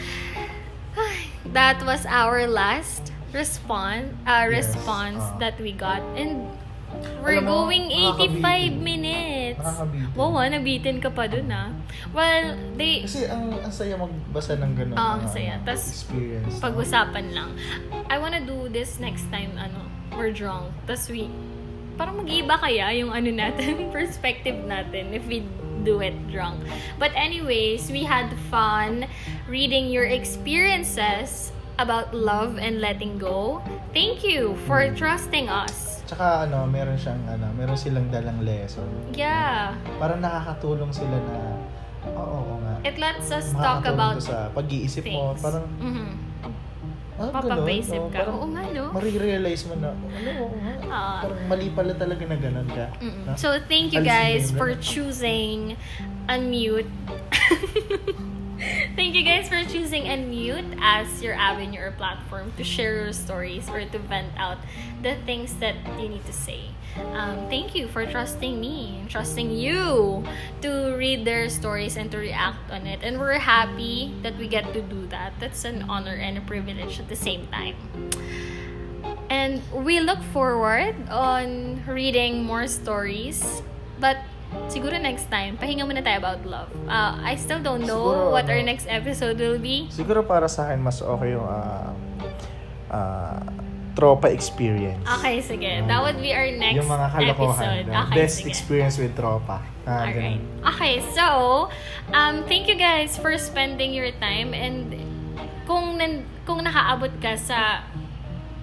that 1.56 1.80
was 1.82 2.04
our 2.06 2.46
last 2.46 3.12
response 3.32 4.12
uh, 4.28 4.44
Yes, 4.44 4.68
response 4.68 5.20
ah. 5.20 5.38
that 5.40 5.56
we 5.56 5.72
got. 5.72 6.04
And 6.14 6.52
we're 7.24 7.40
mo, 7.40 7.64
going 7.64 7.88
85 7.88 8.28
nakakabitin. 8.28 8.72
minutes. 8.76 9.60
Nakakabitin. 9.64 10.12
Wow, 10.12 10.36
ah, 10.36 10.46
nabitin 10.46 10.96
ka 11.00 11.08
pa 11.08 11.24
dun 11.24 11.48
ah. 11.48 11.72
Well, 12.12 12.52
they, 12.76 13.08
kasi 13.08 13.24
ang, 13.24 13.56
ang 13.56 13.72
saya 13.72 13.96
magbasa 13.96 14.60
ng 14.60 14.72
ganun. 14.76 14.96
Oo, 15.00 15.10
ang 15.16 15.24
mga, 15.24 15.32
saya. 15.32 15.54
no? 16.44 16.60
pag-usapan 16.60 17.26
lang. 17.32 17.50
I 18.12 18.20
wanna 18.20 18.44
do 18.44 18.68
this 18.68 19.00
next 19.00 19.24
time, 19.32 19.56
ano, 19.56 19.88
we're 20.12 20.36
drunk. 20.36 20.68
Tapos 20.84 21.08
we, 21.08 21.32
parang 22.02 22.18
mag-iiba 22.18 22.58
kaya 22.58 22.90
yung 22.98 23.14
ano 23.14 23.30
natin, 23.30 23.86
perspective 23.94 24.58
natin 24.66 25.14
if 25.14 25.22
we 25.30 25.46
do 25.86 26.02
it 26.02 26.18
drunk. 26.34 26.58
But 26.98 27.14
anyways, 27.14 27.94
we 27.94 28.02
had 28.02 28.34
fun 28.50 29.06
reading 29.46 29.86
your 29.86 30.10
experiences 30.10 31.54
about 31.78 32.10
love 32.10 32.58
and 32.58 32.82
letting 32.82 33.22
go. 33.22 33.62
Thank 33.94 34.26
you 34.26 34.58
for 34.66 34.90
trusting 34.98 35.46
us. 35.46 36.02
Tsaka 36.10 36.50
ano, 36.50 36.66
meron 36.66 36.98
siyang 36.98 37.22
ano, 37.30 37.54
meron 37.54 37.78
silang 37.78 38.10
dalang 38.10 38.42
lesson. 38.42 38.90
Yeah. 39.14 39.78
Parang 40.02 40.18
nakakatulong 40.18 40.90
sila 40.90 41.22
na 41.22 41.38
oo, 42.10 42.18
oo 42.18 42.54
nga. 42.66 42.74
It 42.82 42.98
lets 42.98 43.30
us 43.30 43.54
talk 43.54 43.86
about 43.86 44.18
sa 44.26 44.50
pag-iisip 44.50 45.06
mo. 45.06 45.38
things. 45.38 45.42
Parang, 45.42 45.70
Mhm. 45.78 46.31
Ah, 47.20 47.42
no? 47.44 48.08
ka. 48.08 48.18
Parang 48.24 48.36
Oo 48.40 48.46
nga, 48.52 48.62
no? 48.72 48.84
marirealize 48.96 49.62
mo 49.68 49.74
na, 49.76 49.92
ano, 49.92 50.30
oo 50.48 50.54
nga. 50.56 50.72
Ah. 50.88 51.20
parang 51.24 51.40
mali 51.48 51.68
pala 51.72 51.92
talaga 51.92 52.24
na 52.24 52.36
ganun 52.40 52.68
ka. 52.72 52.86
Mm-mm. 53.00 53.36
So 53.36 53.52
thank 53.68 53.92
you 53.92 54.00
Alisin 54.00 54.08
guys 54.08 54.44
for 54.52 54.72
choosing 54.80 55.76
unmute. 56.28 56.88
thank 58.96 59.14
you 59.14 59.22
guys 59.22 59.48
for 59.48 59.62
choosing 59.64 60.04
unmute 60.04 60.78
as 60.80 61.22
your 61.22 61.34
avenue 61.34 61.80
or 61.80 61.90
platform 61.92 62.52
to 62.56 62.64
share 62.64 63.02
your 63.02 63.12
stories 63.12 63.68
or 63.68 63.80
to 63.84 63.98
vent 63.98 64.30
out 64.36 64.58
the 65.02 65.16
things 65.26 65.54
that 65.58 65.74
you 65.98 66.08
need 66.08 66.24
to 66.26 66.32
say. 66.32 66.70
Um, 67.16 67.48
thank 67.48 67.74
you 67.74 67.88
for 67.88 68.04
trusting 68.04 68.60
me, 68.60 69.00
and 69.00 69.10
trusting 69.10 69.50
you 69.50 70.22
to 70.60 70.94
read 70.96 71.24
their 71.24 71.48
stories 71.48 71.96
and 71.96 72.10
to 72.12 72.18
react 72.18 72.70
on 72.70 72.86
it. 72.86 73.00
And 73.02 73.18
we're 73.18 73.40
happy 73.40 74.14
that 74.22 74.36
we 74.36 74.46
get 74.46 74.72
to 74.74 74.82
do 74.82 75.06
that. 75.08 75.32
That's 75.40 75.64
an 75.64 75.88
honor 75.88 76.14
and 76.14 76.36
a 76.36 76.42
privilege 76.42 77.00
at 77.00 77.08
the 77.08 77.16
same 77.16 77.48
time. 77.48 77.76
And 79.30 79.62
we 79.72 80.00
look 80.00 80.22
forward 80.36 80.94
on 81.08 81.82
reading 81.88 82.44
more 82.44 82.66
stories. 82.68 83.62
But 83.98 84.18
siguro 84.68 84.96
next 85.00 85.28
time, 85.28 85.56
pahinga 85.60 85.84
muna 85.84 86.00
tayo 86.00 86.18
about 86.20 86.42
love. 86.48 86.70
Uh, 86.88 87.16
I 87.20 87.36
still 87.36 87.60
don't 87.60 87.84
know 87.84 88.12
Siguro, 88.12 88.32
what 88.32 88.44
our 88.48 88.62
next 88.62 88.86
episode 88.88 89.36
will 89.38 89.60
be. 89.60 89.88
Siguro 89.92 90.24
para 90.24 90.48
sa 90.48 90.68
akin, 90.68 90.80
mas 90.80 91.00
okay 91.00 91.36
yung 91.36 91.44
ah, 91.44 91.92
ah, 92.88 93.40
tropa 93.92 94.32
experience. 94.32 95.04
Okay, 95.20 95.44
sige. 95.44 95.84
That 95.84 96.00
would 96.00 96.20
be 96.20 96.32
our 96.32 96.48
next 96.48 96.80
yung 96.80 96.88
mga 96.88 97.06
kalokohan. 97.12 97.60
episode. 97.60 97.86
Okay, 97.92 98.14
best 98.16 98.36
sige. 98.40 98.48
experience 98.48 98.96
with 98.96 99.12
tropa. 99.12 99.60
Ah, 99.84 100.08
Alright. 100.08 100.40
ganun. 100.40 100.40
Okay, 100.72 100.94
so, 101.12 101.26
um, 102.16 102.44
thank 102.48 102.68
you 102.68 102.76
guys 102.78 103.20
for 103.20 103.36
spending 103.36 103.92
your 103.92 104.10
time 104.16 104.56
and 104.56 104.96
kung 105.68 106.00
nan- 106.00 106.24
kung 106.48 106.64
nakaabot 106.64 107.12
ka 107.20 107.36
sa 107.36 107.84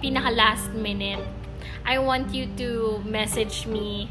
pinaka 0.02 0.32
last 0.34 0.72
minute, 0.74 1.22
I 1.86 1.98
want 2.02 2.34
you 2.34 2.50
to 2.60 3.00
message 3.06 3.64
me 3.66 4.08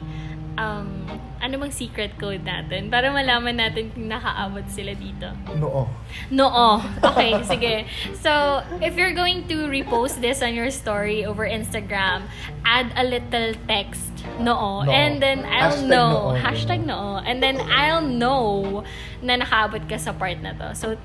um, 0.58 1.06
ano 1.40 1.56
bang 1.56 1.72
secret 1.72 2.14
code 2.20 2.44
natin 2.44 2.92
para 2.92 3.08
malaman 3.10 3.56
natin 3.56 3.90
kung 3.96 4.12
nakaabot 4.12 4.68
sila 4.68 4.92
dito. 4.92 5.32
Noo. 5.56 5.88
Noo. 6.30 6.70
Okay, 7.00 7.32
sige. 7.52 7.76
So, 8.20 8.60
if 8.84 9.00
you're 9.00 9.16
going 9.16 9.48
to 9.48 9.72
repost 9.72 10.20
this 10.20 10.44
on 10.44 10.52
your 10.52 10.68
story 10.70 11.24
over 11.24 11.48
Instagram, 11.48 12.28
add 12.68 12.92
a 13.00 13.04
little 13.08 13.56
text, 13.72 14.12
noo. 14.38 14.84
Noo. 14.84 14.92
And 14.92 15.24
then 15.24 15.48
I'll 15.48 15.72
Hashtag 15.80 15.88
know. 15.88 16.12
noo. 16.36 16.40
Hashtag 16.40 16.82
noo. 16.84 17.24
And 17.24 17.40
then 17.40 17.64
I'll 17.72 18.04
know 18.04 18.84
na 19.24 19.40
nakaabot 19.40 19.88
ka 19.88 19.96
sa 19.96 20.12
part 20.12 20.44
na 20.44 20.52
to. 20.60 20.76
So, 20.76 21.00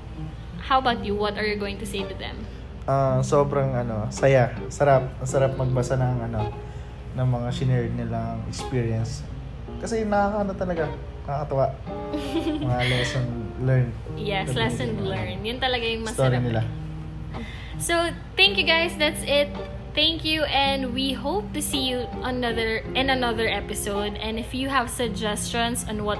how 0.67 0.83
about 0.83 1.03
you? 1.07 1.15
What 1.15 1.39
are 1.39 1.47
you 1.47 1.55
going 1.55 1.79
to 1.79 1.87
say 1.87 2.03
to 2.03 2.15
them? 2.15 2.43
Ah, 2.85 3.23
sobrang 3.23 3.73
ano, 3.73 4.11
saya. 4.11 4.51
Sarap. 4.67 5.09
Sarap 5.25 5.55
magbasa 5.57 5.95
ng 5.97 6.29
ano 6.29 6.41
ng 7.15 7.27
mga 7.31 7.47
shinare 7.55 7.87
nilang 7.95 8.43
experience. 8.51 9.23
Kasi 9.85 10.01
nakakaano 10.01 10.57
talaga, 10.57 10.89
nakakatawa. 11.29 11.69
mga 12.57 12.83
lesson 12.97 13.25
learn. 13.61 13.93
Yes, 14.17 14.49
Sabi 14.49 14.57
lesson 14.65 14.89
nila. 14.97 15.13
learned. 15.13 15.41
Yun 15.45 15.57
talaga 15.61 15.85
yung 15.85 16.01
Story 16.09 16.41
nila. 16.41 16.65
So, 17.77 18.09
thank 18.33 18.57
you 18.57 18.65
guys. 18.65 18.97
That's 18.97 19.21
it. 19.21 19.53
Thank 19.93 20.25
you 20.25 20.41
and 20.49 20.91
we 20.97 21.13
hope 21.13 21.53
to 21.53 21.61
see 21.61 21.85
you 21.85 22.09
another 22.25 22.81
in 22.97 23.13
another 23.13 23.45
episode 23.47 24.19
and 24.19 24.35
if 24.41 24.51
you 24.51 24.67
have 24.67 24.89
suggestions 24.91 25.87
on 25.87 26.03
what 26.03 26.19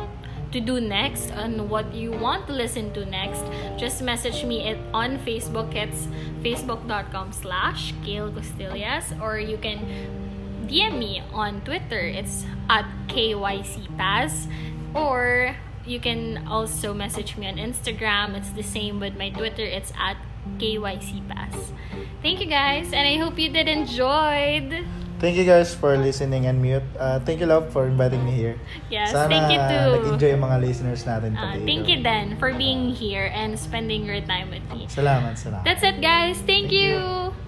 to 0.55 0.63
do 0.63 0.79
next 0.79 1.27
and 1.35 1.67
what 1.67 1.91
you 1.91 2.15
want 2.15 2.47
to 2.47 2.55
listen 2.55 2.95
to 2.95 3.03
next 3.03 3.43
just 3.75 3.99
message 3.99 4.47
me 4.47 4.63
it 4.63 4.79
on 4.95 5.19
facebook 5.27 5.75
it's 5.75 6.07
facebook.com 6.39 7.35
slash 7.35 7.91
Gail 8.07 8.31
Costillas 8.31 9.11
or 9.19 9.43
you 9.43 9.59
can 9.59 9.83
DM 10.67 10.97
me 10.97 11.23
on 11.33 11.61
Twitter. 11.61 11.99
It's 11.99 12.45
at 12.69 12.85
KYCPaz. 13.07 14.47
Or 14.93 15.55
you 15.85 15.99
can 15.99 16.47
also 16.47 16.93
message 16.93 17.37
me 17.37 17.47
on 17.47 17.55
Instagram. 17.57 18.35
It's 18.35 18.49
the 18.51 18.63
same 18.63 18.99
with 18.99 19.17
my 19.17 19.29
Twitter. 19.29 19.63
It's 19.63 19.91
at 19.99 20.17
KYCPaz. 20.57 21.53
Thank 22.21 22.39
you 22.41 22.47
guys, 22.47 22.89
and 22.93 23.05
I 23.05 23.17
hope 23.17 23.37
you 23.37 23.49
did 23.49 23.67
enjoyed. 23.67 24.85
Thank 25.19 25.37
you 25.37 25.45
guys 25.45 25.73
for 25.73 25.95
listening 25.97 26.45
and 26.45 26.61
mute. 26.61 26.83
Uh, 26.99 27.19
thank 27.23 27.39
you, 27.39 27.45
love, 27.45 27.71
for 27.71 27.87
inviting 27.87 28.25
me 28.25 28.31
here. 28.31 28.59
Yes, 28.91 29.11
Sana 29.15 29.29
thank 29.31 29.47
you 29.47 29.57
too. 29.63 29.85
nag-enjoy 30.03 30.29
yung 30.35 30.43
mga 30.43 30.57
listeners 30.59 31.01
natin 31.07 31.39
Uh, 31.39 31.55
thank 31.63 31.87
you 31.87 32.03
then 32.03 32.35
for 32.35 32.51
being 32.51 32.91
here 32.91 33.31
and 33.31 33.55
spending 33.57 34.03
your 34.05 34.19
time 34.27 34.51
with 34.51 34.65
me. 34.73 34.85
Salamat, 34.91 35.39
salamat. 35.39 35.63
That's 35.63 35.81
it, 35.87 36.03
guys. 36.03 36.35
Thank, 36.43 36.67
Thank 36.69 36.75
you. 36.75 36.99
you. 37.31 37.44